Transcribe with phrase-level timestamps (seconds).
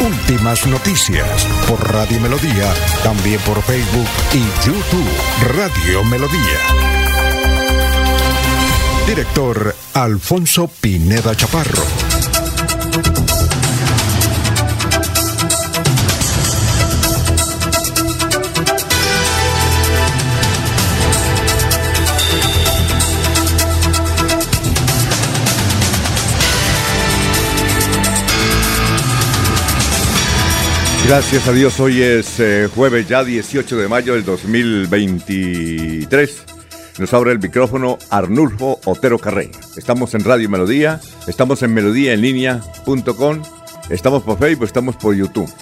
[0.00, 2.72] Últimas noticias por Radio Melodía,
[3.04, 5.06] también por Facebook y YouTube
[5.54, 6.58] Radio Melodía.
[9.06, 12.19] Director Alfonso Pineda Chaparro.
[31.10, 36.44] Gracias a Dios, hoy es eh, jueves ya 18 de mayo del 2023.
[37.00, 39.50] Nos abre el micrófono Arnulfo Otero Carrey.
[39.76, 43.42] Estamos en Radio Melodía, estamos en melodíaenlínea.com,
[43.88, 45.52] estamos por Facebook, estamos por YouTube.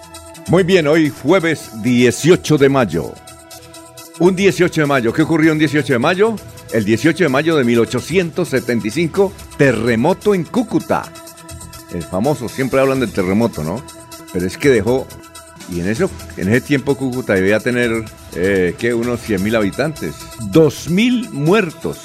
[0.49, 3.15] Muy bien, hoy jueves 18 de mayo.
[4.19, 6.37] Un 18 de mayo, ¿qué ocurrió un 18 de mayo?
[6.75, 11.11] El 18 de mayo de 1875, terremoto en Cúcuta.
[11.95, 13.83] El famoso, siempre hablan del terremoto, ¿no?
[14.31, 15.07] Pero es que dejó
[15.71, 18.95] y en, eso, en ese tiempo Cúcuta debía tener, eh, ¿qué?
[18.95, 20.15] Unos 100.000 habitantes.
[20.53, 21.99] 2.000 muertos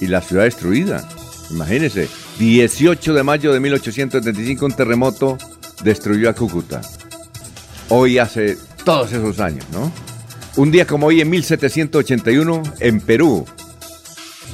[0.00, 1.08] y la ciudad destruida.
[1.50, 5.38] Imagínense, 18 de mayo de 1875 un terremoto
[5.82, 6.82] destruyó a Cúcuta.
[7.88, 9.90] Hoy hace todos esos años, ¿no?
[10.56, 13.46] Un día como hoy en 1781 en Perú,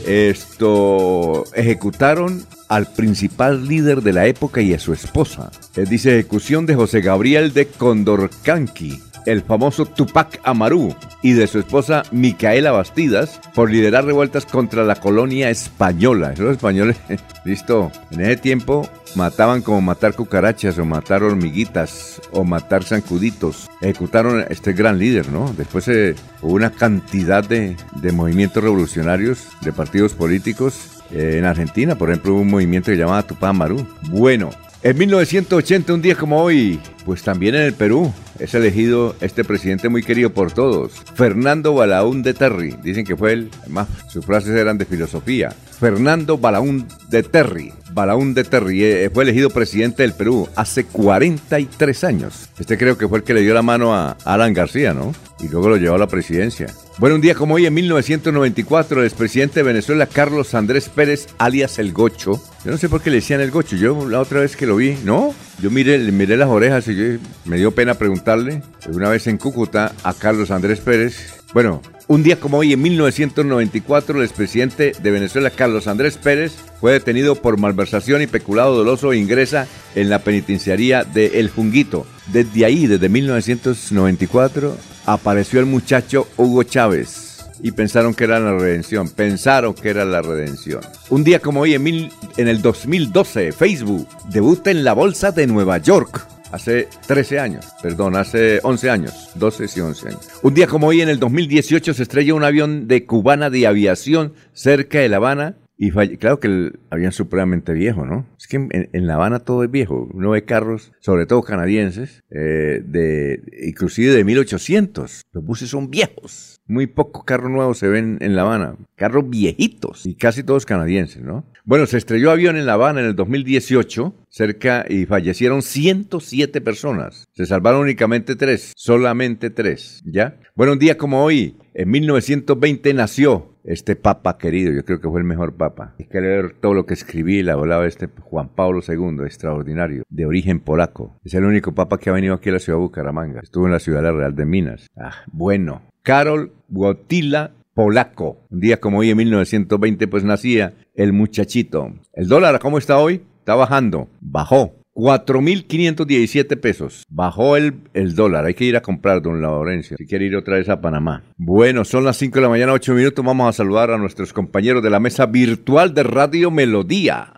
[0.07, 5.51] esto ejecutaron al principal líder de la época y a su esposa.
[5.77, 11.59] Él dice ejecución de José Gabriel de Condorcanqui, el famoso Tupac Amaru, y de su
[11.59, 16.33] esposa Micaela Bastidas por liderar revueltas contra la colonia española.
[16.39, 16.97] Los españoles,
[17.45, 23.69] listo, en ese tiempo mataban como matar cucarachas o matar hormiguitas o matar zancuditos.
[23.83, 25.53] Ejecutaron a este gran líder, ¿no?
[25.59, 31.97] Después eh, hubo una cantidad de, de movimientos revolucionarios, de partidos políticos eh, en Argentina,
[31.97, 33.87] por ejemplo, hubo un movimiento que llamaba Tupac Amaru.
[34.09, 34.51] Bueno,
[34.83, 39.89] en 1980, un día como hoy, pues también en el Perú, es elegido este presidente
[39.89, 42.77] muy querido por todos, Fernando Balaún de Terry.
[42.83, 45.55] Dicen que fue él, además sus frases eran de filosofía.
[45.79, 47.73] Fernando Balaún de Terry.
[47.93, 52.49] Balaún de Terry eh, fue elegido presidente del Perú hace 43 años.
[52.59, 55.15] Este creo que fue el que le dio la mano a Alan García, ¿no?
[55.41, 56.67] Y luego lo llevó a la presidencia.
[56.99, 61.79] Bueno, un día como hoy, en 1994, el expresidente de Venezuela, Carlos Andrés Pérez, alias
[61.79, 64.57] El Gocho, yo no sé por qué le decían El Gocho, yo la otra vez
[64.57, 65.35] que lo vi, ¿no?
[65.61, 69.93] Yo miré, le miré las orejas y me dio pena preguntarle, una vez en Cúcuta,
[70.03, 71.35] a Carlos Andrés Pérez.
[71.53, 76.93] Bueno, un día como hoy, en 1994, el expresidente de Venezuela, Carlos Andrés Pérez, fue
[76.93, 82.07] detenido por malversación y peculado doloso e ingresa en la penitenciaría de El Junguito.
[82.33, 84.77] Desde ahí, desde 1994,
[85.07, 87.32] apareció el muchacho Hugo Chávez
[87.63, 89.09] y pensaron que era la redención.
[89.09, 90.81] Pensaron que era la redención.
[91.11, 95.47] Un día como hoy, en, mil, en el 2012, Facebook debuta en la bolsa de
[95.47, 96.27] Nueva York.
[96.51, 100.29] Hace 13 años, perdón, hace 11 años, 12 y 11 años.
[100.43, 104.35] Un día como hoy, en el 2018, se estrella un avión de cubana de aviación
[104.53, 108.25] cerca de La Habana y claro que el avión supremamente viejo, ¿no?
[108.39, 110.09] Es que en, La Habana todo es viejo.
[110.13, 115.23] Uno ve carros, sobre todo canadienses, eh, de inclusive de 1800.
[115.33, 116.61] Los buses son viejos.
[116.73, 118.77] Muy pocos carros nuevos se ven en La Habana.
[118.97, 121.45] Carros viejitos y casi todos canadienses, ¿no?
[121.67, 127.29] Bueno, se estrelló avión en La Habana en el 2018, cerca y fallecieron 107 personas.
[127.35, 130.39] Se salvaron únicamente tres, solamente tres, ¿ya?
[130.55, 135.21] Bueno, un día como hoy, en 1920 nació este papa querido, yo creo que fue
[135.21, 135.95] el mejor papa.
[135.99, 140.25] Hay que leer todo lo que escribí, la volaba este Juan Pablo II, extraordinario, de
[140.25, 141.21] origen polaco.
[141.23, 143.41] Es el único papa que ha venido aquí a la ciudad de Bucaramanga.
[143.43, 144.87] Estuvo en la ciudad real de Minas.
[144.97, 145.92] Ah, bueno.
[146.03, 148.39] Carol Wotila Polaco.
[148.51, 151.93] Un día como hoy en 1920 pues nacía el muchachito.
[152.13, 153.23] ¿El dólar cómo está hoy?
[153.39, 154.09] Está bajando.
[154.21, 154.75] Bajó.
[154.95, 157.05] 4.517 pesos.
[157.09, 158.45] Bajó el, el, dólar.
[158.45, 161.23] Hay que ir a comprar, don Laurencio, si quiere ir otra vez a Panamá.
[161.39, 163.25] Bueno, son las 5 de la mañana, 8 minutos.
[163.25, 167.33] Vamos a saludar a nuestros compañeros de la mesa virtual de Radio Melodía.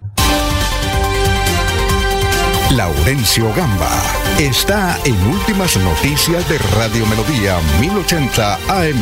[2.73, 9.01] Laurencio Gamba está en Últimas Noticias de Radio Melodía 1080 AM.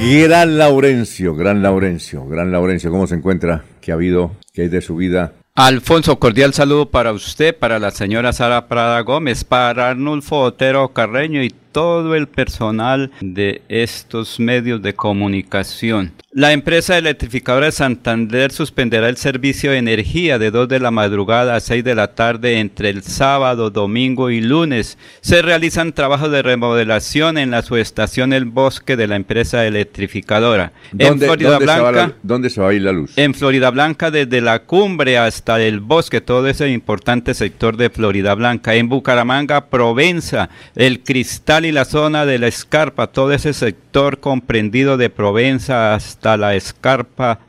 [0.00, 3.64] Gran Laurencio, gran Laurencio, gran Laurencio, ¿cómo se encuentra?
[3.82, 4.32] ¿Qué ha habido?
[4.54, 5.34] ¿Qué hay de su vida?
[5.54, 11.42] Alfonso, cordial saludo para usted, para la señora Sara Prada Gómez, para Arnulfo Otero Carreño
[11.42, 16.12] y todo el personal de estos medios de comunicación.
[16.32, 21.56] La empresa electrificadora de Santander suspenderá el servicio de energía de 2 de la madrugada
[21.56, 24.96] a 6 de la tarde entre el sábado, domingo y lunes.
[25.22, 30.72] Se realizan trabajos de remodelación en la subestación El Bosque de la empresa electrificadora.
[30.96, 33.18] en Florida Blanca, ¿Dónde se va a ir la luz?
[33.18, 38.34] En Florida Blanca, desde la cumbre hasta el bosque, todo ese importante sector de Florida
[38.34, 38.76] Blanca.
[38.76, 44.96] En Bucaramanga, Provenza, el Cristal y la zona de la Escarpa, todo ese sector comprendido
[44.96, 47.40] de Provenza hasta la Escarpa.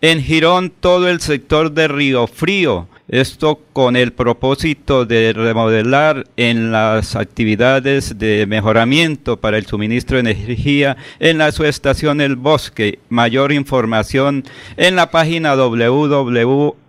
[0.00, 2.88] En Girón todo el sector de Río Frío.
[3.08, 10.30] Esto con el propósito de remodelar en las actividades de mejoramiento para el suministro de
[10.30, 13.00] energía en la subestación El Bosque.
[13.08, 14.44] Mayor información
[14.76, 16.80] en la página www.esa.com.co.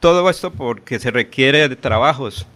[0.00, 2.46] Todo esto porque se requiere de trabajos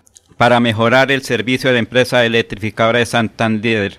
[0.41, 3.99] para mejorar el servicio de la empresa electrificadora de Santander.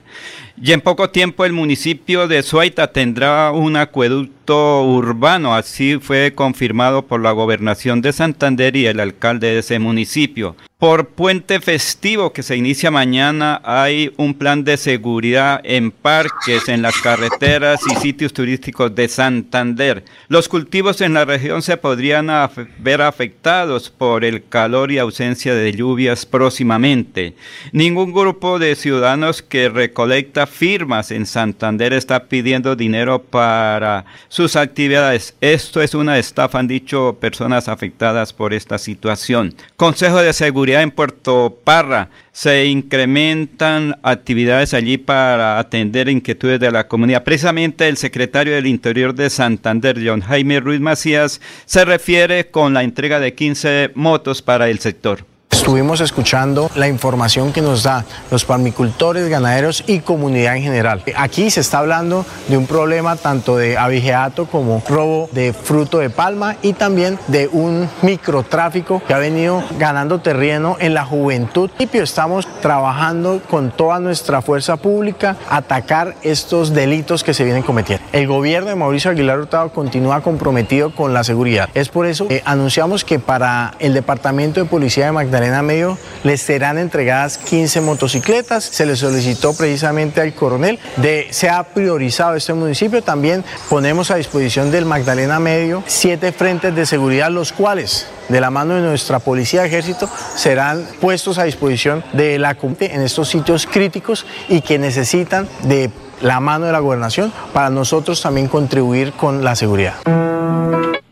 [0.64, 7.08] Y en poco tiempo el municipio de Suaita tendrá un acueducto urbano, así fue confirmado
[7.08, 10.56] por la gobernación de Santander y el alcalde de ese municipio.
[10.78, 16.82] Por puente festivo que se inicia mañana hay un plan de seguridad en parques, en
[16.82, 20.04] las carreteras y sitios turísticos de Santander.
[20.28, 22.32] Los cultivos en la región se podrían
[22.80, 27.36] ver afectados por el calor y ausencia de lluvias próximamente.
[27.74, 35.34] Ningún grupo de ciudadanos que recolecta firmas en Santander está pidiendo dinero para sus actividades.
[35.42, 39.56] Esto es una estafa, han dicho personas afectadas por esta situación.
[39.78, 42.10] Consejo de Seguridad en Puerto Parra.
[42.34, 47.24] Se incrementan actividades allí para atender inquietudes de la comunidad.
[47.24, 52.84] Precisamente el secretario del Interior de Santander, John Jaime Ruiz Macías, se refiere con la
[52.84, 55.31] entrega de 15 motos para el sector.
[55.62, 61.04] Estuvimos escuchando la información que nos da los palmicultores, ganaderos y comunidad en general.
[61.16, 66.10] Aquí se está hablando de un problema tanto de abigeato como robo de fruto de
[66.10, 71.70] palma y también de un microtráfico que ha venido ganando terreno en la juventud.
[71.94, 78.04] Estamos trabajando con toda nuestra fuerza pública atacar estos delitos que se vienen cometiendo.
[78.14, 81.70] El gobierno de Mauricio Aguilar Hurtado continúa comprometido con la seguridad.
[81.76, 85.98] Es por eso que anunciamos que para el Departamento de Policía de Magdalena Arena Medio
[86.24, 88.64] les serán entregadas 15 motocicletas.
[88.64, 93.04] Se le solicitó precisamente al coronel de se ha priorizado este municipio.
[93.04, 98.50] También ponemos a disposición del Magdalena Medio siete frentes de seguridad, los cuales de la
[98.50, 103.28] mano de nuestra policía de ejército serán puestos a disposición de la comunidad en estos
[103.28, 109.12] sitios críticos y que necesitan de la mano de la gobernación para nosotros también contribuir
[109.14, 109.96] con la seguridad.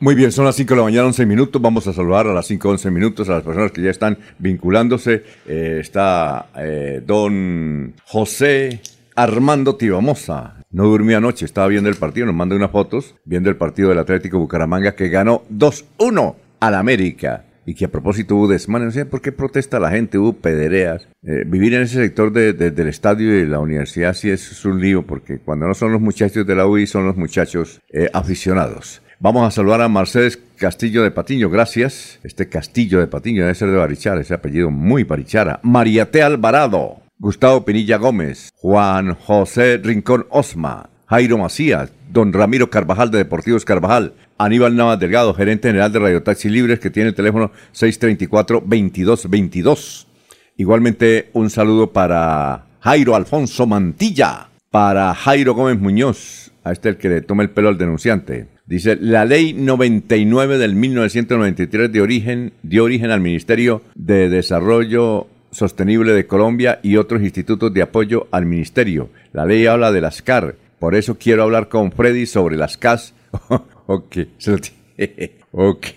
[0.01, 1.61] Muy bien, son las 5 de la mañana, 11 minutos.
[1.61, 5.23] Vamos a saludar a las 5, 11 minutos a las personas que ya están vinculándose.
[5.45, 8.79] Eh, está eh, don José
[9.13, 10.63] Armando Tibamosa.
[10.71, 13.99] No durmió anoche, estaba viendo el partido, nos manda unas fotos, viendo el partido del
[13.99, 17.43] Atlético Bucaramanga que ganó 2-1 al América.
[17.65, 21.09] Y que a propósito hubo desmanes, no sé por qué protesta la gente, hubo pedereas.
[21.23, 25.05] Eh, vivir en ese sector del estadio y de la universidad sí es, un lío,
[25.05, 27.81] porque cuando no son los muchachos de la UI, son los muchachos
[28.13, 29.01] aficionados.
[29.21, 32.19] Vamos a saludar a Mercedes Castillo de Patiño, gracias.
[32.23, 35.59] Este Castillo de Patiño debe ser de Barichara, ese apellido muy Barichara.
[35.61, 43.17] Mariate Alvarado, Gustavo Pinilla Gómez, Juan José Rincón Osma, Jairo Macías, don Ramiro Carvajal de
[43.17, 47.51] Deportivos Carvajal, Aníbal Navas Delgado, gerente general de Radio Taxi Libres, que tiene el teléfono
[47.73, 50.05] 634-2222.
[50.55, 57.09] Igualmente un saludo para Jairo Alfonso Mantilla, para Jairo Gómez Muñoz, a este el que
[57.09, 58.47] le toma el pelo al denunciante.
[58.69, 66.13] Dice, la ley 99 del 1993 de origen, dio origen al Ministerio de Desarrollo Sostenible
[66.13, 69.09] de Colombia y otros institutos de apoyo al ministerio.
[69.33, 73.15] La ley habla de las CAR, por eso quiero hablar con Freddy sobre las CAS.
[73.87, 74.17] ok,
[75.51, 75.87] ok,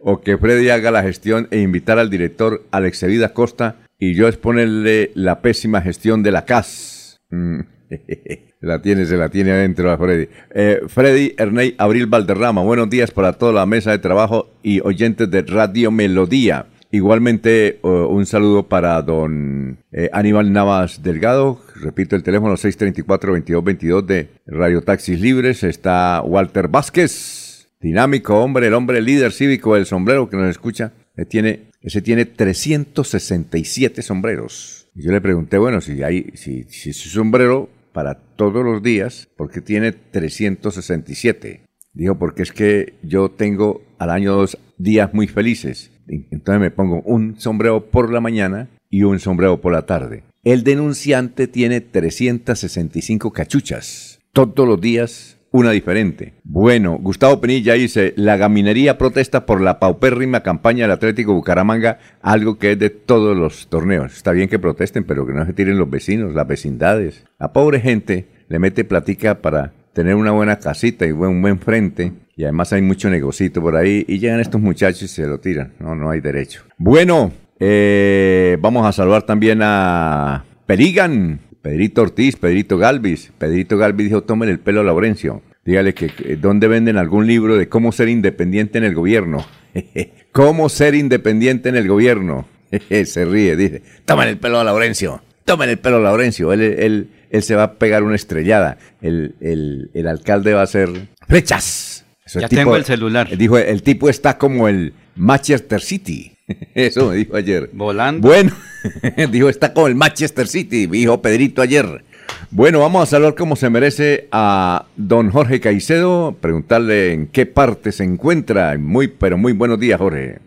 [0.00, 4.26] o que Freddy haga la gestión e invitar al director Alex Evida Costa y yo
[4.26, 7.20] exponerle la pésima gestión de la CAS.
[8.66, 10.26] La tiene, se la tiene adentro a Freddy.
[10.52, 15.30] Eh, Freddy Erney Abril Valderrama, buenos días para toda la mesa de trabajo y oyentes
[15.30, 16.66] de Radio Melodía.
[16.90, 21.60] Igualmente, un saludo para don eh, Aníbal Navas Delgado.
[21.76, 25.62] Repito el teléfono 634-2222 de Radio Taxis Libres.
[25.62, 30.90] Está Walter Vázquez, dinámico hombre, el hombre líder cívico del sombrero que nos escucha.
[31.28, 34.88] tiene, ese tiene 367 sombreros.
[34.96, 39.26] Y yo le pregunté, bueno, si hay, si, si su sombrero para todos los días,
[39.38, 41.62] porque tiene 367.
[41.94, 45.90] Dijo, porque es que yo tengo al año dos días muy felices.
[46.06, 50.24] Entonces me pongo un sombrero por la mañana y un sombrero por la tarde.
[50.44, 54.20] El denunciante tiene 365 cachuchas.
[54.34, 56.34] Todos los días una diferente.
[56.44, 62.58] Bueno, Gustavo Penilla dice, la gaminería protesta por la paupérrima campaña del Atlético Bucaramanga, algo
[62.58, 64.14] que es de todos los torneos.
[64.14, 67.24] Está bien que protesten, pero que no se tiren los vecinos, las vecindades.
[67.38, 72.12] La pobre gente le mete platica para tener una buena casita y un buen frente.
[72.36, 74.04] Y además hay mucho negocito por ahí.
[74.06, 75.72] Y llegan estos muchachos y se lo tiran.
[75.78, 76.64] No, no hay derecho.
[76.76, 81.40] Bueno, eh, vamos a saludar también a Perigan.
[81.66, 83.32] Pedrito Ortiz, Pedrito Galvis.
[83.38, 85.42] Pedrito Galvis dijo, tomen el pelo a Laurencio.
[85.64, 89.44] Dígale que dónde venden algún libro de cómo ser independiente en el gobierno.
[90.32, 92.46] ¿Cómo ser independiente en el gobierno?
[93.04, 95.22] se ríe, dice, tomen el pelo a Laurencio.
[95.44, 96.52] Tomen el pelo a Laurencio.
[96.52, 98.78] Él, él, él se va a pegar una estrellada.
[99.02, 100.88] El, el, el alcalde va a hacer
[101.26, 102.06] flechas.
[102.32, 103.36] ya tengo el celular.
[103.36, 106.35] Dijo, el tipo está como el Manchester City.
[106.74, 107.70] Eso me dijo ayer.
[107.72, 108.28] Volando.
[108.28, 108.52] Bueno,
[109.30, 112.04] dijo, está como el Manchester City, dijo Pedrito ayer.
[112.50, 117.92] Bueno, vamos a saludar como se merece a don Jorge Caicedo, preguntarle en qué parte
[117.92, 118.76] se encuentra.
[118.78, 120.38] Muy, pero muy buenos días, Jorge.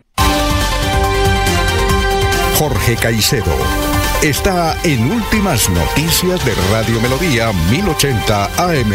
[2.56, 3.56] Jorge Caicedo
[4.22, 8.92] está en Últimas Noticias de Radio Melodía 1080 AM.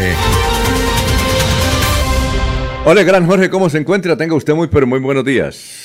[2.86, 4.16] Hola, gran Jorge, ¿cómo se encuentra?
[4.16, 5.85] Tenga usted muy, pero muy buenos días.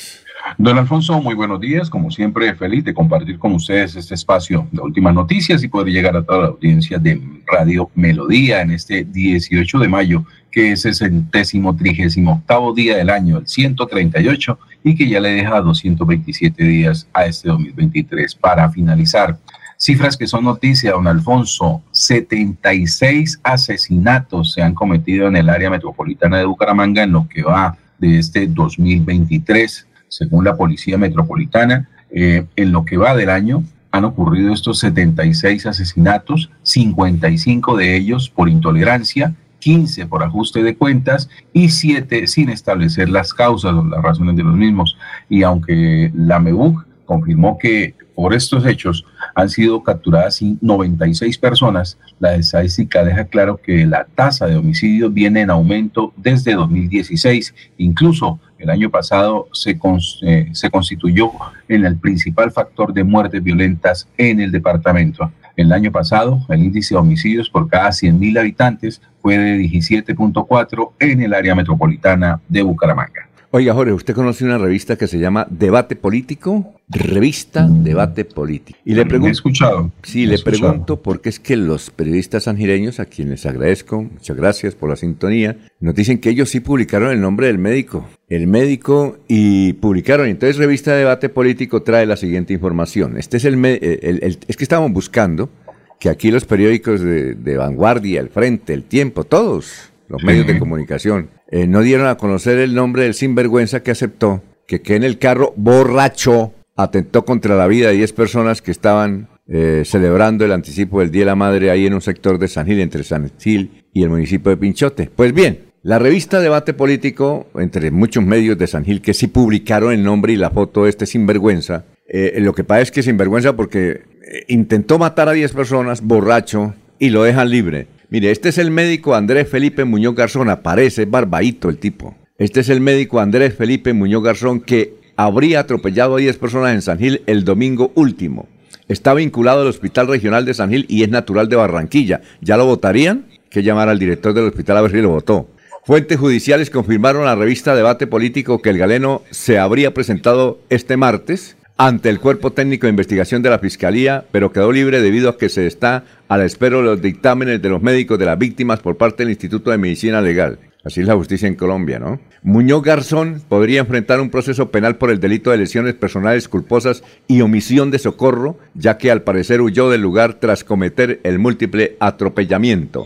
[0.57, 1.89] Don Alfonso, muy buenos días.
[1.89, 6.15] Como siempre, feliz de compartir con ustedes este espacio de últimas noticias y poder llegar
[6.15, 10.95] a toda la audiencia de Radio Melodía en este 18 de mayo, que es el
[10.95, 17.07] centésimo trigésimo octavo día del año, el 138, y que ya le deja 227 días
[17.13, 19.37] a este 2023 para finalizar.
[19.77, 26.37] Cifras que son noticia, don Alfonso, 76 asesinatos se han cometido en el área metropolitana
[26.37, 31.89] de Bucaramanga en lo que va de este 2023, según la Policía Metropolitana.
[32.13, 38.29] Eh, en lo que va del año han ocurrido estos 76 asesinatos, 55 de ellos
[38.29, 44.01] por intolerancia, 15 por ajuste de cuentas y 7 sin establecer las causas o las
[44.01, 44.97] razones de los mismos.
[45.29, 51.97] Y aunque la MEBUC confirmó que por estos hechos han sido capturadas 96 personas.
[52.19, 57.53] La estadística deja claro que la tasa de homicidios viene en aumento desde 2016.
[57.77, 59.79] Incluso el año pasado se,
[60.21, 61.31] eh, se constituyó
[61.67, 65.31] en el principal factor de muertes violentas en el departamento.
[65.55, 71.21] El año pasado, el índice de homicidios por cada 100.000 habitantes fue de 17.4 en
[71.21, 73.27] el área metropolitana de Bucaramanga.
[73.53, 76.73] Oiga, Jorge, ¿usted conoce una revista que se llama Debate Político?
[76.91, 78.77] Revista Debate Político.
[78.83, 79.31] Y le pregunto.
[79.31, 79.91] Escuchado.
[80.03, 84.89] Sí, le pregunto porque es que los periodistas sangireños, a quienes agradezco, muchas gracias por
[84.89, 88.09] la sintonía, nos dicen que ellos sí publicaron el nombre del médico.
[88.27, 90.27] El médico y publicaron.
[90.27, 93.17] Entonces, Revista Debate Político trae la siguiente información.
[93.17, 95.49] Este es el, es que estábamos buscando
[95.97, 101.29] que aquí los periódicos de, Vanguardia, El Frente, El Tiempo, todos los medios de comunicación,
[101.49, 105.19] eh, no dieron a conocer el nombre del sinvergüenza que aceptó que, que en el
[105.19, 110.99] carro borracho atentó contra la vida de 10 personas que estaban eh, celebrando el anticipo
[110.99, 113.83] del Día de la Madre ahí en un sector de San Gil, entre San Gil
[113.93, 115.09] y el municipio de Pinchote.
[115.15, 119.93] Pues bien, la revista Debate Político, entre muchos medios de San Gil que sí publicaron
[119.93, 123.55] el nombre y la foto de este sinvergüenza, eh, lo que pasa es que sinvergüenza
[123.55, 124.01] porque
[124.47, 127.87] intentó matar a 10 personas, borracho, y lo dejan libre.
[128.09, 132.15] Mire, este es el médico Andrés Felipe Muñoz Garzón, aparece barbaito el tipo.
[132.37, 136.81] Este es el médico Andrés Felipe Muñoz Garzón que habría atropellado a 10 personas en
[136.81, 138.47] San Gil el domingo último.
[138.87, 142.21] Está vinculado al Hospital Regional de San Gil y es natural de Barranquilla.
[142.41, 143.25] ¿Ya lo votarían?
[143.49, 145.47] Que llamar al director del hospital a ver si lo votó.
[145.83, 150.95] Fuentes judiciales confirmaron a la revista Debate Político que el galeno se habría presentado este
[150.95, 155.37] martes ante el cuerpo técnico de investigación de la Fiscalía, pero quedó libre debido a
[155.37, 158.79] que se está a la espera de los dictámenes de los médicos de las víctimas
[158.81, 160.59] por parte del Instituto de Medicina Legal.
[160.83, 162.19] Así es la justicia en Colombia, ¿no?
[162.41, 167.41] Muñoz Garzón podría enfrentar un proceso penal por el delito de lesiones personales culposas y
[167.41, 173.05] omisión de socorro, ya que al parecer huyó del lugar tras cometer el múltiple atropellamiento.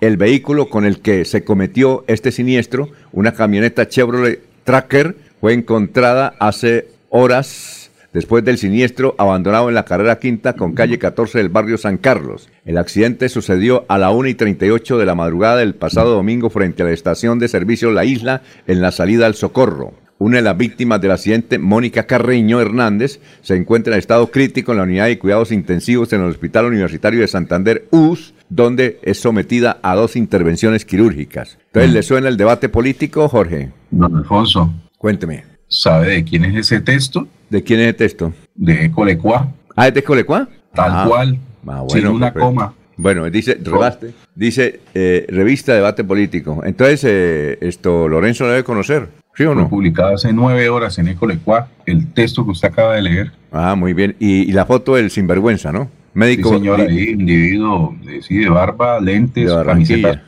[0.00, 6.34] El vehículo con el que se cometió este siniestro, una camioneta Chevrolet Tracker, fue encontrada
[6.38, 7.85] hace horas
[8.16, 12.48] después del siniestro abandonado en la carrera quinta con calle 14 del barrio San Carlos.
[12.64, 16.82] El accidente sucedió a la 1 y 38 de la madrugada del pasado domingo frente
[16.82, 19.92] a la estación de servicio La Isla en la salida al Socorro.
[20.16, 24.78] Una de las víctimas del accidente, Mónica Carreño Hernández, se encuentra en estado crítico en
[24.78, 29.78] la unidad de cuidados intensivos en el Hospital Universitario de Santander, US, donde es sometida
[29.82, 31.58] a dos intervenciones quirúrgicas.
[31.66, 33.72] Entonces, ¿le suena el debate político, Jorge?
[33.90, 34.72] Don Alfonso.
[34.96, 35.55] Cuénteme.
[35.68, 37.26] ¿Sabe de quién es ese texto?
[37.50, 38.32] ¿De quién es el texto?
[38.54, 39.48] De Colecua.
[39.74, 40.48] Ah, ¿es de Colecua?
[40.74, 41.04] Tal Ah.
[41.08, 42.46] cual, Ah, sin bueno, una perfecto.
[42.46, 42.74] coma.
[42.98, 46.62] Bueno, dice, rebaste, dice eh, revista Debate Político.
[46.64, 49.68] Entonces, eh, esto Lorenzo lo debe conocer, ¿sí o Fue no?
[49.68, 53.32] publicada hace nueve horas en Ecolecua, el texto que usted acaba de leer.
[53.52, 54.16] Ah, muy bien.
[54.18, 55.84] Y, y la foto del sinvergüenza, ¿no?
[55.84, 56.48] Sí, Médico.
[56.54, 60.22] señor, y- ahí, individuo, de, sí, de barba, lentes, De camiseta.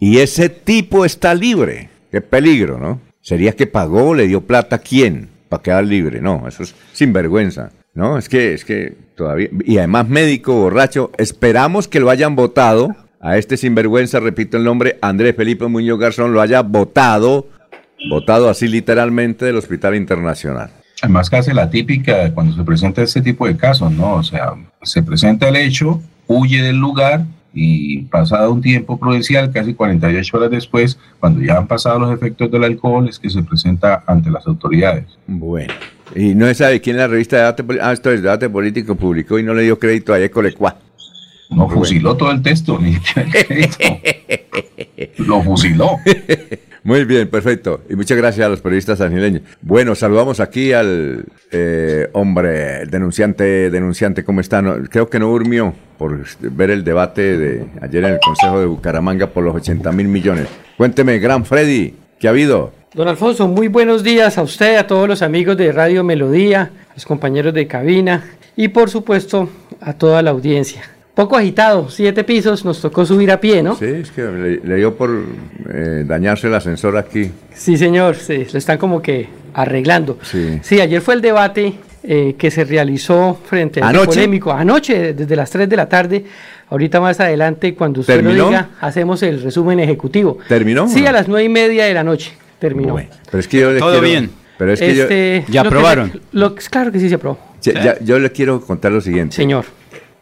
[0.00, 1.90] Y ese tipo está libre.
[2.10, 3.00] Qué peligro, ¿no?
[3.20, 6.20] ¿Sería que pagó, le dio plata a quién para quedar libre?
[6.20, 7.70] No, eso es sinvergüenza.
[7.94, 9.48] No, es que, es que todavía.
[9.64, 12.94] Y además, médico borracho, esperamos que lo hayan votado.
[13.22, 17.48] A este sinvergüenza, repito el nombre, Andrés Felipe Muñoz Garzón, lo haya votado,
[18.08, 20.70] votado así literalmente del Hospital Internacional.
[21.02, 24.14] Además hace la típica cuando se presenta este tipo de casos, ¿no?
[24.14, 29.74] O sea, se presenta el hecho, huye del lugar y pasado un tiempo prudencial, casi
[29.74, 34.02] 48 horas después, cuando ya han pasado los efectos del alcohol, es que se presenta
[34.06, 35.06] ante las autoridades.
[35.26, 35.72] Bueno.
[36.14, 37.86] Y no se sabe quién la revista de debate político.
[37.86, 40.76] Ah, esto es político publicó y no le dio crédito a Ecolecua.
[41.50, 41.80] No Bueno.
[41.80, 43.68] fusiló todo el texto, ni el.
[45.18, 45.98] Lo fusiló.
[46.82, 47.82] Muy bien, perfecto.
[47.90, 49.42] Y muchas gracias a los periodistas angileños.
[49.60, 54.62] Bueno, saludamos aquí al eh, hombre, el denunciante, denunciante, ¿cómo está?
[54.62, 58.66] No, creo que no durmió por ver el debate de ayer en el Consejo de
[58.66, 60.46] Bucaramanga por los 80 mil millones.
[60.78, 62.72] Cuénteme, gran Freddy, ¿qué ha habido?
[62.94, 66.94] Don Alfonso, muy buenos días a usted, a todos los amigos de Radio Melodía, a
[66.94, 68.24] los compañeros de cabina
[68.56, 70.82] y por supuesto a toda la audiencia.
[71.14, 73.74] Poco agitado, siete pisos, nos tocó subir a pie, ¿no?
[73.74, 75.10] Sí, es que le, le dio por
[75.72, 77.30] eh, dañarse el ascensor aquí.
[77.52, 80.18] Sí, señor, sí, lo están como que arreglando.
[80.22, 80.80] Sí.
[80.80, 81.74] ayer fue el debate
[82.04, 84.52] eh, que se realizó frente al polémico.
[84.52, 86.24] Anoche, desde las 3 de la tarde.
[86.70, 88.36] Ahorita más adelante, cuando usted ¿Terminó?
[88.44, 90.38] lo diga, hacemos el resumen ejecutivo.
[90.48, 92.92] ¿Terminó Sí, a las nueve y media de la noche terminó.
[92.92, 94.30] Bueno, pero es que yo le Todo quiero- bien.
[94.56, 96.12] Pero es que yo- Este, ¿Ya lo que aprobaron?
[96.12, 97.38] se- lo- claro que sí se aprobó.
[97.60, 99.34] ya- ya- yo le quiero contar lo siguiente.
[99.34, 99.64] Señor.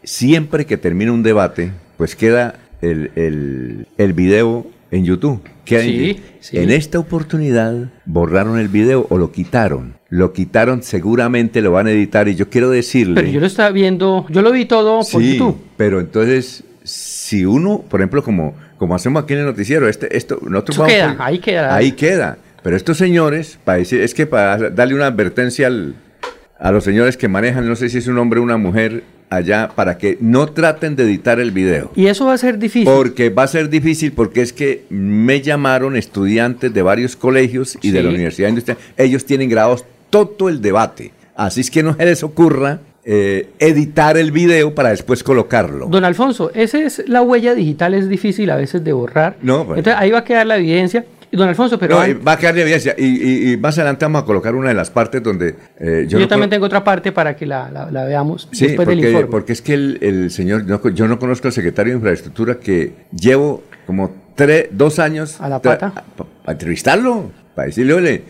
[0.09, 5.42] Siempre que termina un debate, pues queda el, el, el video en YouTube.
[5.66, 6.57] Queda en- Sí.
[6.57, 9.97] En esta oportunidad borraron el video o lo quitaron.
[10.09, 13.16] Lo quitaron, seguramente lo van a editar y yo quiero decirle...
[13.16, 15.59] Pero yo lo estaba viendo, yo lo vi todo por Sí, YouTube.
[15.77, 20.38] pero entonces, si uno, por ejemplo, como, como hacemos aquí en el noticiero, este, esto,
[20.42, 21.75] nosotros vamos queda, por- ahí queda.
[21.75, 22.38] Ahí queda.
[22.62, 25.97] Pero estos señores, para decir, es que para darle una advertencia al-
[26.59, 29.71] a los señores que manejan, no sé si es un hombre o una mujer allá,
[29.75, 31.91] para que no traten de editar el video.
[31.95, 32.85] Y eso va a ser difícil.
[32.93, 37.91] Porque va a ser difícil porque es que me llamaron estudiantes de varios colegios y
[37.91, 38.79] de la Universidad Industrial.
[38.97, 41.12] Ellos tienen grabados todo el debate.
[41.35, 45.87] Así es que no se les ocurra eh, editar el video para después colocarlo.
[45.87, 49.37] Don Alfonso, esa es la huella digital, es difícil a veces de borrar.
[49.41, 49.62] No.
[49.62, 51.05] Entonces ahí va a quedar la evidencia.
[51.31, 52.95] Y don Alfonso, pero No, va a quedar de evidencia.
[52.97, 56.12] Y, y- y más adelante vamos a colocar una de las partes donde eh, yo,
[56.12, 59.01] yo, no también tengo otra parte para que la, la- la veamos Sí, después del
[59.05, 59.27] informe.
[59.27, 62.93] porque es que el, el señor, no yo no conozco al secretario de Infraestructura que
[63.14, 65.93] llevo como tres, dos años ¿A la pata?
[66.17, 68.25] para entrevistarlo, para decirle, oye,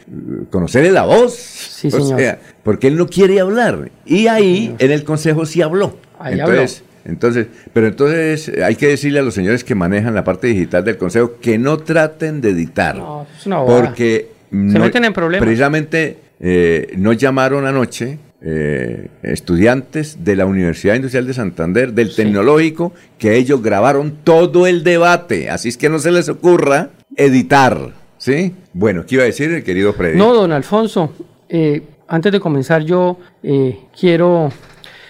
[0.50, 1.34] conocerle la voz.
[1.34, 2.18] Sí, o señor.
[2.18, 3.90] sea, porque él no quiere hablar.
[4.06, 5.96] Y ahí en el consejo sí habló.
[6.18, 10.24] Ahí entonces, entonces, pero entonces eh, hay que decirle a los señores que manejan la
[10.24, 12.96] parte digital del consejo que no traten de editar.
[12.96, 15.44] No, es una porque Se meten en problemas.
[15.44, 22.92] Precisamente eh, nos llamaron anoche eh, estudiantes de la Universidad Industrial de Santander, del Tecnológico,
[23.18, 25.50] que ellos grabaron todo el debate.
[25.50, 27.90] Así es que no se les ocurra editar.
[28.16, 28.54] ¿Sí?
[28.72, 30.16] Bueno, ¿qué iba a decir el querido Freddy?
[30.16, 31.12] No, don Alfonso,
[31.48, 34.52] eh, antes de comenzar yo eh, quiero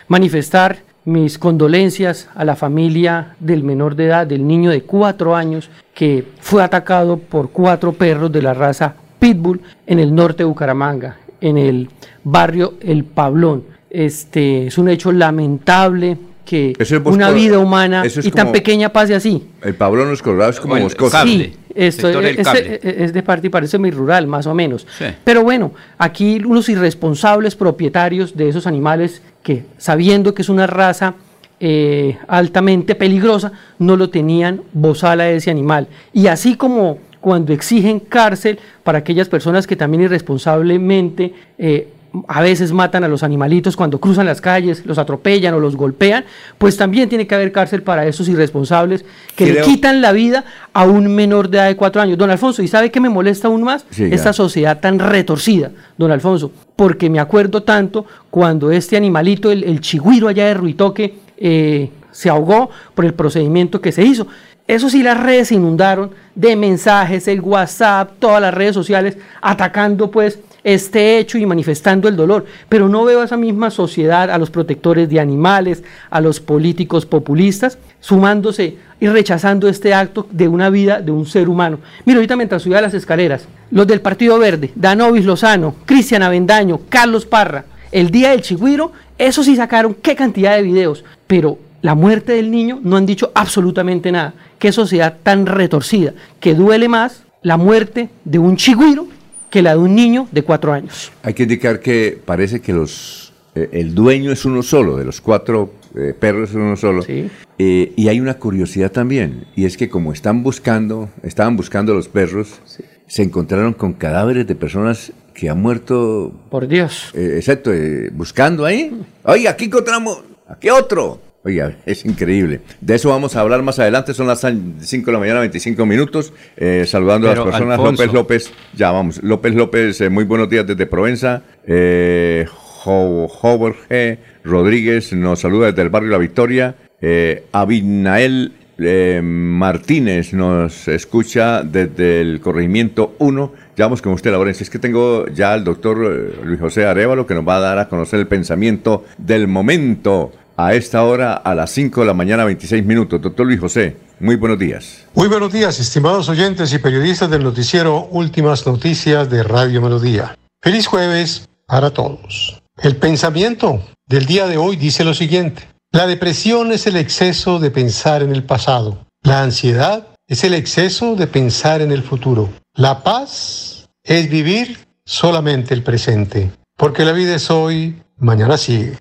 [0.09, 5.71] manifestar mis condolencias a la familia del menor de edad, del niño de cuatro años,
[5.95, 11.17] que fue atacado por cuatro perros de la raza Pitbull en el norte de Bucaramanga,
[11.41, 11.89] en el
[12.23, 13.65] barrio El Pablón.
[13.89, 19.15] Este es un hecho lamentable que es una vida humana es y tan pequeña pase
[19.15, 19.49] así.
[19.63, 21.13] El Pablo Los Colorados es como Moscoso.
[21.13, 21.45] cable.
[21.45, 22.81] Sí, esto del es, cable.
[22.83, 24.87] es- es de parte y parece muy rural, más o menos.
[24.99, 25.05] Sí.
[25.25, 31.15] Pero bueno, aquí unos irresponsables propietarios de esos animales que, sabiendo que es una raza
[31.61, 35.89] eh, altamente peligrosa, no lo tenían bozal a ese animal.
[36.13, 41.89] Y así como cuando exigen cárcel para aquellas personas que también irresponsablemente eh,
[42.27, 46.25] a veces matan a los animalitos cuando cruzan las calles, los atropellan o los golpean,
[46.57, 49.05] pues también tiene que haber cárcel para esos irresponsables
[49.37, 52.17] que le quitan la vida a un menor de edad de cuatro años.
[52.17, 53.85] Don Alfonso, ¿y sabe qué me molesta aún más?
[53.97, 59.81] Esta sociedad tan retorcida, don Alfonso, porque me acuerdo tanto cuando este animalito, el, el
[59.81, 64.27] chigüiro allá de Ruitoque, eh, se ahogó por el procedimiento que se hizo.
[64.67, 70.11] Eso sí, las redes se inundaron de mensajes, el WhatsApp, todas las redes sociales, atacando
[70.11, 70.41] pues
[70.75, 74.51] este hecho y manifestando el dolor, pero no veo a esa misma sociedad, a los
[74.51, 81.01] protectores de animales, a los políticos populistas, sumándose y rechazando este acto de una vida
[81.01, 81.79] de un ser humano.
[82.05, 87.25] Mira, ahorita mientras subía las escaleras, los del Partido Verde, Danovis Lozano, Cristian Avendaño, Carlos
[87.25, 92.33] Parra, el día del Chigüiro, eso sí sacaron qué cantidad de videos, pero la muerte
[92.33, 94.35] del niño no han dicho absolutamente nada.
[94.59, 99.07] Qué sociedad tan retorcida, que duele más la muerte de un chigüiro
[99.51, 101.13] que la de un niño de cuatro años.
[101.23, 105.21] Hay que indicar que parece que los eh, el dueño es uno solo, de los
[105.21, 107.03] cuatro eh, perros es uno solo.
[107.03, 107.29] Sí.
[107.59, 112.09] Eh, y hay una curiosidad también, y es que como están buscando, estaban buscando los
[112.09, 112.61] perros,
[113.07, 117.13] se encontraron con cadáveres de personas que han muerto, Por Dios.
[117.15, 117.71] exacto,
[118.13, 119.01] buscando ahí.
[119.25, 121.21] Oye, aquí encontramos, aquí otro.
[121.49, 122.61] Oiga, es increíble.
[122.83, 124.13] De eso vamos a hablar más adelante.
[124.13, 124.41] Son las
[124.81, 126.35] 5 de la mañana, 25 minutos.
[126.59, 127.79] Eh, saludando a las personas.
[127.79, 128.03] Alfonso.
[128.05, 129.23] López López, ya vamos.
[129.23, 131.43] López López, eh, muy buenos días desde Provenza.
[131.67, 136.75] Eh, Jo- Jorge Rodríguez nos saluda desde el barrio La Victoria.
[137.01, 143.53] Eh, Abinael eh, Martínez nos escucha desde el corregimiento 1.
[143.75, 144.65] Ya vamos con usted, Laurencia.
[144.65, 147.79] Es que tengo ya al doctor eh, Luis José Arevalo que nos va a dar
[147.79, 152.45] a conocer el pensamiento del momento a esta hora a las 5 de la mañana,
[152.45, 153.23] 26 minutos.
[153.23, 155.07] Doctor Luis José, muy buenos días.
[155.15, 160.37] Muy buenos días, estimados oyentes y periodistas del noticiero Últimas Noticias de Radio Melodía.
[160.61, 162.61] Feliz jueves para todos.
[162.83, 165.63] El pensamiento del día de hoy dice lo siguiente.
[165.93, 169.07] La depresión es el exceso de pensar en el pasado.
[169.23, 172.49] La ansiedad es el exceso de pensar en el futuro.
[172.75, 176.51] La paz es vivir solamente el presente.
[176.77, 178.97] Porque la vida es hoy, mañana sigue.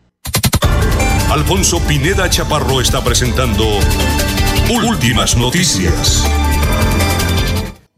[1.37, 3.63] Alfonso Pineda Chaparro está presentando
[4.89, 6.27] Últimas Noticias.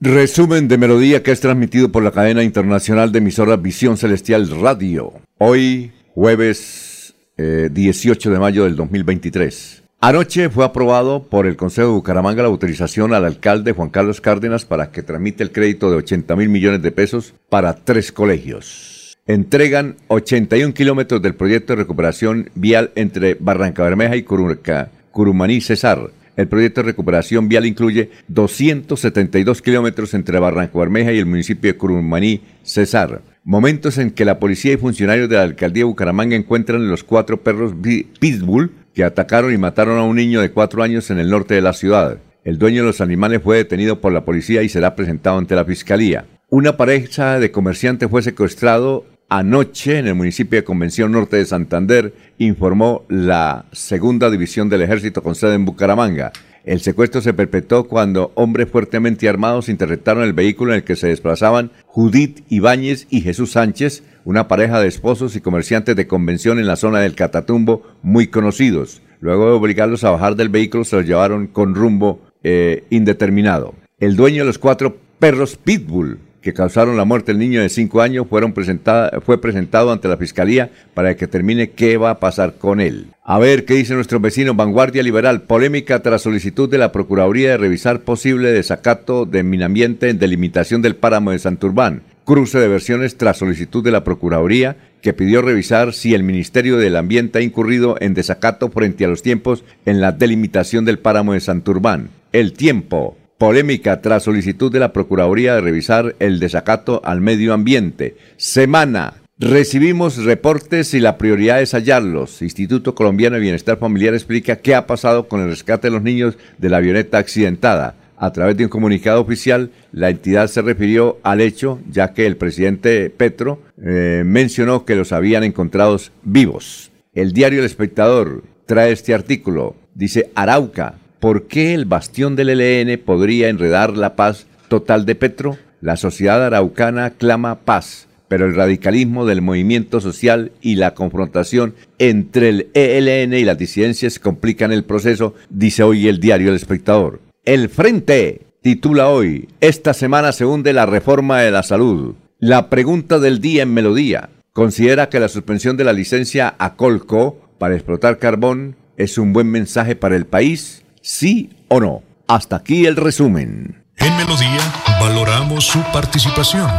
[0.02, 5.14] Resumen de melodía que es transmitido por la cadena internacional de emisoras Visión Celestial Radio.
[5.38, 9.84] Hoy, jueves eh, 18 de mayo del 2023.
[10.02, 14.66] Anoche fue aprobado por el Consejo de Bucaramanga la autorización al alcalde Juan Carlos Cárdenas
[14.66, 18.99] para que tramite el crédito de 80 mil millones de pesos para tres colegios.
[19.30, 26.10] Entregan 81 kilómetros del proyecto de recuperación vial entre Barranca Bermeja y Curumaní Cesar.
[26.36, 31.78] El proyecto de recuperación vial incluye 272 kilómetros entre Barranca Bermeja y el municipio de
[31.78, 33.22] Curumaní Cesar.
[33.44, 37.44] Momentos en que la policía y funcionarios de la alcaldía de Bucaramanga encuentran los cuatro
[37.44, 37.76] perros
[38.20, 41.62] Pitbull que atacaron y mataron a un niño de cuatro años en el norte de
[41.62, 42.18] la ciudad.
[42.44, 45.66] El dueño de los animales fue detenido por la policía y será presentado ante la
[45.66, 46.26] fiscalía.
[46.50, 52.14] Una pareja de comerciantes fue secuestrado anoche en el municipio de Convención Norte de Santander,
[52.40, 56.32] informó la segunda división del ejército con sede en Bucaramanga.
[56.66, 61.08] El secuestro se perpetró cuando hombres fuertemente armados interceptaron el vehículo en el que se
[61.08, 66.68] desplazaban Judith Ibáñez y Jesús Sánchez, una pareja de esposos y comerciantes de convención en
[66.68, 69.02] la zona del Catatumbo muy conocidos.
[69.22, 73.74] Luego de obligarlos a bajar del vehículo, se los llevaron con rumbo eh, indeterminado.
[74.00, 78.02] El dueño de los cuatro perros Pitbull que causaron la muerte del niño de 5
[78.02, 82.56] años fueron presentada, fue presentado ante la fiscalía para que termine qué va a pasar
[82.58, 83.08] con él.
[83.24, 85.42] A ver qué dice nuestro vecino Vanguardia Liberal.
[85.44, 90.96] Polémica tras solicitud de la Procuraduría de revisar posible desacato de minambiente en delimitación del
[90.96, 92.02] páramo de Santurbán.
[92.26, 96.96] Cruce de versiones tras solicitud de la Procuraduría que pidió revisar si el Ministerio del
[96.96, 101.40] Ambiente ha incurrido en desacato frente a los tiempos en la delimitación del páramo de
[101.40, 102.10] Santurbán.
[102.32, 103.18] El tiempo.
[103.40, 108.18] Polémica tras solicitud de la Procuraduría de revisar el desacato al medio ambiente.
[108.36, 109.14] Semana.
[109.40, 112.42] Recibimos reportes y la prioridad es hallarlos.
[112.42, 116.38] Instituto Colombiano de Bienestar Familiar explica qué ha pasado con el rescate de los niños
[116.58, 117.96] de la avioneta accidentada.
[118.18, 122.36] A través de un comunicado oficial, la entidad se refirió al hecho, ya que el
[122.36, 126.92] presidente Petro eh, mencionó que los habían encontrados vivos.
[127.14, 129.78] El diario El Espectador trae este artículo.
[129.96, 135.58] Dice Arauca, ¿por qué el bastión del ELN podría enredar la paz total de Petro?
[135.82, 142.50] La sociedad araucana clama paz, pero el radicalismo del movimiento social y la confrontación entre
[142.50, 147.22] el ELN y las disidencias complican el proceso, dice hoy el diario El Espectador.
[147.46, 152.16] El Frente titula hoy, esta semana se hunde la reforma de la salud.
[152.40, 154.30] La pregunta del día en Melodía.
[154.54, 159.48] ¿Considera que la suspensión de la licencia a Colco para explotar carbón es un buen
[159.48, 160.84] mensaje para el país?
[161.12, 162.04] ¿Sí o no?
[162.28, 163.84] Hasta aquí el resumen.
[163.98, 164.62] En Melodía
[165.02, 166.70] valoramos su participación.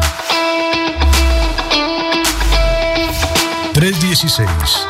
[3.74, 4.89] 316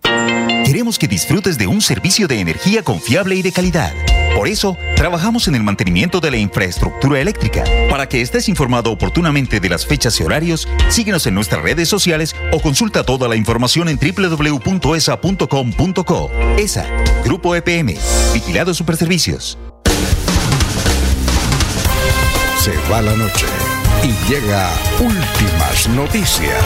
[0.65, 3.93] Queremos que disfrutes de un servicio de energía confiable y de calidad.
[4.35, 7.63] Por eso, trabajamos en el mantenimiento de la infraestructura eléctrica.
[7.89, 12.35] Para que estés informado oportunamente de las fechas y horarios, síguenos en nuestras redes sociales
[12.53, 14.61] o consulta toda la información en www.esa.com.co.
[16.57, 16.85] ESA,
[17.25, 17.95] Grupo EPM,
[18.33, 19.57] Vigilado Superservicios.
[22.57, 23.47] Se va la noche
[24.03, 24.69] y llega
[24.99, 26.63] últimas noticias.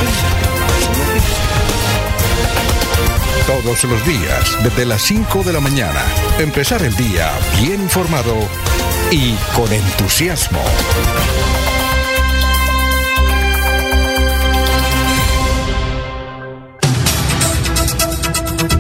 [3.47, 6.01] Todos los días, desde las 5 de la mañana,
[6.39, 7.29] empezar el día
[7.61, 8.33] bien informado
[9.11, 10.61] y con entusiasmo.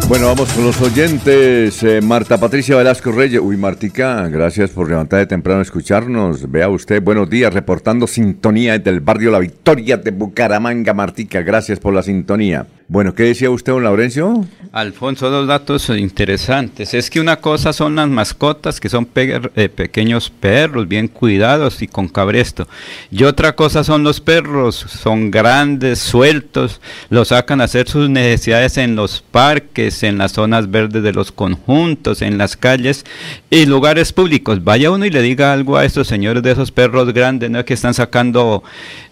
[0.07, 1.81] Bueno, vamos con los oyentes.
[1.81, 3.41] Eh, Marta Patricia Velasco Reyes.
[3.43, 6.49] Uy, Martica, gracias por levantar de temprano a escucharnos.
[6.51, 11.41] Vea usted, buenos días, reportando sintonía desde el barrio La Victoria de Bucaramanga, Martica.
[11.41, 12.67] Gracias por la sintonía.
[12.87, 14.45] Bueno, ¿qué decía usted, don Laurencio?
[14.71, 16.93] Alfonso, dos datos interesantes.
[16.93, 21.87] Es que una cosa son las mascotas, que son eh, pequeños perros, bien cuidados y
[21.87, 22.67] con cabresto.
[23.09, 28.77] Y otra cosa son los perros, son grandes, sueltos, los sacan a hacer sus necesidades
[28.77, 33.03] en los parques, en las zonas verdes de los conjuntos, en las calles
[33.49, 34.63] y lugares públicos.
[34.63, 37.65] Vaya uno y le diga algo a estos señores de esos perros grandes, ¿no?
[37.65, 38.61] Que están sacando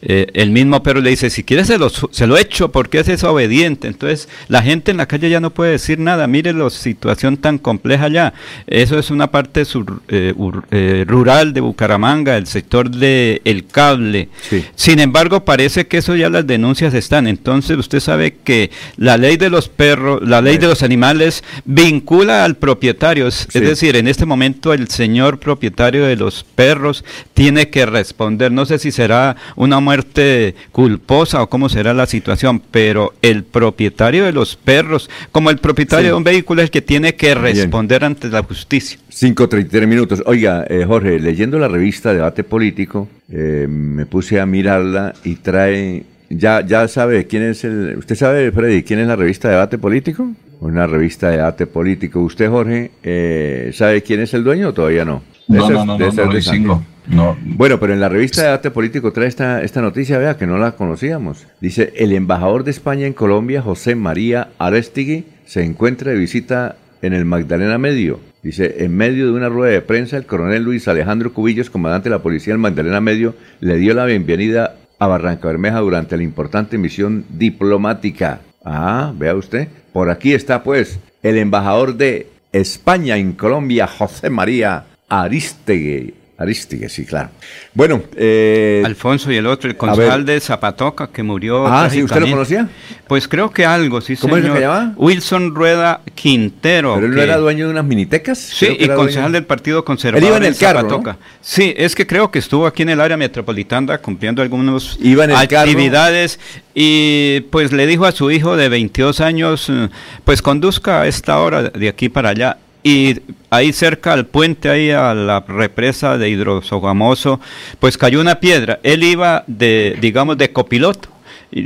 [0.03, 3.07] eh, el mismo perro, le dice, si quieres se lo, se lo echo, porque es
[3.07, 3.33] eso
[3.65, 6.27] Entonces, la gente en la calle ya no puede decir nada.
[6.27, 8.33] Mire la situación tan compleja ya.
[8.67, 13.65] Eso es una parte sur, eh, ur, eh, rural de Bucaramanga, el sector del el
[13.67, 14.29] cable.
[14.49, 14.63] Sí.
[14.75, 17.27] Sin embargo, parece que eso ya las denuncias están.
[17.27, 22.43] Entonces, usted sabe que la ley de los perros, la ley de los animales vincula
[22.45, 23.27] al propietario.
[23.27, 23.59] Es, Sí.
[23.59, 28.51] es decir, en este momento el señor propietario de los perros tiene que responder.
[28.51, 34.25] No sé si será una muerte culposa o cómo será la situación, pero el propietario
[34.25, 36.09] de los perros, como el propietario Sí.
[36.09, 37.41] de un vehículo, es el que tiene que Bien.
[37.41, 38.99] responder ante la justicia.
[39.09, 40.21] 5.33 minutos.
[40.25, 46.03] Oiga, eh, Jorge, leyendo la revista Debate Político, eh, me puse a mirarla y trae...
[46.29, 47.95] Ya, ya sabe quién es el...
[47.97, 50.27] ¿Usted sabe, Freddy, quién es la revista Debate Político?
[50.59, 52.21] Una revista de debate político.
[52.21, 55.21] ¿Usted, Jorge, eh, sabe quién es el dueño o todavía no?
[55.49, 59.61] No, no, no, no No, Bueno, pero en la revista de debate político trae esta,
[59.61, 61.45] esta noticia, vea, que no la conocíamos.
[61.59, 67.13] Dice, el embajador de España en Colombia, José María Arestigui, se encuentra de visita en
[67.13, 68.19] el Magdalena Medio.
[68.41, 72.15] Dice, en medio de una rueda de prensa, el coronel Luis Alejandro Cubillos, comandante de
[72.15, 76.77] la policía del Magdalena Medio, le dio la bienvenida a Barranca Bermeja durante la importante
[76.77, 78.41] misión diplomática.
[78.63, 84.85] Ah, vea usted, por aquí está pues el embajador de España en Colombia, José María
[85.09, 86.22] Aristegui.
[86.35, 87.29] Aristegui, sí, claro.
[87.75, 91.67] Bueno, eh, Alfonso y el otro, el concejal de Zapatoca que murió.
[91.67, 92.01] Ah, ¿sí?
[92.01, 92.67] ¿Usted lo conocía?
[93.07, 94.57] Pues creo que algo, sí, ¿Cómo es que señor.
[94.57, 94.93] se llama?
[94.97, 96.95] Wilson Rueda Quintero.
[96.95, 98.39] pero él no era dueño de unas minitecas.
[98.39, 101.17] Sí, y concejal dueño- del Partido Conservador Él iba en el carro, Zapatoca.
[101.39, 105.31] Sí, es que creo que estuvo aquí en el área metropolitana cumpliendo algunas Iba en
[105.31, 105.69] el carro.
[105.69, 106.39] actividades
[106.73, 109.89] y pues le dijo a su hijo de 22 años, eh,
[110.23, 112.57] pues conduzca a esta hora de aquí para allá.
[112.83, 117.39] Y ahí cerca al puente, ahí a la represa de Hidrosogamoso,
[117.79, 118.79] pues cayó una piedra.
[118.83, 121.12] Él iba de, digamos, de copiloto.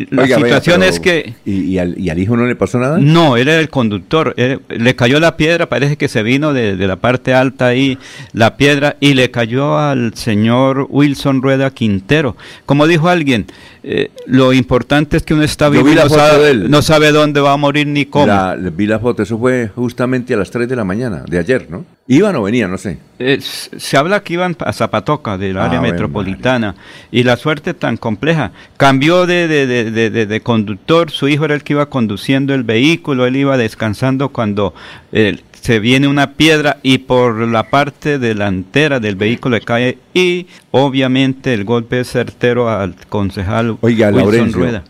[0.10, 1.34] La Oiga, situación pero- es que...
[1.46, 2.98] ¿Y, y al, y al hijo no le pasó nada?
[3.00, 4.34] No, él era el conductor.
[4.38, 7.98] él- le cayó la piedra, parece que se vino de, de la parte alta ahí
[8.34, 12.36] la piedra y le cayó al señor Wilson Rueda Quintero.
[12.66, 13.46] Como dijo alguien,
[13.84, 17.54] eh, lo importante es que uno está vivo y no sabe, no sabe dónde va
[17.54, 18.28] a morir ni cómo.
[18.28, 21.68] La- vi la foto, eso fue justamente a las 3 de la mañana, de ayer,
[21.70, 21.86] ¿no?
[22.10, 22.72] ¿Iban o venían?
[22.72, 23.00] No sé.
[23.20, 26.76] Eh, se habla que iban a Zapatoca, del Ah, área metropolitana,
[27.12, 28.52] y la suerte tan compleja.
[28.78, 33.58] Cambió de, de, conductor, su hijo era el que iba conduciendo el vehículo, él iba
[33.58, 34.74] descansando cuando
[35.12, 40.48] eh, se viene una piedra y por la parte delantera del vehículo le cae y
[40.72, 44.84] obviamente el golpe es certero al concejal Oiga, Wilson Laurencio, Rueda.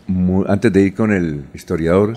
[0.46, 2.16] antes de ir con el historiador,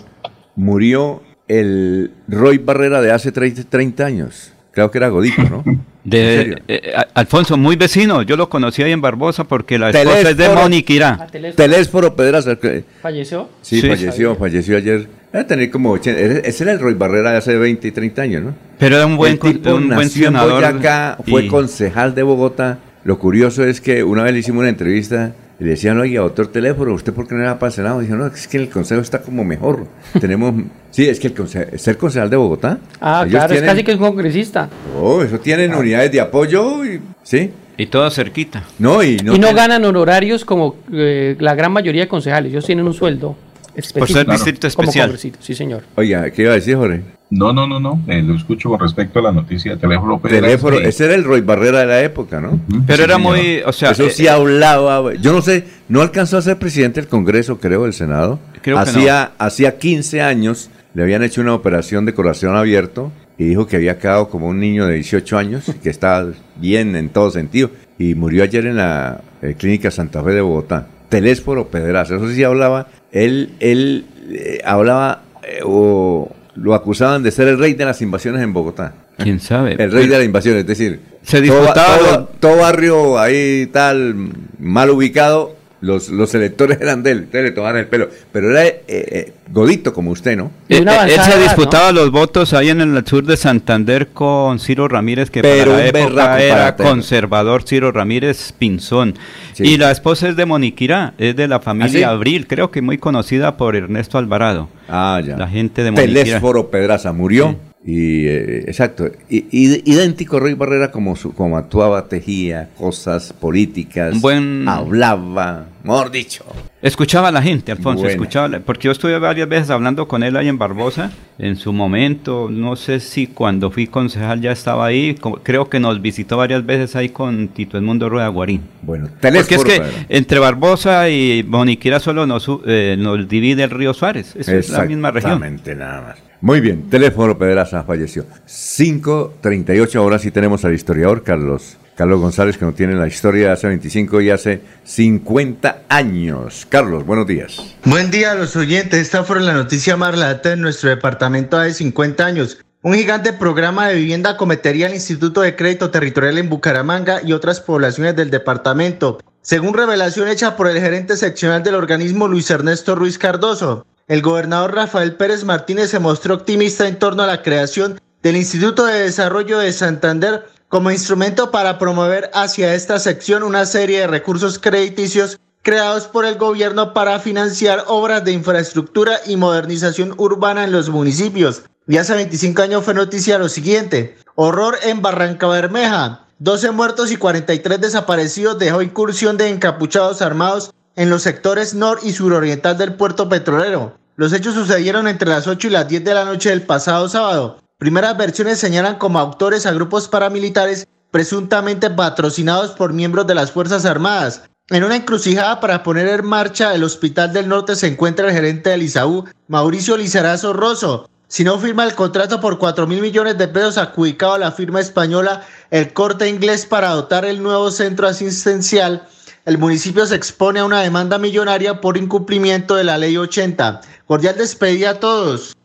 [0.55, 4.50] murió el Roy Barrera de hace 30, 30 años.
[4.71, 5.63] Creo que era Godito, ¿no?
[5.65, 6.55] ¿En De, serio?
[6.67, 10.25] eh, a- Alfonso, muy vecino, yo lo conocí ahí en Barbosa porque la esposa es
[10.29, 10.61] de Telésforo.
[10.61, 11.09] Mónica Irá.
[11.21, 11.55] A teléfono.
[11.55, 12.57] Telésforo Pedraza.
[13.01, 13.49] ¿Falleció?
[13.61, 13.87] Sí, Sí.
[13.87, 15.07] falleció, falleció ayer.
[15.31, 16.19] Debe tener como 80.
[16.47, 18.55] ese- era el Roy Barrera de hace 20 y 30 años, ¿no?
[18.79, 20.53] Pero era un buen, el tipo un buen nació en senador.
[20.55, 22.79] Boyacá, fue y- concejal de Bogotá.
[23.03, 26.47] Lo curioso es que una vez le hicimos una entrevista y le decían, oye, doctor
[26.47, 27.99] teléfono, ¿usted por qué no era para el Senado?
[27.99, 29.85] Dijo, no, es que el consejo está como mejor.
[30.19, 30.55] Tenemos,
[30.89, 32.79] sí, es que el conse- ser concejal de Bogotá.
[32.99, 34.67] Ah, ellos claro, es tienen- casi que es un congresista.
[34.99, 37.51] Oh, eso tienen unidades de apoyo, y, ¿sí?
[37.77, 38.63] y todo cerquita.
[38.79, 42.51] No, y no, y no tienen- ganan honorarios como eh, la gran mayoría de concejales.
[42.51, 43.35] Ellos tienen un sueldo
[43.75, 44.07] específico.
[44.19, 45.07] ser distrito como especial.
[45.09, 45.83] congresista, Sí, señor.
[45.95, 47.01] Oiga, ¿qué iba a decir, Jorge?
[47.29, 48.01] No, no, no, no.
[48.07, 50.19] eh, lo escucho con respecto a la noticia de teléfono.
[50.29, 52.59] Eh, ese era el Roy Barrera de la época, ¿no?
[52.85, 53.19] Pero sí, era señor.
[53.37, 55.13] muy, o sea, Eso eh, sí hablaba.
[55.15, 58.37] Yo no sé, no alcanzó a ser presidente del Congreso, creo, del Senado.
[58.61, 63.45] Creo que hacía, hacía 15 años le habían hecho una operación de corazón abierto y
[63.45, 67.31] dijo que había quedado como un niño de 18 años, que estaba bien en todo
[67.31, 67.71] sentido.
[67.97, 70.87] Y murió ayer en la eh, Clínica Santa Fe de Bogotá.
[71.11, 72.87] Telésforo Pedraza, eso sí hablaba.
[73.11, 78.41] Él, él eh, hablaba eh, o lo acusaban de ser el rey de las invasiones
[78.41, 78.93] en Bogotá.
[79.17, 79.75] quién sabe.
[79.77, 84.15] El rey de la invasión, es decir, Se disputaba todo- todo barrio ahí tal,
[84.57, 88.09] mal ubicado, los, los electores eran de él, entonces le tomaban el pelo.
[88.31, 90.51] Pero era eh, eh, Godito como usted, ¿no?
[90.69, 94.87] Eh, eh, él se disputaba los votos ahí en el sur de Santander con Ciro
[94.87, 99.15] Ramírez, que Pero para la época era conservador Ciro Ramírez Pinzón.
[99.53, 99.63] Sí.
[99.63, 102.15] Y la esposa es de Moniquirá, es de la familia ¿Ah, sí?
[102.15, 104.69] Abril, creo que muy conocida por Ernesto Alvarado.
[104.87, 105.35] Ah, ya.
[105.35, 106.23] La gente de Moniquirá.
[106.23, 107.55] Telésforo Pedraza murió.
[107.83, 114.21] Y, eh, exacto, y, y- idéntico Roy Barrera como, su, como actuaba, tejía cosas políticas,
[114.21, 116.45] buen- hablaba, mejor dicho.
[116.83, 118.11] Escuchaba a la gente, Alfonso, Buena.
[118.13, 121.55] escuchaba, a la- porque yo estuve varias veces hablando con él ahí en Barbosa, en
[121.55, 126.37] su momento, no sé si cuando fui concejal ya estaba ahí, creo que nos visitó
[126.37, 128.61] varias veces ahí con Tito Edmundo Rueda Guarín.
[128.83, 133.95] Bueno, Porque es que entre Barbosa y Boniquira solo nos, eh, nos divide el río
[133.95, 135.31] Suárez, es la misma región.
[135.43, 136.30] Exactamente, nada más.
[136.41, 138.25] Muy bien, teléfono Pedraza falleció.
[138.47, 141.77] 5.38, ahora sí tenemos al historiador Carlos.
[141.95, 146.65] Carlos González, que nos tiene la historia de hace 25 y hace 50 años.
[146.67, 147.75] Carlos, buenos días.
[147.85, 148.99] Buen día a los oyentes.
[148.99, 152.57] Esta fue la noticia más relata en nuestro departamento hace 50 años.
[152.81, 157.59] Un gigante programa de vivienda cometería el Instituto de Crédito Territorial en Bucaramanga y otras
[157.59, 159.19] poblaciones del departamento.
[159.43, 164.75] Según revelación hecha por el gerente seccional del organismo Luis Ernesto Ruiz Cardoso, el gobernador
[164.75, 169.57] Rafael Pérez Martínez se mostró optimista en torno a la creación del Instituto de Desarrollo
[169.57, 176.07] de Santander como instrumento para promover hacia esta sección una serie de recursos crediticios creados
[176.07, 181.61] por el gobierno para financiar obras de infraestructura y modernización urbana en los municipios.
[181.87, 184.17] Y hace 25 años fue noticia lo siguiente.
[184.35, 186.25] Horror en Barranca Bermeja.
[186.39, 192.11] 12 muertos y 43 desaparecidos dejó incursión de encapuchados armados en los sectores nor y
[192.11, 194.00] suroriental del puerto petrolero.
[194.17, 197.59] Los hechos sucedieron entre las 8 y las 10 de la noche del pasado sábado.
[197.77, 203.85] Primeras versiones señalan como autores a grupos paramilitares presuntamente patrocinados por miembros de las Fuerzas
[203.85, 204.43] Armadas.
[204.69, 208.69] En una encrucijada para poner en marcha el Hospital del Norte se encuentra el gerente
[208.69, 211.09] del ISAU, Mauricio Lizarazo Rosso.
[211.27, 214.81] Si no firma el contrato por 4 mil millones de pesos adjudicado a la firma
[214.81, 219.07] española El Corte Inglés para dotar el nuevo centro asistencial,
[219.45, 223.81] el municipio se expone a una demanda millonaria por incumplimiento de la Ley 80.
[224.05, 225.55] Cordial despedida a todos.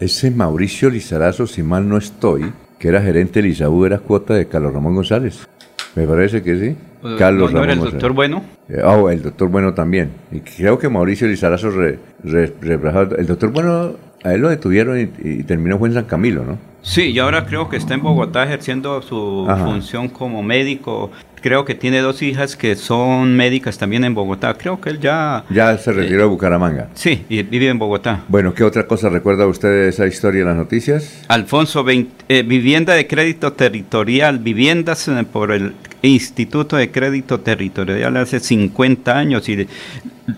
[0.00, 4.46] Ese Mauricio Lizarazo, si mal no estoy, que era gerente del ISAU, era cuota de
[4.46, 5.46] Carlos Ramón González.
[5.94, 6.76] Me parece que sí.
[7.04, 8.42] Eh, Carlos ¿no- no era Ramón el doctor Bueno?
[8.68, 10.10] Eh, oh, el doctor Bueno también.
[10.32, 13.94] Y creo que Mauricio Lizarazo re- re- reflejaba- El doctor Bueno,
[14.24, 16.58] a él lo detuvieron y, y terminó fue en San Camilo, ¿no?
[16.82, 19.64] Sí, y ahora creo que está en Bogotá ejerciendo su Ajá.
[19.64, 21.10] función como médico.
[21.46, 24.54] Creo que tiene dos hijas que son médicas también en Bogotá.
[24.54, 25.44] Creo que él ya...
[25.48, 26.88] Ya se retiró de Bucaramanga.
[26.94, 28.24] Sí, y vive en Bogotá.
[28.26, 31.22] Bueno, ¿qué otra cosa recuerda usted de esa historia en las noticias?
[31.28, 38.16] Alfonso, vein- eh, vivienda de crédito territorial, viviendas eh, por el Instituto de Crédito Territorial
[38.16, 39.68] hace 50 años y de-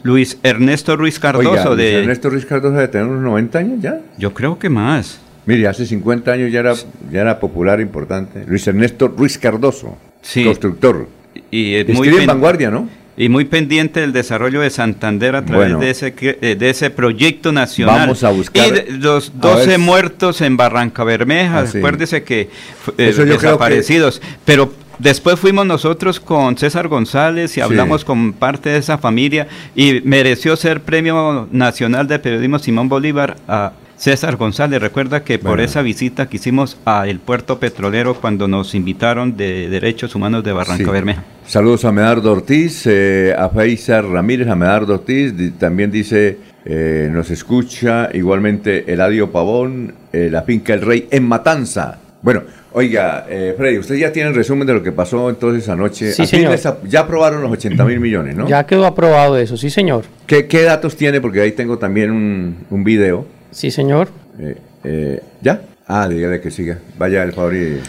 [0.03, 2.01] Luis Ernesto Ruiz Cardoso Oiga, Luis de...
[2.01, 3.99] Ernesto Ruiz Cardoso debe tener unos 90 años ya.
[4.19, 5.21] Yo creo que más.
[5.47, 6.75] Mire, hace 50 años ya era,
[7.11, 8.45] ya era popular, importante.
[8.47, 10.45] Luis Ernesto Ruiz Cardoso, Sí.
[10.45, 11.09] constructor.
[11.51, 12.89] Y es muy en Vanguardia, ¿no?
[13.17, 15.81] Y muy pendiente del desarrollo de Santander a través Bueno.
[15.81, 18.01] de, ese, eh, de ese proyecto nacional.
[18.01, 19.79] Vamos a buscar- Y los a 12 ver.
[19.81, 21.79] muertos en Barranca Bermeja, Ah, sí.
[21.79, 22.49] acuérdese que
[22.81, 24.23] fu- eh, que- desaparecidos.
[24.45, 30.01] Pero después fuimos nosotros con César González y hablamos con parte de esa familia y
[30.05, 34.81] mereció ser Premio Nacional de Periodismo Simón Bolívar a César González.
[34.81, 35.65] Recuerda que por Bueno.
[35.65, 40.53] esa visita que hicimos a el puerto petrolero cuando nos invitaron de Derechos Humanos de
[40.53, 40.91] Barranca Sí.
[40.91, 41.25] Bermeja.
[41.47, 47.09] Saludos a Medardo Ortiz, eh, a Faisar Ramírez, a Medardo Ortiz, di- también dice, eh,
[47.13, 51.99] nos escucha igualmente Eladio Pavón, eh, la finca El Rey en Matanza.
[52.21, 52.43] Bueno,
[52.73, 56.13] oiga, eh, Freddy, usted ya tiene el resumen de lo que pasó entonces anoche.
[56.13, 56.51] Sí, señor.
[56.53, 58.49] les ya aprobaron los 80 mil millones, ¿no?
[58.49, 60.05] Ya quedó aprobado eso, sí señor.
[60.27, 61.21] ¿Qué, qué datos tiene?
[61.21, 63.27] Porque ahí tengo también un, un video.
[63.59, 64.09] Sí señor.
[64.39, 65.63] Eh, eh, ¿Ya?
[65.89, 66.79] Ah, dígale que siga.
[66.97, 67.81] Vaya el favor y...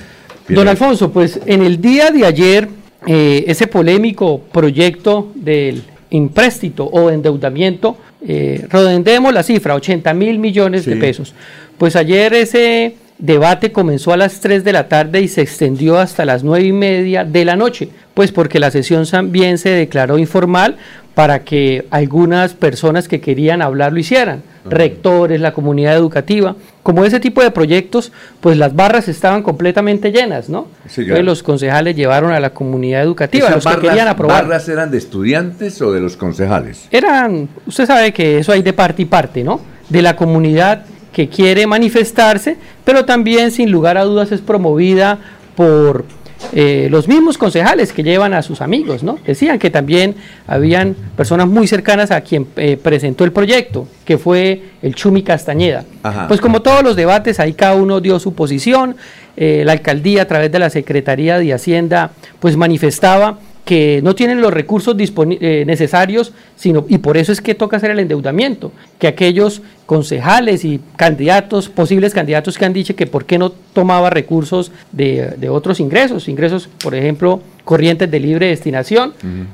[0.51, 2.67] Don Alfonso, pues en el día de ayer,
[3.05, 7.97] eh, ese polémico proyecto del empréstito o endeudamiento,
[8.27, 11.35] eh, redondemos la cifra, 80 mil millones de pesos.
[11.77, 16.25] Pues ayer ese debate comenzó a las 3 de la tarde y se extendió hasta
[16.25, 20.77] las 9 y media de la noche, pues porque la sesión también se declaró informal
[21.13, 26.55] para que algunas personas que querían hablar lo hicieran, rectores, la comunidad educativa.
[26.83, 30.67] Como ese tipo de proyectos, pues las barras estaban completamente llenas, ¿no?
[30.87, 34.43] Sí, Entonces los concejales llevaron a la comunidad educativa, ¿Esas los que querían aprobar.
[34.43, 36.87] barras eran de estudiantes o de los concejales?
[36.91, 39.61] Eran, usted sabe que eso hay de parte y parte, ¿no?
[39.89, 45.17] De la comunidad que quiere manifestarse, pero también sin lugar a dudas es promovida
[45.55, 46.05] por
[46.53, 49.19] eh, los mismos concejales que llevan a sus amigos, ¿no?
[49.25, 50.15] Decían que también
[50.47, 55.85] habían personas muy cercanas a quien eh, presentó el proyecto, que fue el Chumi Castañeda.
[56.01, 56.27] Ajá.
[56.27, 58.95] Pues como todos los debates, ahí cada uno dio su posición.
[59.37, 64.41] Eh, la alcaldía a través de la Secretaría de Hacienda pues manifestaba que no tienen
[64.41, 69.05] los recursos eh, necesarios, sino, y por eso es que toca hacer el endeudamiento, que
[69.05, 74.71] aquellos concejales y candidatos, posibles candidatos que han dicho que por qué no tomaba recursos
[74.91, 79.13] de, de otros ingresos, ingresos, por ejemplo, corrientes de libre destinación,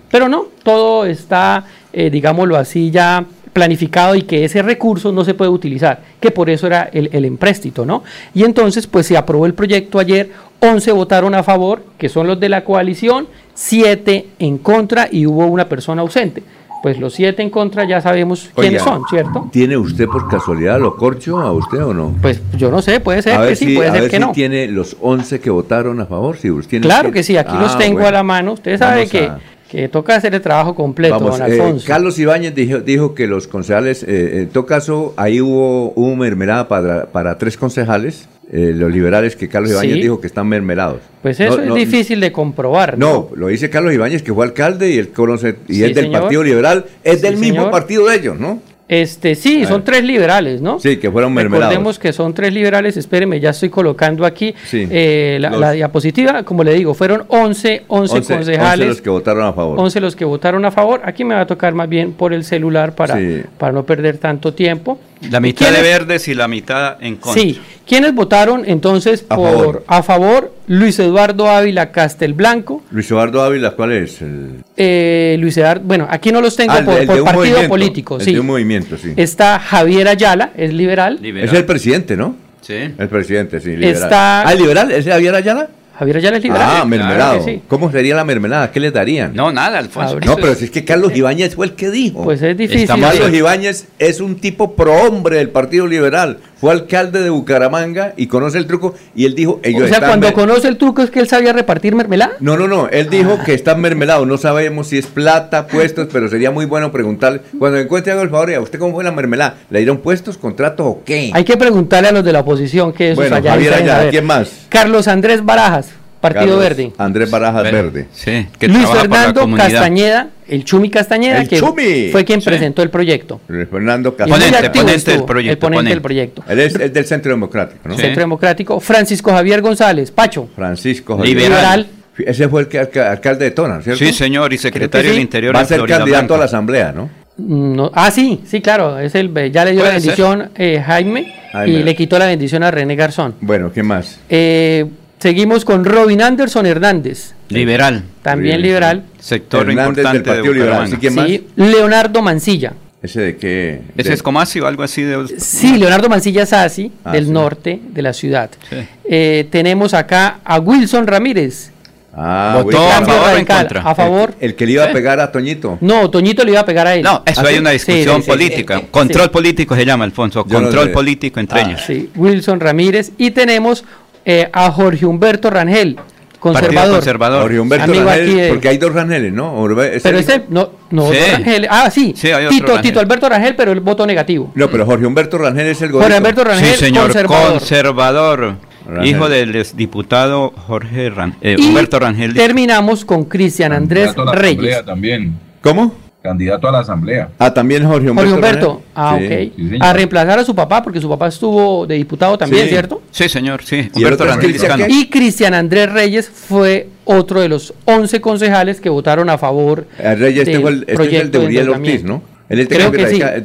[0.09, 5.34] pero no, todo está, eh, digámoslo así, ya planificado y que ese recurso no se
[5.34, 8.03] puede utilizar, que por eso era el, el empréstito, ¿no?
[8.34, 12.39] Y entonces, pues se aprobó el proyecto ayer, 11 votaron a favor, que son los
[12.39, 16.43] de la coalición, 7 en contra y hubo una persona ausente.
[16.84, 19.49] Pues los 7 en contra ya sabemos quiénes Oiga, son, ¿cierto?
[19.51, 22.14] ¿Tiene usted por casualidad lo corcho a usted o no?
[22.22, 24.18] Pues yo no sé, puede ser a que sí, si, puede a ser ver que
[24.18, 24.32] si no.
[24.34, 26.38] tiene los 11 que votaron a favor.
[26.38, 28.10] Si usted tiene Claro que sí, aquí los Ah, tengo bueno.
[28.10, 28.53] a la mano.
[28.53, 31.88] Usted sabe Vamos que, a- que toca hacer el trabajo completo, Vamos, don eh, Alfonso.
[31.88, 36.68] Carlos Ibáñez dijo, dijo que los concejales, eh, en todo caso, ahí hubo, hubo mermelada
[36.68, 40.02] para, para tres concejales, eh, los liberales que Carlos Ibáñez Sí.
[40.04, 41.02] dijo que están mermelados.
[41.22, 42.98] pues eso No, es no, difícil de comprobar.
[42.98, 46.22] No, lo dice Carlos Ibáñez, que fue alcalde y conoce, y Sí, es del señor.
[46.22, 47.72] Partido Liberal, es Sí, del mismo señor.
[47.72, 48.60] partido de ellos, ¿no?
[48.88, 50.80] Este, sí, A son tres liberales, ¿no?
[50.80, 51.72] Sí, que fueron mermelados.
[51.74, 56.43] Recordemos que son tres liberales, espéreme, ya estoy colocando aquí eh, la, Los- la diapositiva,
[56.43, 59.80] como le digo, fueron 11, 11, 11, concejales, 11 los que votaron a favor.
[59.80, 61.02] 11 los que votaron a favor.
[61.04, 63.18] Aquí me va a tocar más bien por el celular para,
[63.58, 65.00] para no perder tanto tiempo.
[65.30, 67.41] La mitad de ¿Quiénes- verdes y la mitad en contra.
[67.41, 69.84] Sí, ¿quiénes votaron entonces A por favor.
[69.88, 70.53] a favor?
[70.68, 74.22] Luis Eduardo Ávila Castelblanco, Luis Eduardo Ávila, ¿cuál es?
[74.22, 77.26] El, eh, Luis Eduardo, bueno, aquí no los tengo Ah, por, el por de un
[77.26, 78.34] partido movimiento, político, el sí.
[78.34, 79.13] de un movimiento, sí.
[79.16, 81.20] Está Javier Ayala, es liberal.
[81.22, 81.47] Liberal.
[81.49, 82.36] Es el presidente, ¿no?
[82.61, 82.74] Sí.
[82.97, 83.93] El presidente, sí, liberal.
[83.93, 84.91] Está- Ah, ¿el liberal?
[84.91, 85.70] ¿Ese Javier Ayala?
[85.98, 86.70] Javier Ayala es liberal.
[86.82, 87.43] Ah, mermelado.
[87.43, 87.62] sí.
[87.68, 88.72] ¿Cómo sería la mermelada?
[88.72, 89.34] ¿Qué le darían?
[89.34, 90.20] No, nada, Alfonso.
[90.20, 92.24] No, pero si es que Carlos Ibáñez fue el que dijo.
[92.24, 92.88] Pues es difícil.
[92.88, 96.39] Carlos Ibáñez es un tipo pro hombre del Partido Liberal.
[96.60, 98.95] Fue alcalde de Bucaramanga y conoce el truco.
[99.14, 101.53] Y él dijo, ellos o sea, están cuando conoce el truco es que él sabía
[101.53, 102.34] repartir mermelada.
[102.39, 102.88] No, no, no.
[102.89, 104.26] Él dijo que están mermelados.
[104.28, 107.41] No sabemos si es plata, puestos, pero sería muy bueno preguntarle.
[107.60, 109.58] Cuando encuentre hago el favor, ¿y a usted cómo fue la mermelada?
[109.70, 111.32] ¿Le dieron puestos, contratos o qué?
[111.34, 114.10] Hay que preguntarle a los de la oposición que eso bueno, allá Javier saber.
[114.12, 114.66] ¿quién más?
[114.70, 115.89] Carlos Andrés Barajas,
[116.22, 116.91] Partido Carlos Verde.
[116.97, 117.82] Andrés Barajas Verde.
[117.82, 118.07] Verde.
[118.13, 119.47] Sí, que Luis Fernando.
[119.55, 122.09] Castañeda, el Chumi Castañeda, El que Chumi.
[122.11, 122.49] fue quien Sí.
[122.49, 123.41] presentó el proyecto.
[123.47, 124.38] Luis Fernando Castañeda.
[124.47, 126.43] Ponente, activo ponente del proyecto, El ponente del proyecto.
[126.47, 127.95] Él es, es del Centro Democrático, ¿no?
[127.95, 128.01] Sí.
[128.01, 128.80] Centro Democrático.
[128.80, 130.49] Francisco Javier González, Pacho.
[130.55, 131.88] Francisco Liberal.
[132.18, 133.99] Ese fue el que, alca- alcalde de Tona, ¿cierto?
[134.03, 135.16] Sí, señor, y secretario sí.
[135.16, 136.36] del Interior Va a ser Florida candidato Blanca.
[136.36, 137.09] a la asamblea, ¿no?
[137.38, 138.97] No- ah, sí, sí, claro.
[138.97, 141.80] Es el, ya le dio la bendición eh, Jaime, Jaime.
[141.80, 143.36] y le quitó la bendición a René Garzón.
[143.41, 144.18] Bueno, ¿qué más?
[144.30, 144.86] Eh,
[145.20, 148.03] seguimos con Robin Anderson Hernández, Liberal.
[148.22, 149.03] también liberal.
[149.20, 150.86] Sector Hernández importante del Partido de Liberal.
[150.86, 150.95] Bucaramanga.
[150.95, 151.28] ¿Sí, quién más?
[151.28, 152.74] Sí, Leonardo Mancilla.
[153.01, 153.82] ¿Ese de qué?
[153.97, 157.32] ¿Ese De- es Comasio o algo así de Sí, Leonardo Mancilla Sassi, Ah, del sí.
[157.32, 158.49] norte de la ciudad.
[158.70, 158.78] Sí.
[159.07, 161.72] Eh, tenemos acá a Wilson Ramírez,
[162.18, 164.34] Ah, Votó a favor en radical, a favor.
[164.39, 165.78] El, el que le iba a pegar a Toñito.
[165.82, 167.01] No, Toñito le iba a pegar a él.
[167.03, 168.30] No, eso ¿Ah, hay una discusión Sí, sí, sí.
[168.32, 168.78] política.
[168.80, 168.86] Sí.
[168.89, 170.45] Control político se llama, Alfonso.
[170.45, 171.82] Control político entre Ah, ellos.
[171.86, 173.11] Sí, Wilson Ramírez.
[173.18, 173.84] Y tenemos
[174.26, 175.98] eh, a Jorge Humberto Rangel,
[176.40, 176.96] conservador.
[176.96, 177.42] conservador.
[177.44, 179.82] Jorge Humberto Amigo Rangel, aquí de- porque hay dos Rangeles, ¿no?
[179.82, 181.18] Es Pero este, no, no, Sí.
[181.18, 181.68] otro Rangel.
[181.70, 182.82] Ah, sí, Sí, hay otro Tito, Rangel.
[182.84, 184.52] Tito Alberto Rangel, pero el voto negativo.
[184.56, 186.04] No, pero Jorge Humberto Rangel es el gordito.
[186.04, 187.52] Jorge Alberto Rangel, Sí, señor, conservador.
[187.52, 188.56] conservador.
[188.88, 189.08] Rangel.
[189.08, 192.36] Hijo del exdiputado Jorge Ran- eh, Y Humberto Rangel.
[192.36, 194.86] terminamos con Cristian Andrés Reyes.
[194.86, 195.40] También.
[195.62, 195.92] ¿Cómo?
[196.26, 197.30] Candidato a la Asamblea.
[197.38, 198.32] Ah, también Jorge Humberto.
[198.32, 199.26] Jorge Humberto, ah, Sí.
[199.26, 199.32] ok.
[199.56, 202.70] sí, a reemplazar a su papá, porque su papá estuvo de diputado también, Sí.
[202.70, 203.02] ¿cierto?
[203.12, 203.90] Sí, señor, sí.
[203.94, 204.82] Humberto Cristian?
[204.90, 210.20] Y Cristian Andrés Reyes fue otro de los 11 concejales que votaron a favor El
[210.20, 212.04] Rey, este, del fue el, este es el proyecto de Uriel Ortiz.
[212.04, 212.24] ¿no?
[212.50, 213.22] Él es de Creo cambio que sí.
[213.22, 213.44] radical.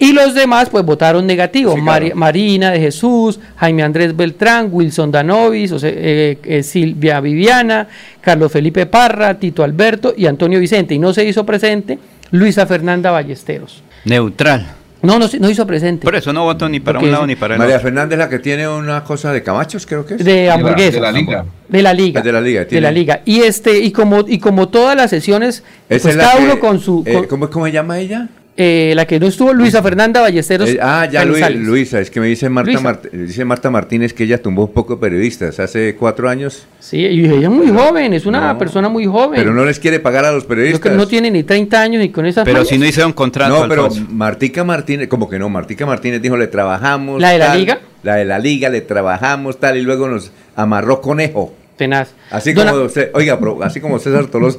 [0.00, 1.74] Y los demás pues votaron negativo.
[1.74, 2.06] Sí, claro.
[2.14, 7.86] Marina de Jesús, Jaime Andrés Beltrán, Wilson Danovis, o sea, eh, eh, Silvia Viviana,
[8.20, 10.94] Carlos Felipe Parra, Tito Alberto y Antonio Vicente.
[10.94, 11.98] Y no se hizo presente
[12.32, 13.82] Luisa Fernanda Ballesteros.
[14.04, 14.66] Neutral.
[15.02, 16.04] No, no, se- no hizo presente.
[16.04, 17.84] Por eso no votó ni para Porque un lado es- ni para el María otro.
[17.84, 20.24] Fernández la que tiene una cosa de camachos, creo que es.
[20.24, 20.94] De hamburguesas.
[20.94, 21.44] de la Liga.
[21.68, 22.22] De la liga.
[22.22, 23.20] De la liga, De la liga.
[23.24, 26.80] Y este, y como, y como todas las sesiones, Esa pues cada que- uno con
[26.80, 27.04] su.
[27.06, 28.28] eh, con- ¿cómo, ¿Cómo se llama ella?
[28.56, 30.68] Eh, la que no estuvo, Luisa Fernanda Ballesteros.
[30.68, 31.54] Eh, ah, ya Luis-.
[31.56, 32.80] Luisa, es que me dice Marta.
[32.80, 36.98] Mart- dice Marta Martínez que ella tumbó un poco de periodistas hace cuatro años, Sí,
[36.98, 39.32] y ella es muy joven, es una No, persona muy joven.
[39.38, 40.80] pero no les quiere pagar a los periodistas.
[40.80, 43.62] creo que no tiene ni 30 años y con esas Pero si no hicieron contrato,
[43.62, 44.06] No, pero Alfonso.
[44.10, 47.20] Martica Martínez, como que no, Martica Martínez dijo, le trabajamos.
[47.20, 47.78] ¿La de la tal, liga?
[48.02, 51.52] La de la liga, le trabajamos, tal, y luego nos amarró conejo.
[51.76, 52.08] Tenaz.
[52.30, 54.58] Así Dona- como usted, oiga, pero así como César Tolosa.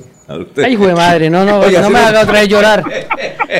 [0.61, 2.83] Ay, hijo de madre, no, no, Oiga, no me haga otra vez llorar.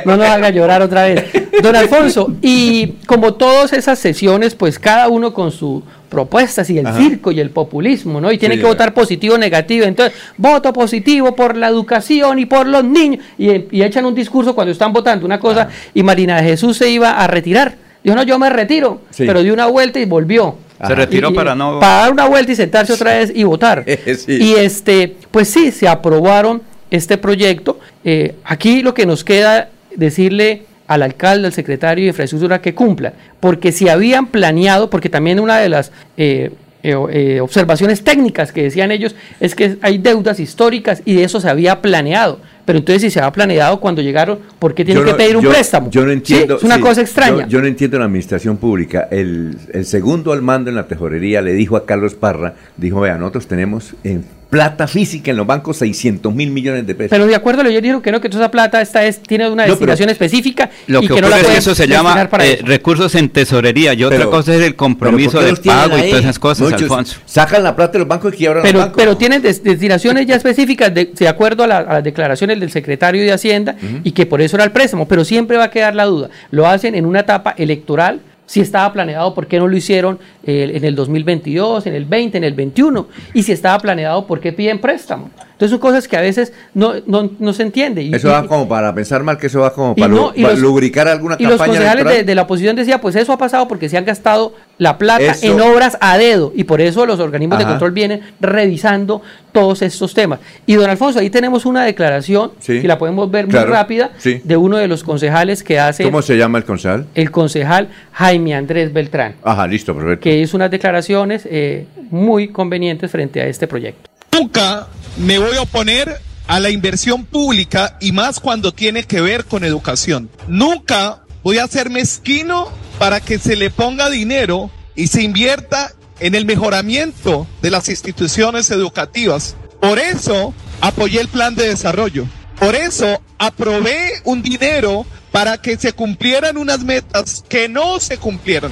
[0.05, 1.23] No nos haga llorar otra vez.
[1.63, 6.87] Don Alfonso, y como todas esas sesiones, pues cada uno con su propuestas y el
[6.87, 6.97] Ajá.
[6.99, 8.31] circo y el populismo, ¿no?
[8.31, 9.85] Y tiene Sí, que votar positivo o negativo.
[9.85, 13.23] Entonces, voto positivo por la educación y por los niños.
[13.37, 15.67] Y, y echan un discurso cuando están votando una cosa.
[15.93, 17.75] Y Marina de Jesús se iba a retirar.
[18.03, 19.01] Dijo, no, yo me retiro.
[19.09, 19.25] Sí.
[19.25, 20.55] Pero dio una vuelta y volvió.
[20.85, 21.79] Se retiró Y- para no...
[21.79, 23.83] para dar una vuelta y sentarse otra vez y votar.
[24.17, 24.37] Sí.
[24.41, 26.61] Y este, pues sí, se aprobaron
[26.91, 27.79] este proyecto.
[28.03, 33.13] Eh, aquí lo que nos queda decirle al alcalde, al secretario de infraestructura que cumplan,
[33.39, 36.51] porque si habían planeado, porque también una de las eh,
[36.83, 41.41] eh, eh, observaciones técnicas que decían ellos es que hay deudas históricas y de eso
[41.41, 42.39] se había planeado.
[42.67, 45.89] Pero entonces si se había planeado cuando llegaron, ¿por qué tienen que pedir un préstamo?
[45.89, 46.57] Yo no Sí, entiendo.
[46.57, 47.43] es una sí, cosa extraña.
[47.45, 49.07] Yo, yo no entiendo la administración pública.
[49.09, 53.17] El, el segundo al mando en la tesorería le dijo a Carlos Parra, dijo, vea,
[53.17, 57.09] nosotros tenemos en plata física en los bancos 600 mil millones de pesos.
[57.09, 59.65] Pero de acuerdo, ellos dijeron que no, que toda esa plata esta es, tiene una
[59.65, 62.65] destinación específica Lo y que, que no la es eso se llama para eh, eso.
[62.65, 66.09] recursos en tesorería y otra Pero- cosa es el compromiso ¿por qué de pago y
[66.09, 67.19] todas esas cosas, Muchos Alfonso.
[67.25, 69.03] Sacan la plata de los bancos y quiebran Pero, los bancos.
[69.03, 72.71] pero tienen des- destinaciones ya específicas de, de acuerdo a, la- a las declaraciones del
[72.71, 75.93] secretario de Hacienda y que por eso era el préstamo, pero siempre va a quedar
[75.93, 76.29] la duda.
[76.51, 80.71] Lo hacen en una etapa electoral, si estaba planeado, ¿por qué no lo hicieron eh,
[80.75, 83.07] en el 2022, en el 20, en el 21?
[83.33, 85.29] Y si estaba planeado, ¿por qué piden préstamo?
[85.51, 88.03] Entonces son cosas que a veces no, no, no se entiende.
[88.03, 90.41] Y, Eso va como para pensar mal que eso va como para, no, lu- y
[90.43, 93.39] para los- lubricar alguna y los campaña concejales de, la oposición decían, pues eso ha
[93.39, 97.07] pasado porque se han gastado la plata Eso- en obras a dedo y por eso
[97.07, 100.39] los organismos de control vienen revisando todos estos temas.
[100.67, 102.79] Y don Alfonso, ahí tenemos una declaración, Sí.
[102.81, 104.39] si la podemos ver muy rápida, Sí.
[104.43, 107.07] de uno de los concejales que hace ¿Cómo se llama el concejal?
[107.15, 110.21] el concejal Jaime Andrés Beltrán, Ajá, listo, perfecto.
[110.23, 114.09] que hizo unas declaraciones eh, muy convenientes frente a este proyecto.
[114.31, 116.17] Nunca me voy a oponer
[116.47, 120.29] a la inversión pública y más cuando tiene que ver con educación.
[120.47, 122.69] Nunca voy a ser mezquino
[122.99, 128.71] para que se le ponga dinero y se invierta en el mejoramiento de las instituciones
[128.71, 129.55] educativas.
[129.79, 132.25] Por eso apoyé el plan de desarrollo.
[132.59, 138.71] Por eso aprobé un dinero para que se cumplieran unas metas que no se cumplieron.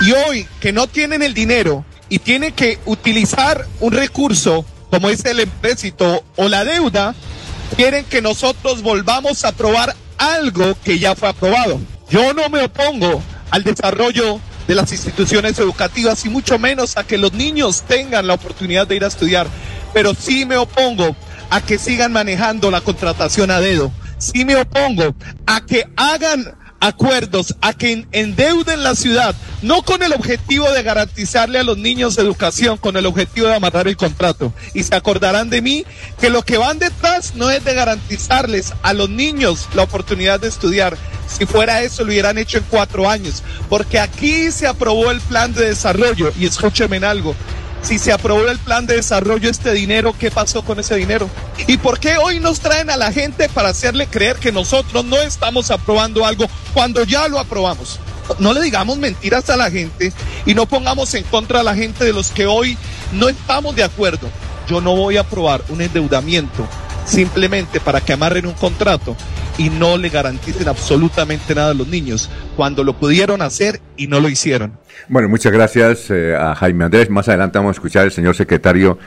[0.00, 5.24] Y hoy que no tienen el dinero y tienen que utilizar un recurso como es
[5.24, 7.14] el empréstito o la deuda,
[7.76, 11.80] quieren que nosotros volvamos a aprobar algo que ya fue aprobado.
[12.10, 17.18] Yo no me opongo al desarrollo de las instituciones educativas y mucho menos a que
[17.18, 19.46] los niños tengan la oportunidad de ir a estudiar,
[19.92, 21.16] pero sí me opongo
[21.50, 23.90] a que sigan manejando la contratación a dedo.
[24.18, 25.14] Sí me opongo
[25.46, 30.82] a que hagan acuerdos, a que en- endeuden la ciudad, no con el objetivo de
[30.82, 34.52] garantizarle a los niños educación, con el objetivo de amarrar el contrato.
[34.74, 35.84] Y se acordarán de mí
[36.20, 40.48] que lo que van detrás no es de garantizarles a los niños la oportunidad de
[40.48, 40.96] estudiar.
[41.28, 45.52] Si fuera eso, lo hubieran hecho en cuatro años, porque aquí se aprobó el plan
[45.52, 47.34] de desarrollo, y escúcheme en algo,
[47.82, 51.28] Si se aprobó el plan de desarrollo, este dinero, ¿qué pasó con ese dinero?
[51.66, 55.16] ¿Y por qué hoy nos traen a la gente para hacerle creer que nosotros no
[55.16, 57.98] estamos aprobando algo cuando ya lo aprobamos?
[58.38, 60.12] No le digamos mentiras a la gente
[60.44, 62.76] y no pongamos en contra a la gente de los que hoy
[63.12, 64.28] no estamos de acuerdo.
[64.68, 66.68] Yo no voy a aprobar un endeudamiento
[67.06, 69.16] simplemente para que amarren un contrato
[69.56, 74.20] y no le garanticen absolutamente nada a los niños cuando lo pudieron hacer y no
[74.20, 74.77] lo hicieron.
[75.06, 77.08] Bueno, muchas gracias eh, a Jaime Andrés.
[77.08, 78.98] Más adelante vamos a escuchar al señor secretario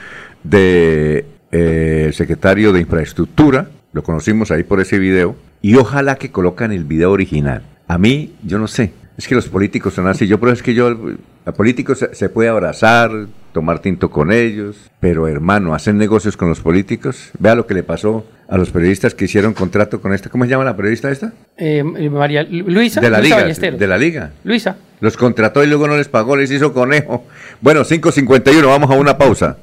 [0.42, 3.68] de eh, secretario de infraestructura.
[3.92, 5.36] Lo conocimos ahí por ese video.
[5.60, 7.62] Y ojalá que colocan el video original.
[7.86, 8.92] A mí, yo no sé.
[9.16, 10.26] Es que los políticos son así.
[10.26, 10.96] Yo, pero es que yo,
[11.44, 13.10] a políticos se, se puede abrazar,
[13.52, 17.30] tomar tinto con ellos, pero hermano, hacer negocios con los políticos.
[17.38, 20.28] Vea lo que le pasó a los periodistas que hicieron contrato con esta.
[20.28, 21.32] ¿Cómo se llama la periodista esta?
[21.56, 23.00] Eh, María Luisa.
[23.00, 23.42] De la Luisa liga.
[23.42, 23.80] Ballesteros.
[23.80, 24.32] De la liga.
[24.44, 24.76] Luisa.
[25.00, 27.24] Los contrató y luego no les pagó, les hizo conejo.
[27.60, 29.58] Bueno, 5.51, vamos a una pausa.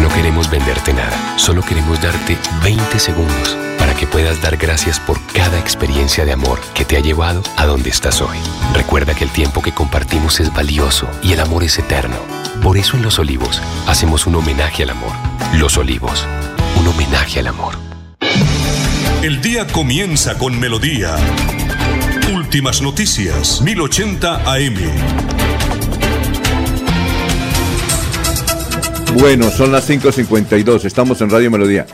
[0.00, 3.56] No queremos venderte nada, solo queremos darte 20 segundos
[3.98, 7.90] que puedas dar gracias por cada experiencia de amor que te ha llevado a donde
[7.90, 8.38] estás hoy.
[8.72, 12.16] Recuerda que el tiempo que compartimos es valioso y el amor es eterno.
[12.62, 15.12] Por eso en Los Olivos hacemos un homenaje al amor.
[15.54, 16.26] Los Olivos,
[16.76, 17.74] un homenaje al amor.
[19.22, 21.16] El día comienza con melodía.
[22.32, 24.76] Últimas noticias, 1080 AM.
[29.14, 31.86] Bueno, son las 5.52, estamos en Radio Melodía.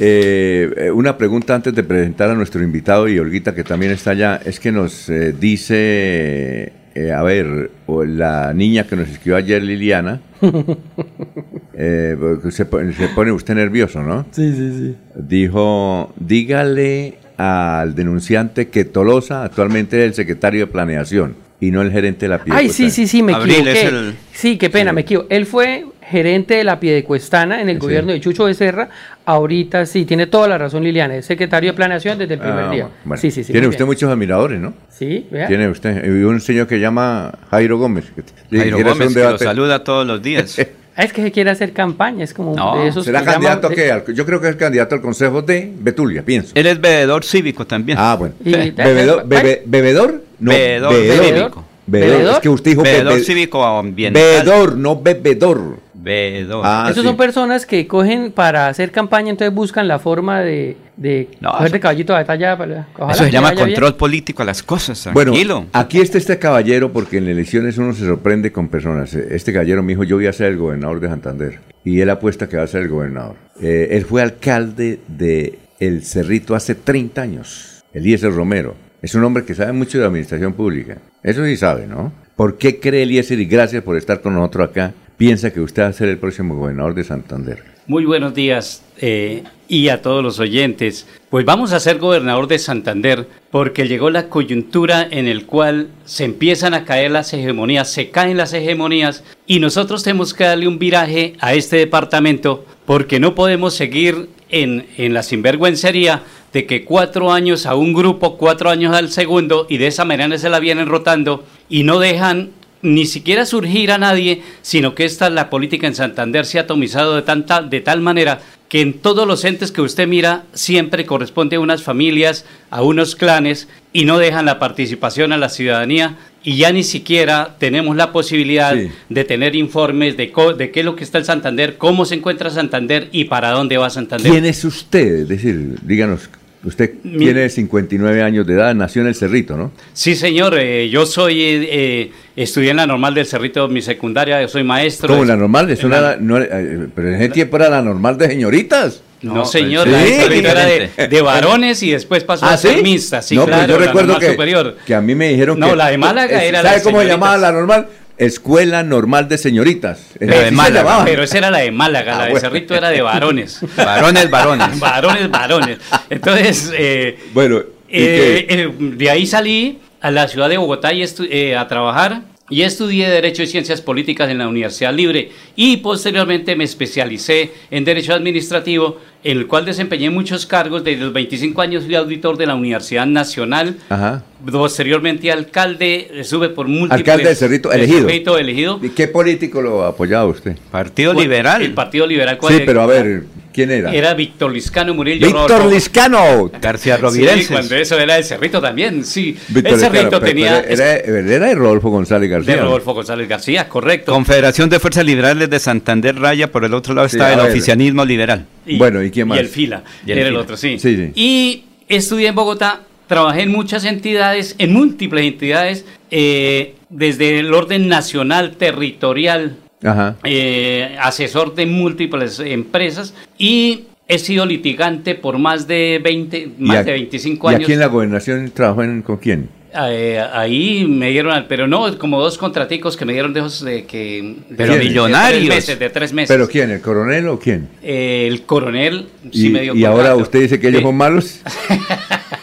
[0.00, 4.12] Eh, eh, una pregunta antes de presentar a nuestro invitado y Olguita, que también está
[4.12, 7.70] allá, es que nos eh, dice, eh, a ver,
[8.06, 10.20] la niña que nos escribió ayer, Liliana,
[11.74, 14.26] eh, porque se, pone, se pone usted nervioso, ¿no?
[14.30, 14.96] Sí, sí, sí.
[15.14, 21.92] Dijo, dígale al denunciante que Tolosa actualmente es el secretario de planeación y no el
[21.92, 23.72] gerente de la Ay, sí, sí, sí, me Abril equivoqué.
[23.80, 25.34] es el- Sí, qué pena, me equivoqué.
[25.36, 27.80] Él fue gerente de la Piedecuestana en el Sí.
[27.80, 28.88] gobierno de Chucho Becerra.
[29.24, 32.70] Ahorita sí, tiene toda la razón Liliana, es secretario de planeación desde el primer Ah,
[32.70, 32.88] día.
[33.04, 33.20] bueno.
[33.20, 33.52] Sí, sí, sí.
[33.52, 33.88] Tiene usted bien.
[33.88, 34.74] muchos admiradores, ¿no?
[34.90, 35.46] Sí, vea.
[35.46, 36.04] Tiene usted.
[36.04, 38.06] Y un señor que llama Jairo Gómez.
[38.14, 38.22] que-
[38.58, 40.56] Jairo quiere hacer Gómez, un que lo saluda todos los días.
[40.94, 43.70] Ah, es que se quiere hacer campaña, es como No, de esos ¿Será que candidato
[43.70, 46.52] que al- Yo creo que es candidato al Consejo de Betulia, pienso.
[46.54, 47.96] Él es bebedor cívico también.
[47.98, 48.34] Ah, bueno.
[48.40, 49.26] ¿Bebedor?
[49.26, 50.22] bebe- ¿Bebedor?
[50.38, 51.24] No, Bebedor bebedor.
[51.24, 51.64] cívico.
[51.86, 52.10] Bebedor.
[52.16, 52.34] ¿Bebedor?
[52.34, 54.22] Es que usted dijo Bebedor cívico ambiental.
[54.22, 55.78] Bebedor, no bebedor.
[56.02, 56.62] Bebedor.
[56.64, 57.08] Ah, Esos sí.
[57.08, 61.66] son personas que cogen para hacer campaña, entonces buscan la forma de, de No, coger
[61.66, 62.56] eso- de caballito de batalla.
[62.58, 63.64] Para, ojalá Eso se llama bien.
[63.66, 65.08] control político a las cosas.
[65.14, 65.32] Bueno,
[65.72, 69.14] aquí está este caballero porque en elecciones uno se sorprende con personas.
[69.14, 71.60] Este caballero me dijo, yo voy a ser el gobernador de Santander.
[71.84, 73.36] Y él apuesta que va a ser el gobernador.
[73.60, 77.84] Eh, él fue alcalde de El Cerrito hace 30 años.
[77.94, 78.74] Eliezer Romero.
[79.02, 80.98] Es un hombre que sabe mucho de administración pública.
[81.22, 82.12] Eso sí sabe, ¿no?
[82.36, 85.88] ¿Por qué cree Eliezer, y gracias por estar con nosotros acá, piensa que usted va
[85.88, 87.72] a ser el próximo gobernador de Santander?
[87.86, 91.08] Muy buenos días eh, y a todos los oyentes.
[91.30, 96.24] Pues vamos a ser gobernador de Santander porque llegó la coyuntura en el cual se
[96.24, 100.78] empiezan a caer las hegemonías, se caen las hegemonías y nosotros tenemos que darle un
[100.78, 107.32] viraje a este departamento porque no podemos seguir en, en la sinvergüencería de que cuatro
[107.32, 110.86] años a un grupo, cuatro años al segundo y de esa manera se la vienen
[110.86, 112.50] rotando y no dejan
[112.82, 117.14] ni siquiera surgir a nadie, sino que esta la política en Santander se ha atomizado
[117.16, 121.56] de tanta de tal manera que en todos los entes que usted mira siempre corresponde
[121.56, 126.56] a unas familias, a unos clanes y no dejan la participación a la ciudadanía y
[126.56, 128.88] ya ni siquiera tenemos la posibilidad Sí.
[129.10, 132.14] de tener informes de, co- de qué es lo que está el Santander, cómo se
[132.16, 134.32] encuentra Santander y para dónde va Santander.
[134.32, 135.20] ¿Quién es usted?
[135.20, 136.28] Es decir, díganos,
[136.64, 139.72] usted Mi- tiene 59 años de edad, nació en El Cerrito, ¿no?
[139.92, 144.40] Sí, señor, eh, yo soy, eh, eh, estudié en la normal del Cerrito, mi secundaria,
[144.42, 145.08] yo soy maestro.
[145.08, 147.82] Como Es- la normal, no la- no era- eh, pero en ese tiempo era la
[147.82, 149.02] normal de señoritas.
[149.22, 150.14] No, No, señor, la sí.
[150.14, 152.82] Cerrito era de, de varones y después pasó ¿Ah, a ser sí?
[152.82, 154.76] mixta, sí, no, pero claro, yo la recuerdo normal que, superior.
[154.84, 155.76] que a mí me dijeron No, que...
[155.76, 157.86] la de Málaga es- era la ¿Sabe cómo se llamaba la normal?
[158.18, 160.06] Escuela Normal de Señoritas.
[160.18, 161.02] Pero de Málaga.
[161.04, 162.48] Pero esa era la de Málaga, Ah, la de bueno.
[162.48, 163.60] Cerrito era de varones.
[163.76, 164.78] Varones, varones.
[164.80, 165.78] varones, varones.
[166.10, 167.58] Entonces, eh, Bueno,
[167.88, 171.66] ¿y Eh, eh, de ahí salí a la ciudad de Bogotá y estu- eh, a
[171.68, 172.22] trabajar
[172.52, 177.82] y estudié Derecho y Ciencias Políticas en la Universidad Libre y posteriormente me especialicé en
[177.82, 180.84] Derecho Administrativo, en el cual desempeñé muchos cargos.
[180.84, 184.22] Desde los 25 años fui auditor de la Universidad Nacional, Ajá.
[184.44, 186.98] posteriormente alcalde, sube por múltiples...
[186.98, 188.00] Alcalde de Cerrito, de elegido.
[188.06, 188.80] Cerrito, elegido.
[188.82, 190.54] ¿Y qué político lo apoyaba usted?
[190.70, 191.62] Partido Bueno, Liberal.
[191.62, 192.36] El Partido Liberal.
[192.36, 193.92] ¿cuál Sí, pero a ver, ¿Quién era?
[193.92, 195.26] Era Víctor Liscano Murillo.
[195.26, 195.66] Víctor.
[195.70, 196.50] Liscano.
[196.60, 197.48] García Sí, Rovirenses.
[197.48, 199.36] cuando eso era el Cerrito también, sí.
[199.48, 200.60] Víctor el Cerrito Liscano, tenía...
[200.60, 202.56] Era, era de Rodolfo González de García.
[202.56, 204.12] Rodolfo González García, correcto.
[204.12, 207.50] Confederación de Fuerzas Liberales de Santander Raya, por el otro lado Sí, está el ver.
[207.50, 208.46] oficialismo liberal.
[208.66, 209.36] Y- Bueno, ¿y quién más?
[209.36, 210.42] Y el Fila, Y el era el Fila.
[210.42, 210.78] otro, sí.
[210.78, 211.12] Sí, sí.
[211.14, 217.88] Y estudié en Bogotá, trabajé en muchas entidades, en múltiples entidades, eh, desde el orden
[217.88, 220.16] nacional, territorial, Ajá.
[220.24, 226.78] eh, asesor de múltiples empresas y he sido litigante por más de 20, ¿Y más
[226.78, 227.64] a- de 25 ¿Y años.
[227.66, 229.48] aquí en la gobernación trabajó en- con quién?
[229.74, 233.86] Eh, ahí me dieron, pero no, como dos contraticos que me dieron de esos de
[233.86, 234.34] que...
[234.54, 235.40] Pero de- de millonarios.
[235.46, 236.28] tres meses, de tres meses.
[236.36, 236.70] ¿Pero quién?
[236.70, 237.68] ¿El coronel o quién?
[237.82, 240.84] Eh, el coronel sí y, me dio y ahora usted dice que ellos Sí.
[240.86, 241.40] son malos.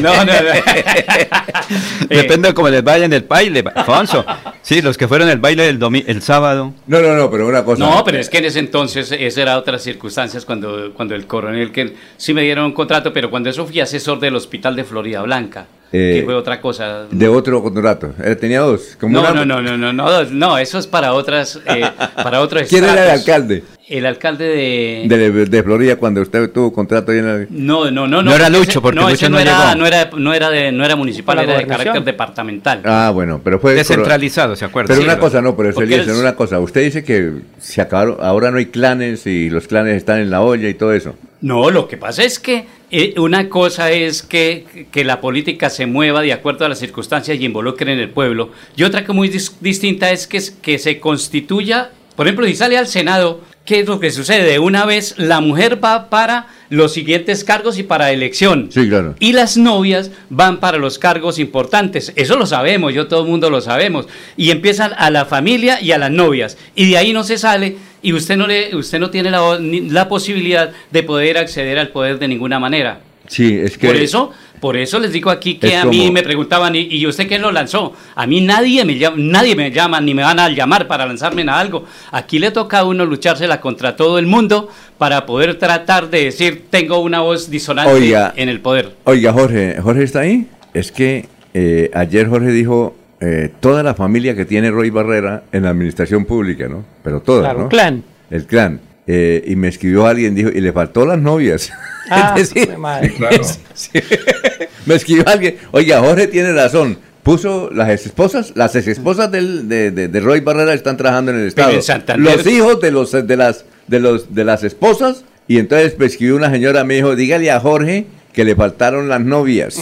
[0.00, 0.32] No, no, no.
[2.08, 4.24] Depende de cómo les vaya en el baile, Alfonso.
[4.62, 6.72] Sí, los que fueron el baile del domi- el sábado.
[6.86, 7.84] No, no, no, pero una cosa.
[7.84, 11.72] No, pero es que en ese entonces, esas eran otras circunstancias cuando, cuando el coronel,
[11.72, 15.22] que sí me dieron un contrato, pero cuando eso fui asesor del hospital de Florida
[15.22, 17.04] Blanca, Eh, que fue otra cosa.
[17.10, 18.12] De otro contrato.
[18.22, 18.96] Él tenía dos.
[19.00, 21.84] Como No, una- no, no, no, no, no, no, eso es para otras, eh,
[22.16, 25.16] para otros ¿Quién era el alcalde El alcalde de...
[25.16, 27.46] de, de Florida cuando usted tuvo contrato ahí en la...
[27.50, 29.86] No, no, no, No era porque Lucho, ese- porque no, ese no no, era, no
[29.86, 32.80] era, no era de, no era municipal, era de carácter departamental.
[32.84, 33.74] Ah, bueno, pero fue...
[33.74, 34.88] Descentralizado, ¿se acuerda?
[34.88, 36.58] Pero Sí, una cosa, no, pero el- una cosa.
[36.60, 40.42] Usted dice que se acabaron, ahora no hay clanes y los clanes están en la
[40.42, 41.14] olla y todo eso.
[41.40, 45.86] No, lo que pasa es que eh, una cosa es que, que la política se
[45.86, 48.50] mueva de acuerdo a las circunstancias y involucre en el pueblo.
[48.74, 52.78] Y otra que muy dis- distinta es que, que se constituya, por ejemplo, si sale
[52.78, 54.44] al Senado, ¿qué es lo que sucede?
[54.44, 58.70] De una vez la mujer va para los siguientes cargos y para elección.
[58.72, 59.14] Sí, claro.
[59.20, 62.12] Y las novias van para los cargos importantes.
[62.16, 64.06] Eso lo sabemos, yo todo el mundo lo sabemos.
[64.36, 66.56] Y empiezan a la familia y a las novias.
[66.74, 70.08] Y de ahí no se sale y usted no, le, usted no tiene la, la
[70.08, 73.00] posibilidad de poder acceder al poder de ninguna manera.
[73.28, 73.86] Sí, es que...
[73.86, 77.06] Por eso, por eso les digo aquí que a mí como- me preguntaban, ¿y, y
[77.06, 77.92] usted quién lo lanzó?
[78.14, 81.42] A mí nadie me, llama, nadie me llama ni me van a llamar para lanzarme
[81.48, 81.84] a algo.
[82.12, 84.68] Aquí le toca a uno luchársela contra todo el mundo
[84.98, 88.32] para poder tratar de decir, tengo una voz disonante Oiga.
[88.36, 88.92] en el poder.
[89.04, 90.46] Oiga, Jorge, ¿Jorge está ahí?
[90.72, 95.62] Es que eh, ayer Jorge dijo eh, toda la familia que tiene Roy Barrera en
[95.64, 96.84] la administración pública, ¿no?
[97.02, 97.64] Pero toda, Claro, ¿no?
[97.64, 98.04] un clan.
[98.30, 98.80] El clan.
[99.06, 101.70] Eh, y me escribió alguien, dijo, y le faltó las novias.
[102.08, 103.12] Ah, Es decir, jue madre.
[103.16, 103.42] Claro.
[103.74, 103.90] Sí.
[104.86, 106.98] me escribió alguien, oiga, Jorge tiene razón.
[107.24, 111.40] Puso las esposas, las ex esposas del, de, de- de Roy Barrera están trabajando en
[111.40, 111.72] el Estado.
[111.72, 115.24] en Los hijos de los de las de los de las esposas.
[115.48, 119.20] Y entonces me escribió una señora, me dijo, dígale a Jorge que le faltaron las
[119.22, 119.74] novias.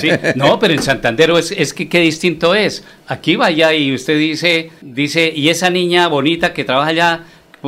[0.00, 2.84] Sí, no, pero en Santander es, es que qué distinto es.
[3.08, 7.24] Aquí vaya y usted dice, dice, y esa niña bonita que trabaja allá.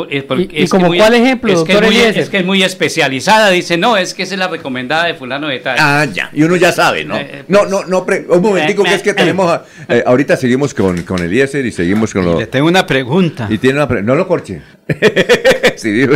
[0.08, 2.38] Eh, porque ¿Y- y es como muy- cuál ejemplo, es que, es muy, es que
[2.38, 5.76] es muy especializada, dice, no, es que esa es la recomendada de fulano de tal.
[5.78, 6.30] Ah, ya.
[6.32, 7.16] Y uno ya sabe, ¿no?
[7.18, 8.04] Eh, No, no, no.
[8.06, 9.50] pre- un momentico, que es que tenemos.
[9.50, 12.38] a- eh, ahorita seguimos con, con Eliezer y seguimos con lo.
[12.40, 13.46] Le tengo una pregunta.
[13.50, 13.88] Y tiene una.
[13.88, 14.62] pre- No lo corche.
[15.76, 16.06] Sí,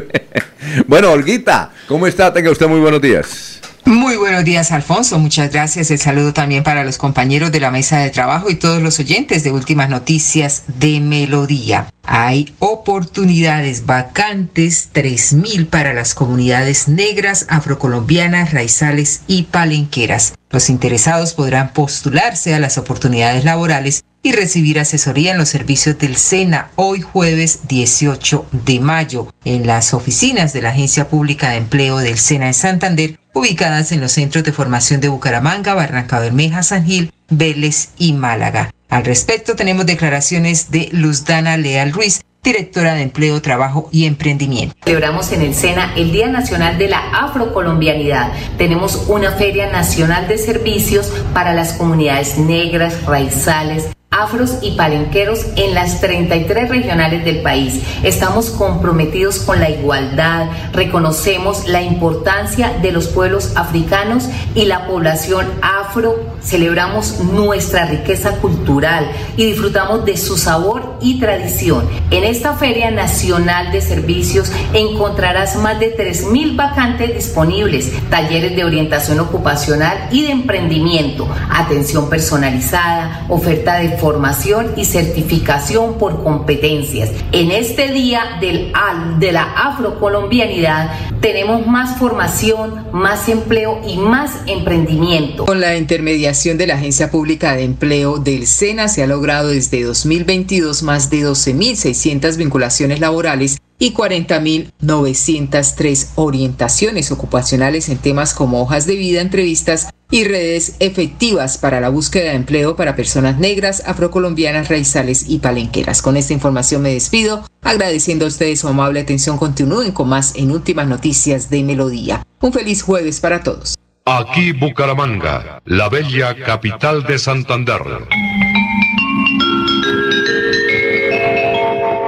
[0.86, 2.32] bueno, Olguita, ¿cómo está?
[2.32, 3.55] Tenga usted muy buenos días.
[3.86, 5.16] Muy buenos días, Alfonso.
[5.20, 5.92] Muchas gracias.
[5.92, 9.44] El saludo también para los compañeros de la mesa de trabajo y todos los oyentes
[9.44, 11.88] de Últimas Noticias de Melodía.
[12.02, 20.34] Hay oportunidades vacantes, 3.000 para las comunidades negras, afrocolombianas, raizales y palenqueras.
[20.50, 26.16] Los interesados podrán postularse a las oportunidades laborales y recibir asesoría en los servicios del
[26.16, 31.98] SENA hoy jueves 18 de mayo en las oficinas de la Agencia Pública de Empleo
[31.98, 36.86] del SENA en Santander, ubicadas en los centros de formación de Bucaramanga, Barranca Bermeja, San
[36.86, 38.70] Gil, Vélez y Málaga.
[38.88, 44.74] Al respecto tenemos declaraciones de Luzdana Leal Ruiz, directora de Empleo, Trabajo y Emprendimiento.
[44.84, 48.32] Celebramos en el SENA el Día Nacional de la Afrocolombianidad.
[48.56, 55.74] Tenemos una Feria Nacional de Servicios para las comunidades negras, raizales, afros y palenqueros en
[55.74, 57.82] las 33 regionales del país.
[58.02, 65.46] Estamos comprometidos con la igualdad, reconocemos la importancia de los pueblos africanos y la población
[65.60, 71.86] afro, celebramos nuestra riqueza cultural y disfrutamos de su sabor y tradición.
[72.10, 79.20] En esta Feria Nacional de Servicios encontrarás más de 3.000 vacantes disponibles, talleres de orientación
[79.20, 87.10] ocupacional y de emprendimiento, atención personalizada, oferta de formación y certificación por competencias.
[87.32, 88.72] En este día del,
[89.18, 95.44] de la afrocolombianidad tenemos más formación, más empleo y más emprendimiento.
[95.44, 99.82] Con la intermediación de la Agencia Pública de Empleo del SENA se ha logrado desde
[99.82, 108.96] 2022 más de 12.600 vinculaciones laborales y 40.903 orientaciones ocupacionales en temas como hojas de
[108.96, 115.28] vida, entrevistas y redes efectivas para la búsqueda de empleo para personas negras, afrocolombianas, raizales
[115.28, 116.02] y palenqueras.
[116.02, 119.36] Con esta información me despido, agradeciendo a ustedes su amable atención.
[119.36, 122.22] Continúen con más en Últimas Noticias de Melodía.
[122.40, 123.74] Un feliz jueves para todos.
[124.04, 127.82] Aquí Bucaramanga, la bella capital de Santander.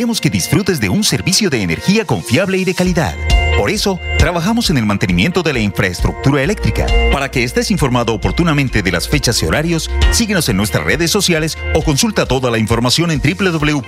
[0.00, 3.14] Queremos que disfrutes de un servicio de energía confiable y de calidad.
[3.58, 6.86] Por eso, trabajamos en el mantenimiento de la infraestructura eléctrica.
[7.12, 11.58] Para que estés informado oportunamente de las fechas y horarios, síguenos en nuestras redes sociales
[11.74, 13.82] o consulta toda la información en www.esa.com.co.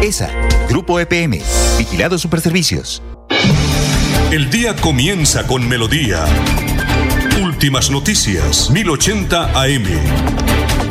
[0.00, 0.30] ESA,
[0.68, 1.40] Grupo EPM,
[1.76, 3.02] Vigilado Superservicios.
[4.30, 6.26] El día comienza con melodía.
[7.42, 10.81] Últimas noticias, 1080 AM.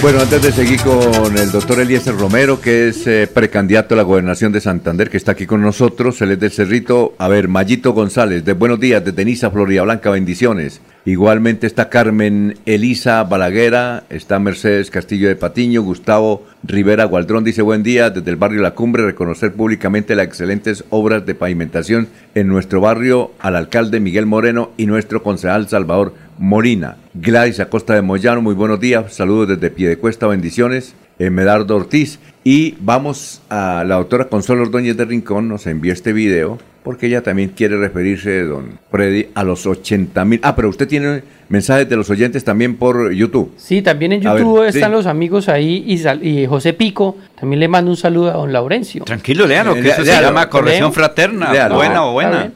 [0.00, 4.04] Bueno, antes de seguir con el doctor Eliezer Romero, que es eh, precandidato a la
[4.04, 7.14] gobernación de Santander, que está aquí con nosotros, él es del Cerrito.
[7.18, 10.80] A ver, Mayito González, de Buenos Días, desde Niza, Florida Blanca, bendiciones.
[11.04, 17.82] Igualmente está Carmen Elisa Balaguera, está Mercedes Castillo de Patiño, Gustavo Rivera Gualdrón dice buen
[17.82, 22.80] día desde el barrio La Cumbre, reconocer públicamente las excelentes obras de pavimentación en nuestro
[22.80, 26.96] barrio al alcalde Miguel Moreno y nuestro concejal Salvador Molina.
[27.14, 30.94] Gladys Acosta de Moyano, muy buenos días, saludos desde Piedecuesta, bendiciones.
[31.18, 32.18] Eh, Medardo Ortiz.
[32.44, 37.22] Y vamos a la doctora Consuelo Ordóñez de Rincón, nos envió este video, porque ella
[37.22, 40.40] también quiere referirse, don Freddy, a los 80 mil.
[40.42, 43.52] Ah, pero usted tiene mensajes de los oyentes también por YouTube.
[43.58, 44.96] Sí, también en ver, YouTube están sí.
[44.96, 47.16] los amigos ahí y, sal- y José Pico.
[47.38, 49.04] También le mando un saludo a don Laurencio.
[49.04, 50.28] Tranquilo, léalo, que Eh, eso se léalo.
[50.28, 51.74] llama corrección fraterna, Léalo.
[51.74, 52.52] buena o buena.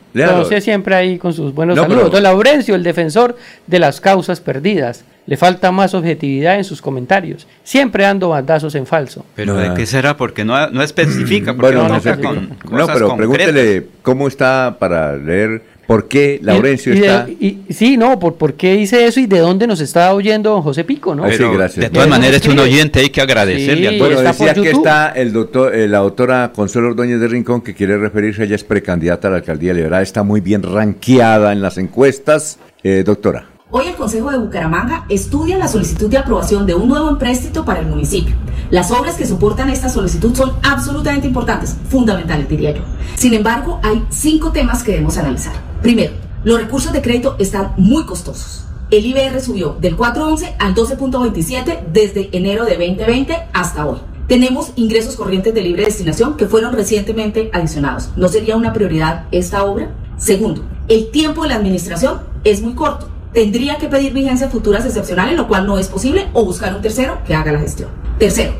[0.62, 2.02] siempre ahí con sus buenos No, saludos.
[2.04, 3.36] pero- Don Laurencio, el defensor
[3.66, 5.04] de las causas perdidas.
[5.24, 7.46] Le falta más objetividad en sus comentarios.
[7.62, 9.24] Siempre dando bandazos en falso.
[9.36, 9.68] Pero Ah.
[9.68, 10.16] ¿de qué será?
[10.16, 13.16] Porque no, no especifica, porque Bueno, no no, sé, con no, pero concretas.
[13.16, 17.26] pregúntele cómo está para leer por qué Laurencio Y- y de- está.
[17.28, 20.62] y- sí, no, por, ¿por qué hice eso y de dónde nos está oyendo don
[20.62, 21.14] José Pico?
[21.14, 21.22] ¿no?
[21.24, 21.84] Pero, gracias.
[21.84, 25.10] De todas maneras, es un oyente, hay que agradecerle Sí, a Bueno, decía que está
[25.10, 29.28] el doctor, eh, la doctora Consuelo Ordóñez de Rincón, que quiere referirse, ella es precandidata
[29.28, 32.58] a la alcaldía liberal, está muy bien ranqueada en las encuestas.
[32.84, 33.46] Eh, doctora.
[33.74, 37.80] Hoy el Consejo de Bucaramanga estudia la solicitud de aprobación de un nuevo empréstito para
[37.80, 38.34] el municipio.
[38.68, 42.82] Las obras que soportan esta solicitud son absolutamente importantes, fundamentales diría yo.
[43.14, 45.54] Sin embargo, hay cinco temas que debemos analizar.
[45.80, 46.12] Primero,
[46.44, 48.66] los recursos de crédito están muy costosos.
[48.90, 54.00] El IBR subió del 4.11 al 12.27 desde enero de 2020 hasta hoy.
[54.28, 58.10] Tenemos ingresos corrientes de libre destinación que fueron recientemente adicionados.
[58.16, 59.94] ¿No sería una prioridad esta obra?
[60.18, 63.11] Segundo, el tiempo de la administración es muy corto.
[63.32, 67.18] Tendría que pedir vigencias futuras excepcionales, lo cual no es posible, o buscar un tercero
[67.26, 67.88] que haga la gestión.
[68.18, 68.52] Tercero,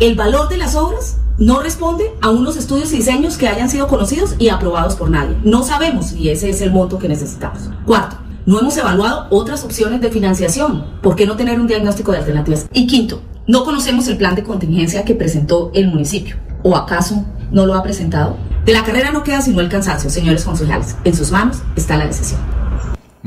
[0.00, 3.86] el valor de las obras no responde a unos estudios y diseños que hayan sido
[3.86, 5.36] conocidos y aprobados por nadie.
[5.44, 7.70] No sabemos si ese es el monto que necesitamos.
[7.86, 10.84] Cuarto, no hemos evaluado otras opciones de financiación.
[11.00, 12.66] ¿Por qué no tener un diagnóstico de alternativas?
[12.72, 16.36] Y quinto, no conocemos el plan de contingencia que presentó el municipio.
[16.64, 18.36] ¿O acaso no lo ha presentado?
[18.64, 20.96] De la carrera no queda sino el cansancio, señores concejales.
[21.04, 22.57] En sus manos está la decisión.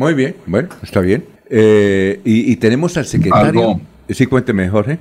[0.01, 1.23] Muy bien, bueno, está bien.
[1.47, 3.61] Eh, y, y tenemos al secretario.
[3.61, 3.81] Algo.
[4.09, 4.97] Sí, cuénteme, Jorge.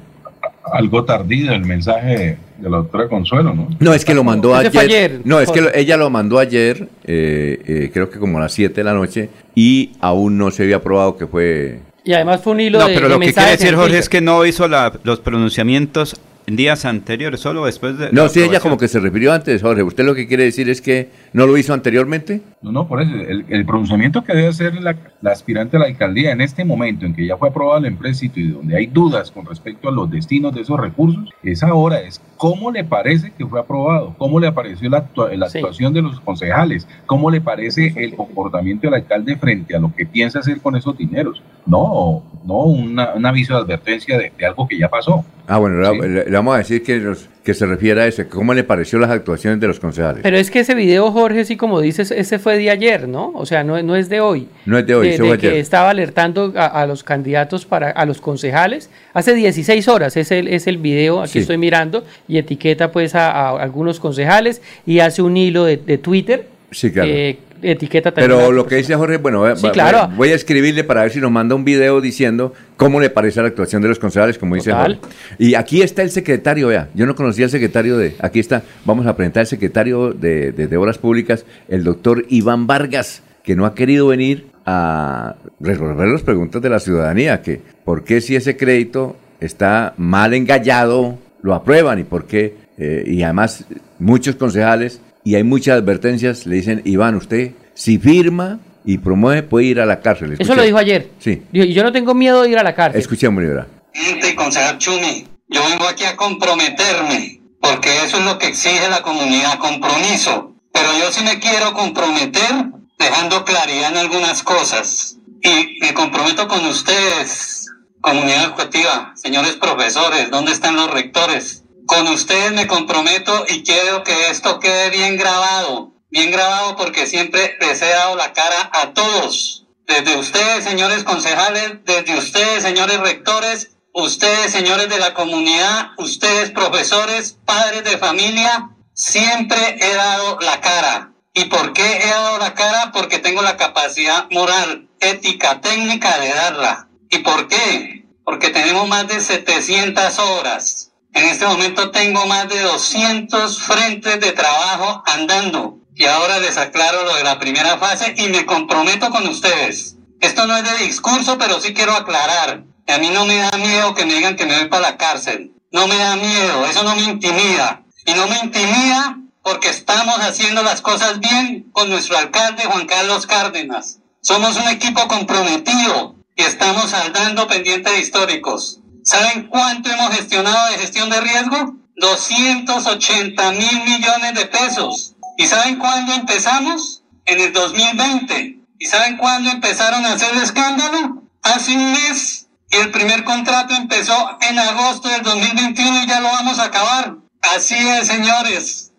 [0.74, 3.68] Algo tardío el mensaje de la doctora Consuelo, ¿no?
[3.80, 5.22] No, es que lo mandó ayer.
[5.24, 8.53] No, es que lo- ella lo mandó ayer, eh, eh, creo que como a las
[8.53, 11.78] 7 de la noche, y aún no se había aprobado que fue.
[12.05, 14.11] Y además fue un hilo No, de pero de lo que quiere decir Jorge es
[14.11, 16.20] que no hizo la- los pronunciamientos en
[16.57, 18.11] días anteriores, solo después de...
[18.12, 19.82] No, sí, ella como que se refirió antes, Jorge.
[19.82, 22.42] ¿Usted lo que quiere decir es que no lo hizo anteriormente?
[22.62, 25.86] No, no, por eso, el, el pronunciamiento que debe hacer la, la aspirante a la
[25.86, 29.30] alcaldía en este momento en que ya fue aprobado el empréstito y donde hay dudas
[29.30, 33.45] con respecto a los destinos de esos recursos, es ahora, es ¿cómo le parece que
[33.45, 34.14] fue aprobado?
[34.16, 36.88] ¿Cómo le pareció la, actua- la actuación de los concejales?
[37.05, 40.97] ¿Cómo le parece el comportamiento del alcalde frente a lo que piensa hacer con esos
[40.97, 41.43] dineros?
[41.66, 45.22] No, no una- un aviso de advertencia de, de algo que ya pasó.
[45.47, 48.22] Ah, bueno, le, le- le vamos a decir que, nos- que se refiere a eso.
[48.28, 50.20] ¿Cómo le pareció las actuaciones de los concejales?
[50.22, 53.32] Pero es que ese video, Jorge, sí, como dices, ese fue de ayer, ¿no?
[53.34, 54.49] O sea, no, no es de hoy.
[54.66, 55.59] No es de hoy, de, ese de fue que ayer.
[55.61, 60.49] estaba alertando a, a los candidatos para a los concejales hace 16 horas es el
[60.49, 61.38] es el video aquí Sí.
[61.41, 65.99] estoy mirando y etiqueta pues a, a algunos concejales y hace un hilo de, de
[65.99, 67.11] Twitter Sí, claro.
[67.11, 70.08] eh, etiqueta también Pero lo que dice Jorge, bueno, va- Sí, va- claro.
[70.16, 73.48] voy a escribirle para ver si nos manda un video diciendo cómo le parece la
[73.48, 74.72] actuación de los concejales, como dice.
[74.72, 74.98] Jorge.
[75.38, 79.06] Y aquí está el secretario, vea, yo no conocía al secretario de, aquí está, vamos
[79.06, 83.66] a presentar al secretario de, de- de Obras Públicas, el doctor Iván Vargas, que no
[83.66, 88.56] ha querido venir a resolver las preguntas de la ciudadanía, que por qué si ese
[88.56, 93.64] crédito está mal engallado, lo aprueban y por qué, eh, y además
[93.98, 99.66] muchos concejales, y hay muchas advertencias, le dicen, Iván, usted si firma y promueve puede
[99.66, 100.36] ir a la cárcel.
[100.38, 102.74] eso lo dijo ayer Sí, Dijo, y yo no tengo miedo de ir a la
[102.74, 103.66] cárcel escuchemos, Libra.
[103.92, 109.02] Y concejal Chumi, yo vengo aquí a comprometerme, porque eso es lo que exige la
[109.02, 110.54] comunidad, compromiso.
[110.72, 115.18] Pero yo sí me quiero comprometer dejando claridad en algunas cosas.
[115.42, 117.66] Y me comprometo con ustedes,
[118.00, 121.59] comunidad educativa, señores profesores, ¿dónde están los rectores?
[121.91, 127.57] Con ustedes me comprometo y quiero que esto quede bien grabado, bien grabado porque siempre
[127.61, 129.66] les he dado la cara a todos.
[129.88, 137.36] Desde ustedes, señores concejales, desde ustedes, señores rectores, ustedes, señores de la comunidad, ustedes, profesores,
[137.45, 141.11] padres de familia, siempre he dado la cara.
[141.34, 142.93] ¿Y por qué he dado la cara?
[142.93, 146.88] Porque tengo la capacidad moral, ética, técnica de darla.
[147.09, 148.07] ¿Y por qué?
[148.24, 150.89] Porque tenemos más de 700 obras.
[151.12, 155.78] En este momento tengo más de 200 frentes de trabajo andando.
[155.94, 159.96] Y ahora les aclaro lo de la primera fase y me comprometo con ustedes.
[160.20, 162.62] Esto no es de discurso, pero sí quiero aclarar.
[162.86, 165.52] A mí no me da miedo que me digan que me voy para la cárcel.
[165.72, 167.82] No me da miedo, eso no me intimida.
[168.06, 173.26] Y no me intimida porque estamos haciendo las cosas bien con nuestro alcalde Juan Carlos
[173.26, 173.98] Cárdenas.
[174.20, 178.80] Somos un equipo comprometido y estamos saldando pendientes históricos.
[179.11, 181.74] ¿Saben cuánto hemos gestionado de gestión de riesgo?
[181.96, 185.16] 280 mil millones de pesos.
[185.36, 187.02] ¿Y saben cuándo empezamos?
[187.24, 188.61] En el 2020.
[188.78, 191.24] ¿Y saben cuándo empezaron a hacer escándalo?
[191.42, 192.46] Hace un mes.
[192.70, 197.16] Y el primer contrato empezó en agosto del 2021 y ya lo vamos a acabar.
[197.56, 198.92] Así es, señores.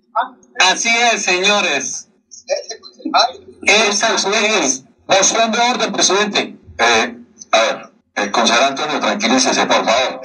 [0.60, 2.10] Así es, señores.
[3.64, 4.84] Esa es.
[5.08, 6.58] Moción de orden, presidente.
[6.80, 7.18] Eh,
[7.54, 7.91] a ver,
[8.22, 10.22] el concejal Antonio, tranquilícese, por favor.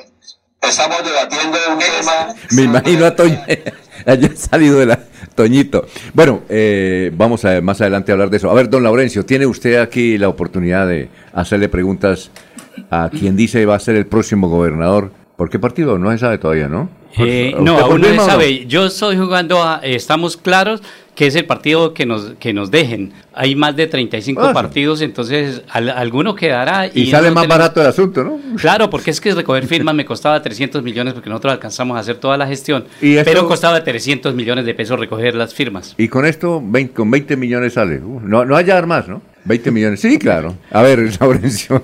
[0.61, 2.35] Estamos debatiendo un tema.
[2.51, 3.39] Me imagino a Toño,
[4.07, 4.99] haya salido de la
[5.35, 5.87] Toñito.
[6.13, 8.51] Bueno, eh, vamos a más adelante a hablar de eso.
[8.51, 12.31] A ver, don Laurencio, tiene usted aquí la oportunidad de hacerle preguntas
[12.91, 15.13] a quien dice va a ser el próximo gobernador.
[15.37, 15.99] ¿Por qué partido?
[15.99, 16.89] No se sabe todavía, ¿no?
[17.19, 18.27] Eh, ¿Usted no, aún no se no?
[18.27, 18.67] sabe.
[18.67, 19.81] Yo estoy jugando a.
[19.83, 20.83] eh, estamos claros
[21.15, 23.15] que es el partido que nos, que nos dejen.
[23.33, 26.89] Hay más de 35 Ah, partidos, entonces al- alguno quedará.
[26.93, 28.39] Y sale más tenemos- barato el asunto, ¿no?
[28.59, 32.17] Claro, porque es que recoger firmas me costaba 300 millones porque nosotros alcanzamos a hacer
[32.17, 32.85] toda la gestión.
[33.01, 35.95] ¿Y esto- Pero costaba 300 millones de pesos recoger las firmas.
[35.97, 37.99] Y con esto, 20 con 20 millones sale.
[37.99, 39.23] Uh, no, no hay más, ¿no?
[39.47, 40.01] 20 millones.
[40.01, 40.57] Sí, claro.
[40.71, 41.83] A ver, Laurencio.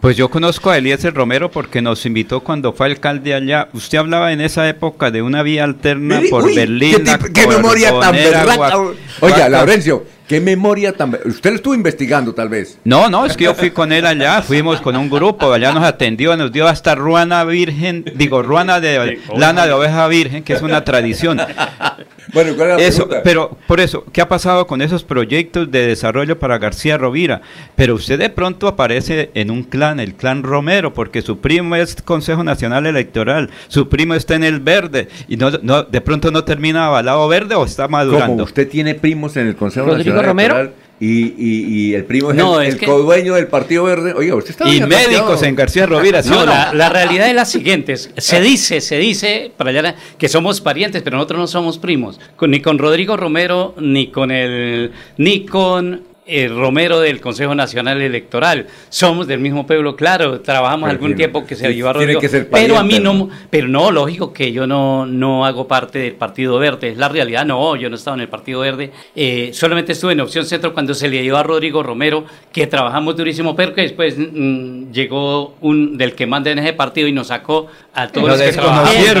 [0.00, 3.68] Pues yo conozco a Eliezer Romero porque nos invitó cuando fue alcalde allá.
[3.72, 6.96] Usted hablaba en esa época de una vía alterna por uy, Berlín.
[6.96, 8.14] ¿Qué, tipo- qué memoria tan
[9.20, 11.10] Oiga, Laurencio, qué memoria tan...
[11.12, 12.78] be- Usted lo estuvo investigando, tal vez.
[12.84, 15.82] No, no, es que yo fui con él allá, fuimos con un grupo, allá nos
[15.84, 20.62] atendió, nos dio hasta ruana virgen, digo, ruana de lana de oveja virgen, que es
[20.62, 21.40] una tradición.
[22.34, 23.22] Bueno, ¿cuál es la Eso, pregunta?
[23.24, 27.40] pero por eso, ¿qué ha pasado con esos proyectos de desarrollo para García Rovira?
[27.74, 31.96] Pero usted de pronto aparece en un clan, el clan Romero, porque su primo es
[32.02, 36.44] Consejo Nacional Electoral, su primo está en el verde, y no, no de pronto no
[36.44, 38.44] termina avalado verde o está Como madurando.
[38.44, 40.72] usted tiene primos en el Consejo ¿Rodrigo Nacional Romero?
[41.00, 41.06] Y,
[41.38, 44.14] y, y el primo es No, el, es el que- codueño del Partido Verde.
[44.16, 47.44] Oiga, usted está Y médicos en García Rovira, ¿sí No, la, la realidad es la
[47.44, 47.96] siguiente.
[47.96, 52.18] Se dice, se dice para allá que somos parientes, pero nosotros no somos primos.
[52.34, 58.00] Con- ni con Rodrigo Romero, ni con el, ni con eh, Romero del Consejo Nacional
[58.02, 58.66] Electoral.
[58.90, 62.20] Somos del mismo pueblo, claro, trabajamos Pero algún tiene- tiempo que se llevó a Rodrigo.
[62.20, 65.66] que ser pero a mí pariente, no, pero no, lógico que yo no, no hago
[65.66, 66.90] parte del Partido Verde.
[66.90, 68.92] Es la realidad, no, yo no estaba en el Partido Verde.
[69.16, 73.16] Eh, solamente estuve en Opción Centro cuando se le dio a Rodrigo Romero, que trabajamos
[73.16, 77.28] durísimo, pero que después mm, llegó un del que manda en ese partido y nos
[77.28, 78.42] sacó a todos Lo los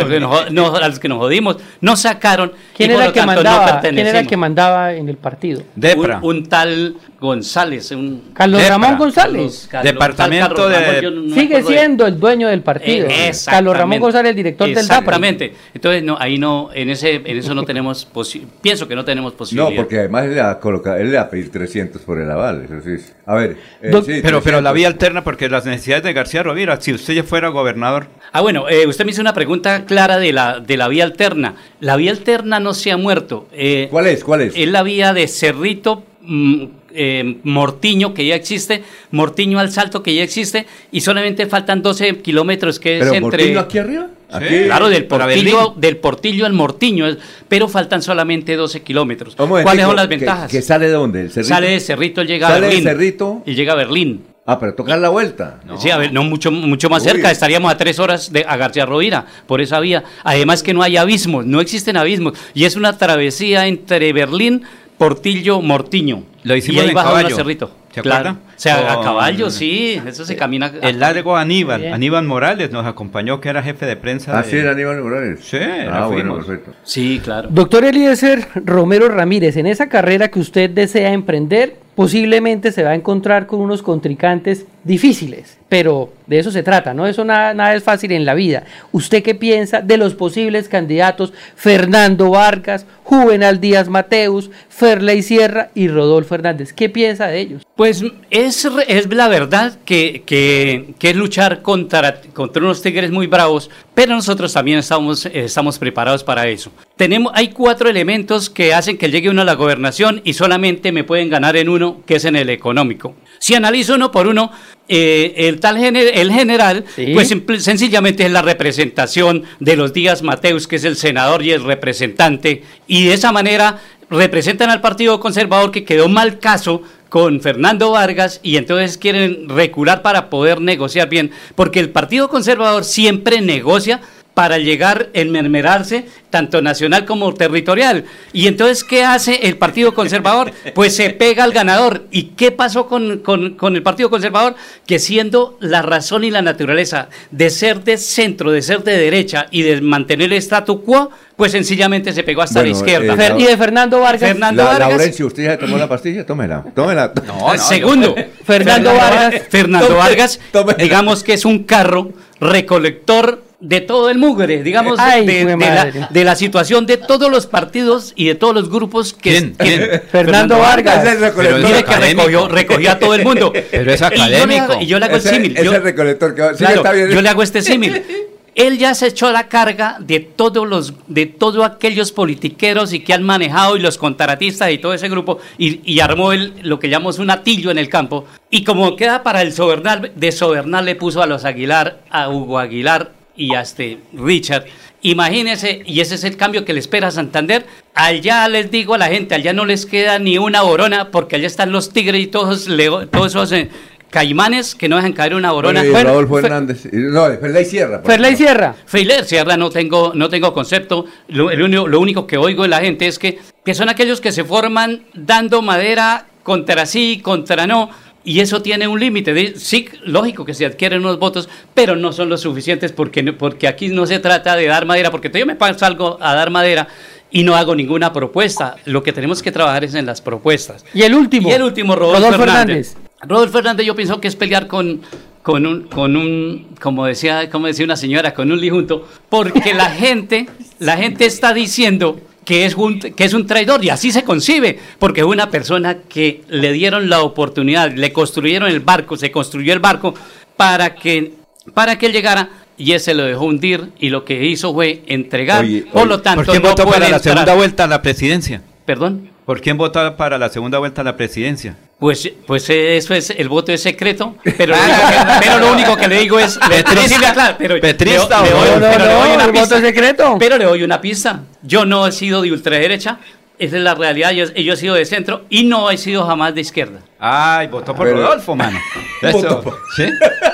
[0.08, 2.52] que nos- nos- a los que nos jodimos, nos sacaron.
[2.76, 4.94] ¿Quién y por era, lo el que tanto no mandaba, ¿Quién era el que mandaba
[4.94, 5.62] en el partido?
[5.96, 7.90] Un, un tal González.
[7.92, 8.76] Un Carlos Depra.
[8.78, 9.68] Ramón González.
[9.70, 13.06] Carlos- Departamento Carlos de- Ramón, no Sigue siendo el dueño del partido.
[13.10, 13.76] Eh, Carlos.
[13.76, 14.96] Ramón González, el director del DAPRA.
[14.96, 15.52] Exactamente.
[15.74, 19.32] Entonces, no, ahí no, en ese, en eso no tenemos, posi- pienso que no tenemos
[19.34, 19.70] posibilidad.
[19.70, 22.20] No, porque además él le va a colocar, él le va a pedir 300 por
[22.20, 22.64] el aval.
[22.64, 23.04] Eso sí.
[23.26, 24.74] A ver, eh, sí, pero, pero la 300.
[24.74, 28.68] vía alterna, porque las necesidades de García Rovira, si usted ya fuera gobernador, Ah, bueno,
[28.68, 31.54] eh, usted me hizo una pregunta clara de la, de la vía alterna.
[31.80, 33.48] La vía alterna no se ha muerto.
[33.52, 34.22] Eh, ¿Cuál es?
[34.22, 34.52] ¿Cuál es?
[34.54, 40.14] Es la vía de Cerrito, mm, eh, Mortiño, que ya existe, Mortiño al Salto, que
[40.14, 43.38] ya existe, y solamente faltan 12 kilómetros, que es ¿Pero entre...
[43.38, 44.06] Mortiño aquí arriba?
[44.30, 44.64] Aquí.
[44.66, 47.16] Claro, del portillo, del portillo al Mortiño, es-
[47.48, 49.34] pero faltan solamente 12 kilómetros.
[49.36, 50.50] ¿Cuáles son las que- ventajas?
[50.50, 51.20] ¿Que sale de dónde?
[51.22, 51.48] ¿El Cerrito?
[51.54, 52.84] Sale de Cerrito, él llega a Sale de Berlín.
[52.84, 53.42] Cerrito.
[53.46, 54.24] Y llega a Berlín.
[54.44, 55.60] Ah, pero tocar la vuelta.
[55.78, 57.10] Sí, a ver, no mucho, mucho más Uy.
[57.10, 60.04] cerca, estaríamos a tres horas de a García Rovira, por esa vía.
[60.24, 64.62] Además que no hay abismos, no existen abismos, y es una travesía entre Berlín,
[64.96, 66.24] Portillo, Mortiño.
[66.48, 67.36] Lo hicimos y ahí en caballo.
[67.36, 67.70] Cerrito.
[67.94, 68.30] ¿Se Claro.
[68.30, 70.70] O sea, a caballo, sí, eso se camina.
[70.82, 71.94] el largo Aníbal, Bien.
[71.94, 74.38] Aníbal Morales nos acompañó, que era jefe de prensa.
[74.38, 75.40] Ah, de- sí, era Aníbal Morales.
[75.42, 75.58] Sí,
[75.90, 76.72] Ah, bueno, perfecto.
[76.84, 77.48] Sí, claro.
[77.50, 82.94] Doctor Eliezer Romero Ramírez, en esa carrera que usted desea emprender, posiblemente se va a
[82.94, 87.08] encontrar con unos contrincantes difíciles, pero de eso se trata, ¿no?
[87.08, 88.62] Eso nada, nada es fácil en la vida.
[88.92, 95.88] ¿Usted qué piensa de los posibles candidatos Fernando Vargas, Juvenal Díaz Mateus, Ferley Sierra y
[95.88, 96.72] Rodolfo Hernández?
[96.72, 97.62] ¿Qué piensa de ellos?
[97.76, 103.26] Pues es, es la verdad que, que- que es luchar contra, contra unos tigres muy
[103.26, 106.72] bravos, pero nosotros también estamos, eh, estamos preparados para eso.
[106.96, 111.04] Tenemos, hay cuatro elementos que hacen que llegue uno a la gobernación y solamente me
[111.04, 113.14] pueden ganar en uno, que es en el económico.
[113.38, 114.50] Si analizo uno por uno,
[114.88, 116.84] eh, el tal gene- el general,
[117.14, 121.52] pues simple- sencillamente es la representación de los Díaz Mateus, que es el senador y
[121.52, 123.78] el representante, y de esa manera
[124.10, 130.02] representan al Partido Conservador que quedó mal caso con Fernando Vargas y entonces quieren recular
[130.02, 134.00] para poder negociar bien, porque el Partido Conservador siempre negocia
[134.38, 138.04] para llegar a mermerarse tanto nacional como territorial.
[138.32, 140.52] Y entonces, ¿qué hace el Partido Conservador?
[140.76, 142.04] Pues se pega al ganador.
[142.12, 144.54] ¿Y qué pasó con, con- con el Partido Conservador?
[144.86, 149.46] Que siendo la razón y la naturaleza de ser de centro, de ser de derecha
[149.50, 153.26] y de mantener el statu quo, pues sencillamente se pegó hasta Bueno, la izquierda.
[153.26, 154.28] eh, y de Fernando Vargas.
[154.30, 154.88] Fernando La, Vargas.
[154.90, 156.24] Laurencio, ¿usted ya tomó la pastilla?
[156.24, 157.12] Tómela, tómela.
[157.58, 158.14] Segundo,
[158.44, 159.42] Fernando Vargas.
[159.48, 160.78] Fernando Vargas, tómela.
[160.80, 166.24] digamos que es un carro recolector de todo el mugre, digamos, Ay, de, la, de
[166.24, 169.30] la situación de todos los partidos y de todos los grupos que...
[169.30, 169.54] ¿Quién?
[169.58, 170.02] ¿Quién?
[170.12, 171.04] Fernando Vargas.
[171.04, 171.60] Es el recolector.
[171.62, 173.52] Mire que recogió, recogió a todo el mundo.
[173.70, 174.78] Pero es Y yo le hago- académico.
[174.82, 175.56] Y yo le hago el símil.
[175.56, 177.10] Es Yo- el recolector que va sí, Claro, está bien.
[177.10, 178.02] yo le hago este símil.
[178.54, 183.12] Él ya se echó la carga de todos los, de todos aquellos politiqueros y que
[183.14, 186.88] han manejado y los contratistas y todo ese grupo y, y armó el, lo que
[186.88, 188.24] llamamos un atillo en el campo.
[188.50, 192.58] Y como queda para el Sobernal, de Sobernal le puso a los Aguilar, a Hugo
[192.58, 194.66] Aguilar y a este Richard.
[195.00, 197.64] Imagínense, y ese es el cambio que le espera a Santander.
[197.94, 201.46] Allá les digo a la gente, allá no les queda ni una borona, porque allá
[201.46, 202.66] están los tigres y todos,
[203.10, 203.70] todos esos eh,
[204.10, 205.82] caimanes que no dejan caer una borona.
[205.82, 206.86] Bueno, y Rodolfo Hernández.
[206.86, 208.02] y- No, Ferley Sierra.
[208.04, 208.36] Ferley.
[208.36, 208.74] Sierra.
[208.86, 211.06] Feiler Sierra no tengo, no tengo concepto.
[211.28, 214.20] Lo, el único, lo único que oigo de la gente es que, que son aquellos
[214.20, 217.90] que se forman dando madera contra sí, contra no.
[218.24, 219.54] Y eso tiene un límite.
[219.56, 223.88] Sí, lógico que se adquieren unos votos, pero no son los suficientes porque, porque aquí
[223.88, 226.88] no se trata de dar madera, porque yo me paso algo a dar madera
[227.30, 228.76] y no hago ninguna propuesta.
[228.84, 230.84] Lo que tenemos que trabajar es en las propuestas.
[230.94, 231.48] Y el último.
[231.48, 232.42] Y el último, Rodolfo.
[232.42, 232.96] Hernández.
[233.22, 235.00] Rodolfo Hernández yo pienso que es pelear con,
[235.42, 239.90] con, un, con un, como decía, como decía una señora, con un lijunto, porque la
[239.90, 240.48] gente,
[240.78, 244.78] la gente está diciendo que es, un, que es un traidor y así se concibe,
[244.98, 249.74] porque es una persona que le dieron la oportunidad, le construyeron el barco, se construyó
[249.74, 250.14] el barco
[250.56, 251.34] para que,
[251.74, 252.48] para que él llegara
[252.78, 256.22] y ese lo dejó hundir y lo que hizo fue entregar, Oye, por oye, lo
[256.22, 258.62] tanto ¿Por quién no votó para la segunda vuelta a la presidencia?
[258.86, 259.28] Perdón.
[259.44, 261.76] ¿Por quién votó para la segunda vuelta a la presidencia?
[261.98, 265.96] Pues, pues eso es, el voto es secreto, pero, lo único que- pero lo único
[265.96, 266.56] que le digo es...
[266.68, 267.32] ¿Petrista?
[267.32, 268.80] claro, pero ¿Petrista le- doy- no?
[268.80, 269.76] pero No, le doy una el voto pista.
[269.78, 270.36] es secreto.
[270.38, 271.40] Pero le doy una pista.
[271.62, 273.18] Yo no he sido de ultraderecha,
[273.58, 274.30] Esa es la realidad.
[274.30, 277.00] Yo, yo he sido de centro y no he sido jamás de izquierda.
[277.18, 278.78] Ay, votó por Pero- Rodolfo, mano.
[279.22, 280.04] Votó Eso, por- ¿sí?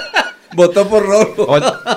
[0.54, 1.46] Votó por Rodolfo.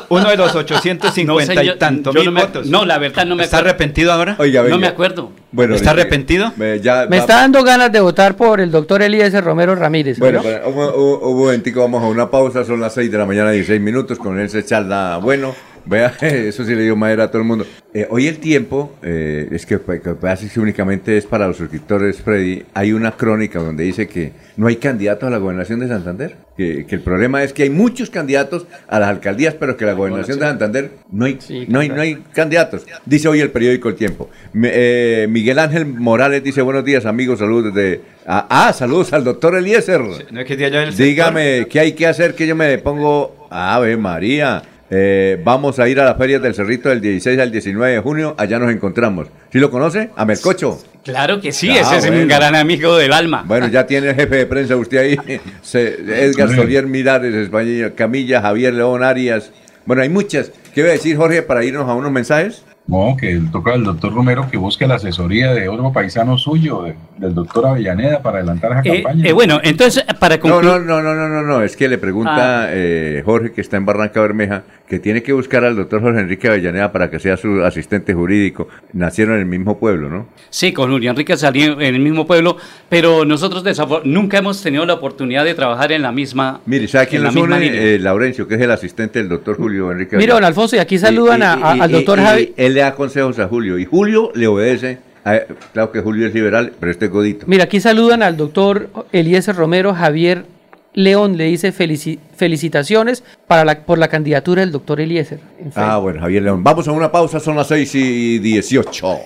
[0.09, 2.67] Uno de los 850 No, señor, y tantos yo mil no me- votos.
[2.67, 3.69] no, la verdad no me ¿Está acuerdo.
[3.71, 4.35] arrepentido ahora?
[4.39, 5.31] Oiga, No me acuerdo.
[5.51, 6.53] Bueno, ¿Está ahorita- arrepentido?
[6.55, 10.17] Me, ya, Me va- está dando ganas de votar por el doctor Eliezer Romero Ramírez.
[10.19, 13.25] Bueno, para- un, un- un momentico, vamos a una pausa, son las 6 de la
[13.25, 15.53] mañana, 16 minutos, con él se charla bueno.
[15.87, 17.65] Vea, eso sí le dio madera a todo el mundo.
[17.93, 22.63] Eh, hoy el tiempo, eh, es que, que únicamente es para los suscriptores, Freddy.
[22.73, 26.35] Hay una crónica donde dice que no hay candidatos a la gobernación de Santander.
[26.57, 29.93] Que, que el problema es que hay muchos candidatos a las alcaldías, pero que la
[29.93, 31.37] gobernación de Santander no hay,
[31.67, 32.85] no hay, no hay candidatos.
[33.05, 34.29] Dice hoy el periódico El Tiempo.
[34.53, 38.01] Me- eh, Miguel Ángel Morales dice, buenos días amigos, saludos desde...
[38.25, 40.01] Ah, ah, saludos al doctor Eliezer.
[40.01, 41.05] No es que sector.
[41.05, 43.47] Dígame, ¿qué hay que hacer que yo me pongo?
[43.49, 44.61] Ave María.
[44.89, 48.35] Eh, vamos a ir a las ferias del Cerrito del 16 al 19 de junio.
[48.37, 49.27] Allá nos encontramos.
[49.51, 50.09] ¿Sí lo conoce?
[50.15, 50.79] A Mercocho.
[51.03, 53.43] Claro que sí, Ah, ese es un gran amigo del alma.
[53.45, 55.17] Bueno, ya tiene el jefe de prensa usted ahí.
[55.61, 55.95] Se-
[56.25, 59.51] Edgar Solier Mirares, España, Camilla, Javier León Arias.
[59.85, 60.51] Bueno, hay muchas.
[60.73, 62.63] ¿Qué iba a decir Jorge para irnos a unos mensajes?
[62.87, 66.95] No, que toca al doctor Romero que busque la asesoría de otro paisano suyo, de-
[67.17, 69.27] del doctor Avellaneda, para adelantar esa Eh, campaña.
[69.27, 70.65] eh, bueno, entonces, para No, concluir...
[70.65, 72.67] no, no, no, no, no, no, es que le pregunta Ah.
[72.69, 76.47] eh, Jorge, que está en Barranca Bermeja, que tiene que buscar al doctor Jorge Enrique
[76.47, 78.69] Avellaneda para que sea su asistente jurídico.
[78.93, 80.27] Nacieron en el mismo pueblo, ¿no?
[80.49, 82.55] Sí, con Julio Enrique salí en el mismo pueblo,
[82.87, 83.63] pero nosotros
[84.05, 87.41] nunca hemos tenido la oportunidad de trabajar en la misma Mire, ¿sabe quién en la
[87.41, 87.95] une?
[87.95, 90.45] Eh, Laurencio, que es el asistente del doctor Julio Enrique Mira, don.
[90.45, 92.53] Alfonso, y aquí saludan Y- a- y- a- y- al doctor Javi.
[92.55, 94.99] Él le da consejos a Julio y Julio le obedece.
[95.25, 95.41] a-
[95.73, 97.45] claro que Julio es liberal, pero este es godito.
[97.49, 100.45] Mira, aquí saludan al doctor Eliezer Romero Javier
[100.93, 101.35] León.
[101.37, 105.39] Le dice felici- felicitaciones para la, por la candidatura del doctor Eliezer.
[105.75, 106.63] Ah, bueno, Javier León.
[106.63, 109.17] Vamos a una pausa, son las 6 y 18.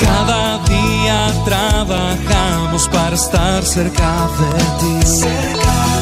[0.00, 5.24] Cada día trabajamos para estar cerca de ti.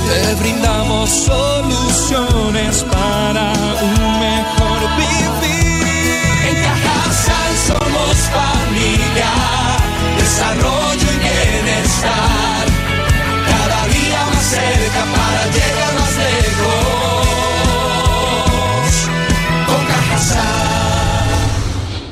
[0.09, 3.48] Te brindamos soluciones para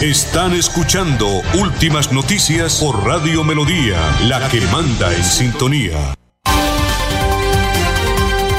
[0.00, 1.26] Están escuchando
[1.60, 3.98] Últimas Noticias por Radio Melodía,
[4.28, 6.14] la que manda en sintonía.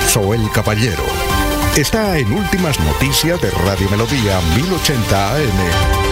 [0.06, 1.06] Soel Caballero
[1.78, 6.09] está en Últimas Noticias de Radio Melodía 1080 AM.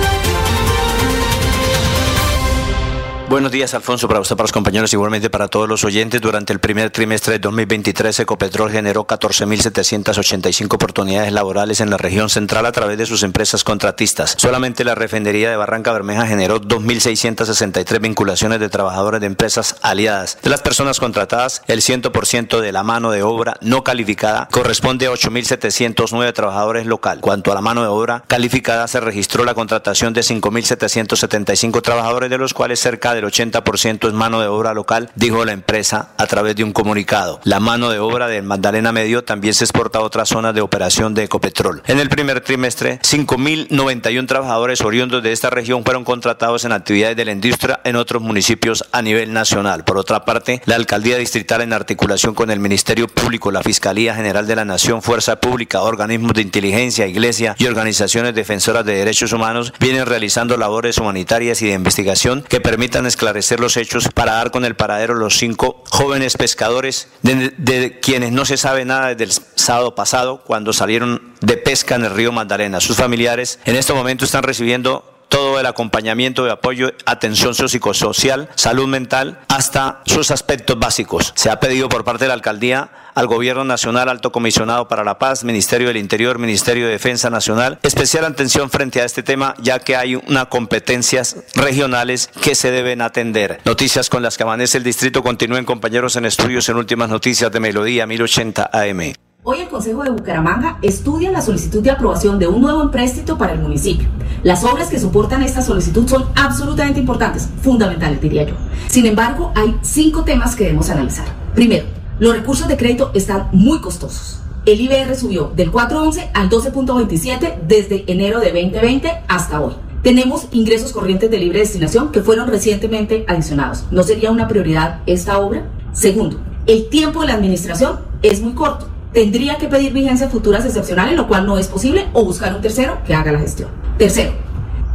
[3.30, 6.22] Buenos días, Alfonso, para usted, para los compañeros, igualmente para todos los oyentes.
[6.22, 12.66] Durante el primer trimestre de 2023, Ecopetrol generó 14.785 oportunidades laborales en la región central
[12.66, 14.36] a través de sus empresas contratistas.
[14.38, 20.38] Solamente la refinería de Barranca Bermeja generó 2.663 vinculaciones de trabajadores de empresas aliadas.
[20.42, 25.12] De las personas contratadas, el 100% de la mano de obra no calificada corresponde a
[25.12, 27.20] 8.709 trabajadores local.
[27.20, 32.38] Cuanto a la mano de obra calificada, se registró la contratación de 5.775 trabajadores, de
[32.38, 36.56] los cuales cerca del 80% es mano de obra local, dijo la empresa a través
[36.56, 37.40] de un comunicado.
[37.44, 41.14] La mano de obra del Magdalena Medio también se exporta a otras zonas de operación
[41.14, 41.84] de Ecopetrol.
[41.88, 47.26] En el primer trimestre, 5.091 trabajadores oriundos de esta región fueron contratados en actividades de
[47.26, 49.84] la industria en otros municipios a nivel nacional.
[49.84, 54.46] Por otra parte, la alcaldía distrital en articulación con el Ministerio Público, la Fiscalía General
[54.46, 59.74] de la Nación, Fuerza Pública, organismos de inteligencia, iglesia y organizaciones defensoras de derechos humanos
[59.80, 64.66] vienen realizando labores humanitarias y de investigación que permitan esclarecer los hechos para dar con
[64.66, 69.32] el paradero los cinco jóvenes pescadores de, de quienes no se sabe nada desde el
[69.56, 72.80] sábado pasado cuando salieron de pesca en el río Magdalena.
[72.80, 78.88] Sus familiares en este momento están recibiendo todo el acompañamiento de apoyo, atención psicosocial, salud
[78.88, 81.34] mental, hasta sus aspectos básicos.
[81.36, 85.18] Se ha pedido por parte de la alcaldía al Gobierno Nacional, Alto Comisionado para la
[85.18, 89.80] Paz, Ministerio del Interior, Ministerio de Defensa Nacional, especial atención frente a este tema, ya
[89.80, 93.60] que hay unas competencias regionales que se deben atender.
[93.66, 97.60] Noticias con las que amanece el distrito continúen compañeros en estudios en últimas noticias de
[97.60, 99.27] Melodía 1080 AM.
[99.50, 103.54] Hoy el Consejo de Bucaramanga estudia la solicitud de aprobación de un nuevo empréstito para
[103.54, 104.10] el municipio.
[104.44, 108.56] Las obras que soportan esta solicitud son absolutamente importantes, fundamentales diría yo.
[108.90, 111.28] Sin embargo, hay cinco temas que debemos analizar.
[111.56, 111.86] Primero,
[112.20, 114.42] los recursos de crédito están muy costosos.
[114.66, 119.76] El IBR subió del 4.11 al 12.27 desde enero de 2020 hasta hoy.
[120.04, 123.86] Tenemos ingresos corrientes de libre destinación que fueron recientemente adicionados.
[123.92, 125.64] ¿No sería una prioridad esta obra?
[125.94, 128.97] Segundo, el tiempo de la administración es muy corto.
[129.18, 133.00] Tendría que pedir vigencias futuras excepcionales, lo cual no es posible, o buscar un tercero
[133.04, 133.68] que haga la gestión.
[133.98, 134.30] Tercero,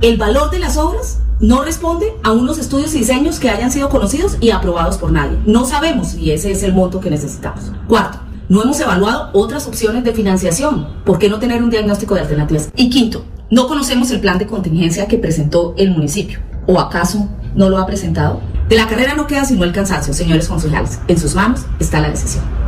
[0.01, 3.89] el valor de las obras no responde a unos estudios y diseños que hayan sido
[3.89, 5.39] conocidos y aprobados por nadie.
[5.45, 7.73] No sabemos si ese es el monto que necesitamos.
[7.89, 10.87] Cuarto, no hemos evaluado otras opciones de financiación.
[11.05, 12.71] ¿Por qué no tener un diagnóstico de alternativas?
[12.77, 16.39] Y quinto, no conocemos el plan de contingencia que presentó el municipio.
[16.69, 18.41] ¿O acaso no lo ha presentado?
[18.69, 21.01] De la carrera no queda sino el cansancio, señores concejales.
[21.09, 22.62] En sus manos está la decisión.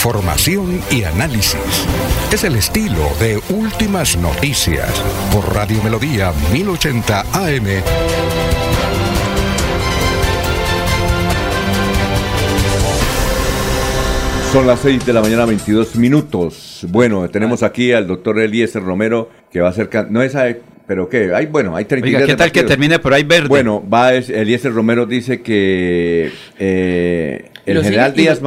[0.00, 1.86] Información y análisis.
[2.32, 4.88] Es el estilo de Últimas Noticias
[5.30, 7.66] por Radio Melodía 1080 AM.
[14.50, 16.86] Son las 6 de la mañana, 22 minutos.
[16.88, 19.90] Bueno, tenemos aquí al doctor Eliezer Romero, que va a ser...
[20.08, 20.34] No es...
[20.34, 20.46] A,
[20.86, 23.48] pero qué, hay, bueno, hay 30 Oiga, ¿qué tal que termine por ahí verde?
[23.48, 28.44] Bueno, va es, Eliezer Romero dice que eh, el general sigue- y Díaz lo-.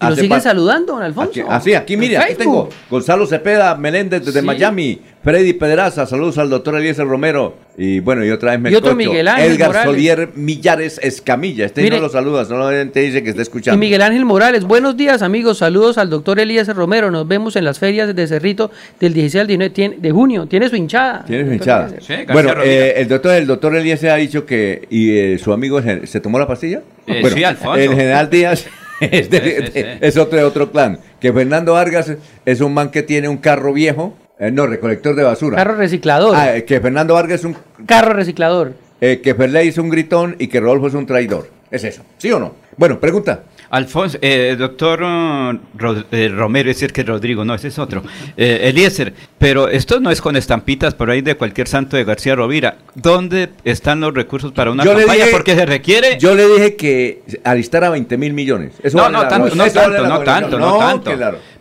[0.00, 1.30] Y lo hace siguen saludando, don Alfonso.
[1.30, 4.46] Aquí, así, aquí, mire, aquí tengo Gonzalo Cepeda Meléndez desde Sí.
[4.46, 8.76] Miami, Freddy Pedraza, saludos al doctor Eliezer Romero, y bueno, y otra vez me Y
[8.76, 9.90] otro Miguel Ángel Edgar Morales.
[9.90, 11.96] Solier Millares Escamilla, este Mire.
[11.96, 13.76] no lo saluda, solamente dice que está Y escuchando.
[13.80, 17.80] Miguel Ángel Morales, buenos días amigos, saludos al doctor Elías Romero, nos vemos en las
[17.80, 18.70] ferias de Cerrito
[19.00, 21.24] del 16 al 19 tiene- de junio, tiene su hinchada.
[21.26, 21.90] Tiene su hinchada.
[22.00, 25.82] Sí, bueno, eh, el doctor, el doctor Eliezer ha dicho que y eh, su amigo
[26.04, 26.82] se tomó la pastilla.
[27.08, 27.74] Eh, bueno, sí, Alfonso.
[27.74, 28.64] el general Díaz
[29.00, 29.84] es, de- Sí, sí, sí.
[30.00, 31.00] es otro de otro clan.
[31.20, 32.12] Que Fernando Vargas
[32.44, 35.56] es un man que tiene un carro viejo, eh, no recolector de basura.
[35.56, 36.34] Carro reciclador.
[36.36, 37.56] Ah, eh, que Fernando Vargas es un
[37.86, 38.72] Carro reciclador.
[39.00, 41.50] eh, que Ferley es un gritón y que Rodolfo es un traidor.
[41.70, 42.54] Es eso, ¿sí o no?
[42.76, 43.42] Bueno, pregunta.
[43.70, 48.02] Alfonso, eh, doctor Ro- eh, Romero, es decir que Rodrigo, no, ese es otro.
[48.36, 52.36] Eh, Eliezer, pero esto no es con estampitas por ahí de cualquier santo de García
[52.36, 52.76] Rovira.
[52.94, 55.24] ¿Dónde están los recursos para una Yo campaña?
[55.24, 56.16] dije- Porque se requiere...
[56.20, 58.74] Yo le dije que alistara 20 mil millones.
[58.82, 61.10] Eso no, vale no la- tanto, no tanto, no tanto, no tanto.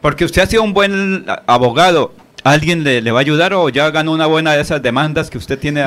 [0.01, 2.13] Porque usted ha sido un buen abogado.
[2.45, 5.57] ¿Alguien le, va a ayudar o ya ganó una buena de esas demandas que usted
[5.57, 5.83] tiene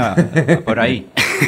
[0.64, 1.06] por ahí?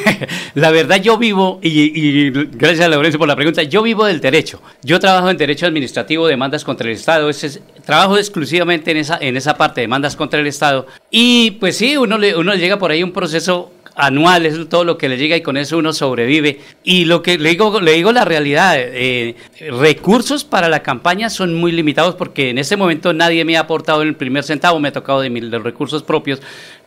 [0.55, 4.63] La verdad yo vivo, y, gracias a Lorenzo por la pregunta, yo vivo del derecho.
[4.85, 9.19] Yo trabajo en derecho administrativo, demandas contra el Estado, ese es- trabajo exclusivamente en esa,
[9.21, 10.87] en esa parte, demandas contra el Estado.
[11.11, 14.85] Y pues sí, uno le, uno le llega por ahí un proceso anual, es todo
[14.85, 16.61] lo que le llega y con eso uno sobrevive.
[16.83, 19.37] Y lo que le digo, le digo la realidad, eh,
[19.71, 24.03] recursos para la campaña son muy limitados porque en este momento nadie me ha aportado
[24.03, 26.41] el primer centavo, me ha tocado de mis los recursos propios.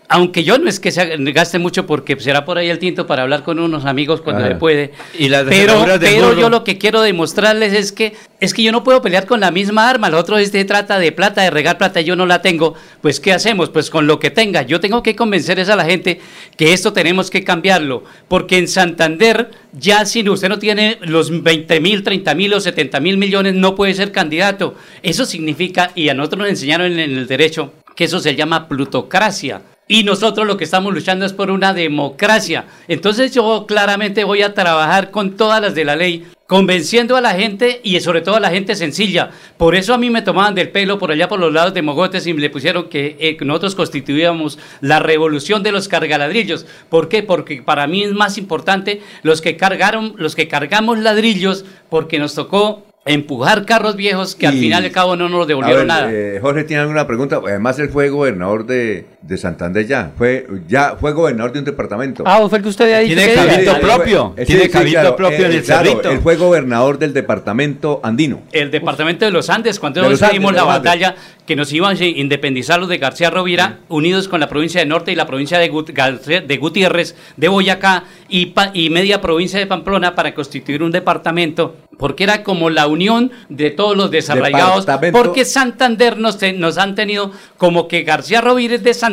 [0.09, 3.23] Aunque yo no es que se gaste mucho porque será por ahí el tinto para
[3.23, 4.53] hablar con unos amigos cuando Ajá.
[4.53, 4.91] se puede.
[5.17, 8.83] Y las pero pero yo lo que quiero demostrarles es que es que yo no
[8.83, 10.09] puedo pelear con la misma arma.
[10.09, 12.73] Lo otro es de trata de plata, de regar plata, y yo no la tengo.
[13.01, 13.69] Pues ¿qué hacemos?
[13.69, 14.63] Pues con lo que tenga.
[14.63, 16.19] Yo tengo que convencer a la gente
[16.57, 21.79] que esto tenemos que cambiarlo, porque en Santander ya si usted no tiene los 20
[21.79, 24.75] mil, 30 mil o 70 mil millones no puede ser candidato.
[25.01, 29.61] Eso significa y a nosotros nos enseñaron en el derecho que eso se llama plutocracia.
[29.87, 32.65] Y nosotros lo que estamos luchando es por una democracia.
[32.87, 37.31] Entonces yo claramente voy a trabajar con todas las de la ley, convenciendo a la
[37.33, 39.31] gente y sobre todo a la gente sencilla.
[39.57, 42.25] Por eso a mí me tomaban del pelo por allá por los lados de Mogotes
[42.27, 46.65] y me le pusieron que eh, que nosotros constituíamos la revolución de los cargaladrillos.
[46.89, 47.21] ¿Por qué?
[47.21, 52.35] Porque para mí es más importante los que cargaron, los que cargamos ladrillos, porque nos
[52.35, 55.87] tocó empujar carros viejos que al final y al cabo no nos A devolvieron ver,
[55.87, 56.09] nada.
[56.09, 57.41] eh, Jorge tiene alguna pregunta.
[57.45, 60.11] Además, él fue gobernador de, de Santander ya.
[60.17, 62.23] Fue, ya fue gobernador de un departamento.
[62.27, 63.15] Ah, fue el que usted había dicho.
[63.15, 66.11] Tiene cabildo propio, eh, tiene cabildo propio en el claro, Cerrito.
[66.11, 68.41] Él fue gobernador del departamento andino.
[68.51, 70.75] el departamento de los Andes, cuando De nosotros dimos la Andes.
[70.77, 74.85] batalla que nos iban a independizar los de García Rovira, unidos con la provincia de
[74.87, 79.59] Norte y la provincia de, Gut- de Gutiérrez, de Boyacá y, pa- y media provincia
[79.59, 84.85] de Pamplona para constituir un departamento, porque era como la unión de todos los desarraigados,
[85.11, 89.12] porque Santander nos, nos han tenido como que García Rovira es de Santander,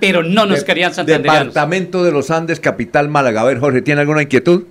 [0.00, 1.54] pero no nos De- querían santanderianos.
[1.54, 3.40] Departamento de los Andes, capital Málaga.
[3.42, 4.64] A ver, Jorge, ¿tiene alguna inquietud?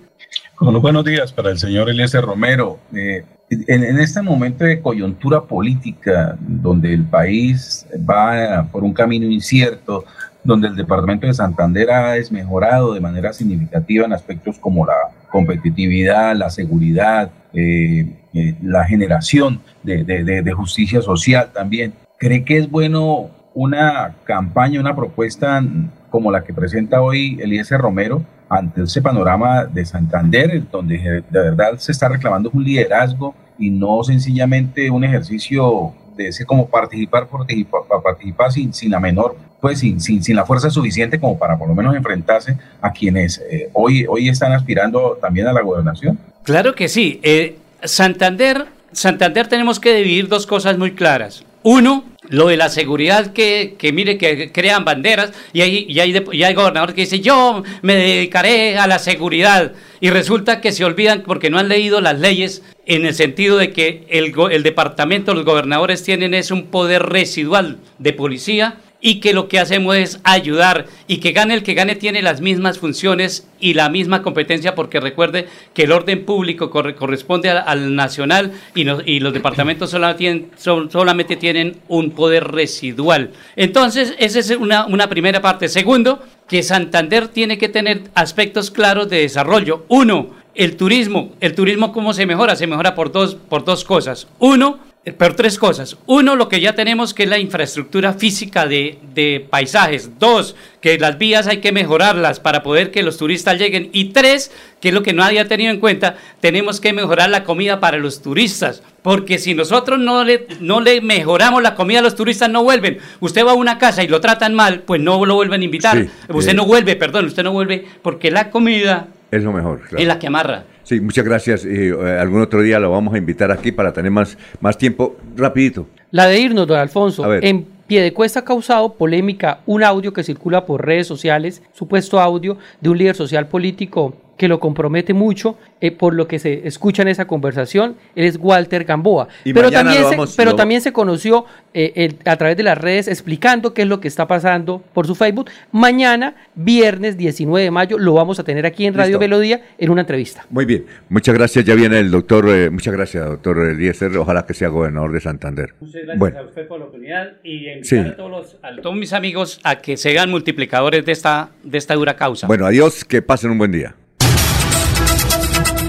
[0.61, 2.79] Los buenos días para el señor Eliezer Romero.
[2.95, 9.25] Eh, en, en este momento de coyuntura política, donde el país va por un camino
[9.27, 10.05] incierto,
[10.43, 14.93] donde el departamento de Santander ha desmejorado de manera significativa en aspectos como la
[15.31, 21.93] competitividad, la seguridad, eh, eh, la generación de, de- de- de justicia social también.
[22.17, 25.63] ¿Cree que es bueno una campaña, una propuesta
[26.11, 31.77] como la que presenta hoy Eliezer Romero ante ese panorama de Santander, donde de verdad
[31.77, 37.81] se está reclamando un liderazgo y no sencillamente un ejercicio de ese como participar, participar,
[38.03, 41.67] participar sin, sin la menor, pues sin, sin, sin la fuerza suficiente como para por
[41.67, 46.19] lo menos enfrentarse a quienes eh, hoy, hoy están aspirando también a la gobernación?
[46.43, 47.19] Claro que sí.
[47.23, 51.43] Eh, Santander, Santander tenemos que dividir dos cosas muy claras.
[51.63, 56.23] Uno, lo de la seguridad que, que mire, que crean banderas y hay, y hay,
[56.31, 59.73] y hay gobernadores que dicen, yo me dedicaré a la seguridad.
[59.99, 63.71] Y resulta que se olvidan porque no han leído las leyes en el sentido de
[63.71, 68.77] que el, el departamento, los gobernadores tienen es un poder residual de policía
[69.07, 72.41] y que lo que hacemos es ayudar y que gane el que gane tiene las
[72.41, 77.63] mismas funciones y la misma competencia porque recuerde que el orden público corre- corresponde al,
[77.67, 78.83] al nacional y,
[79.19, 80.49] los departamentos solamente tienen,
[80.89, 83.29] solamente tienen un poder residual.
[83.55, 85.69] Entonces, esa es una, una primera parte.
[85.69, 89.85] Segundo, que Santander tiene que tener aspectos claros de desarrollo.
[89.87, 91.33] Uno, el turismo.
[91.41, 92.55] ¿El turismo cómo se mejora?
[92.55, 94.27] Se mejora por dos, por dos cosas.
[94.39, 94.79] Uno,
[95.13, 95.97] pero tres cosas.
[96.07, 100.17] Uno, lo que ya tenemos que es la infraestructura física de, de paisajes.
[100.17, 103.89] Dos, que las vías hay que mejorarlas para poder que los turistas lleguen.
[103.93, 104.51] Y tres,
[104.81, 107.97] que es lo que nadie ha tenido en cuenta, tenemos que mejorar la comida para
[107.97, 108.81] los turistas.
[109.03, 112.97] Porque si nosotros no le, no le mejoramos la comida a los turistas, no vuelven.
[113.19, 115.97] Usted va a una casa y lo tratan mal, pues no lo vuelven a invitar.
[115.99, 116.55] Sí, usted eh.
[116.55, 119.81] no vuelve, perdón, usted no vuelve porque la comida Es lo mejor.
[119.81, 119.97] claro.
[119.99, 120.63] es la que amarra.
[120.85, 121.65] Sí, muchas gracias.
[121.65, 125.17] y, eh, algún otro día lo vamos a invitar aquí para tener más, más tiempo.
[125.35, 125.87] Rapidito.
[126.11, 127.33] La de irnos, don Alfonso.
[127.33, 132.89] En Piedecuesta ha causado polémica un audio que circula por redes sociales, supuesto audio de
[132.89, 137.07] un líder social político que lo compromete mucho, eh, por lo que se escucha en
[137.07, 139.27] esa conversación, él es Walter Gamboa.
[139.45, 142.77] Y pero también, se, pero lo- también se conoció eh, el- a través de las
[142.77, 145.49] redes explicando qué es lo que está pasando por su Facebook.
[145.71, 149.19] Mañana, viernes 19 de mayo, lo vamos a tener aquí en Radio Listo.
[149.19, 150.45] Melodía en una entrevista.
[150.49, 150.85] Muy bien.
[151.09, 151.63] Muchas gracias.
[151.65, 152.45] Ya viene el doctor.
[152.49, 154.15] eh, muchas gracias, doctor Eliezer.
[154.17, 155.73] Ojalá que sea gobernador de Santander.
[155.79, 157.97] Muchas gracias Bueno, a usted por la oportunidad y invitar Sí.
[157.97, 161.93] a, todos los- a todos mis amigos a que sean multiplicadores de esta, de esta
[161.95, 162.47] dura causa.
[162.47, 163.05] bueno, adiós.
[163.05, 163.95] Que pasen un buen día.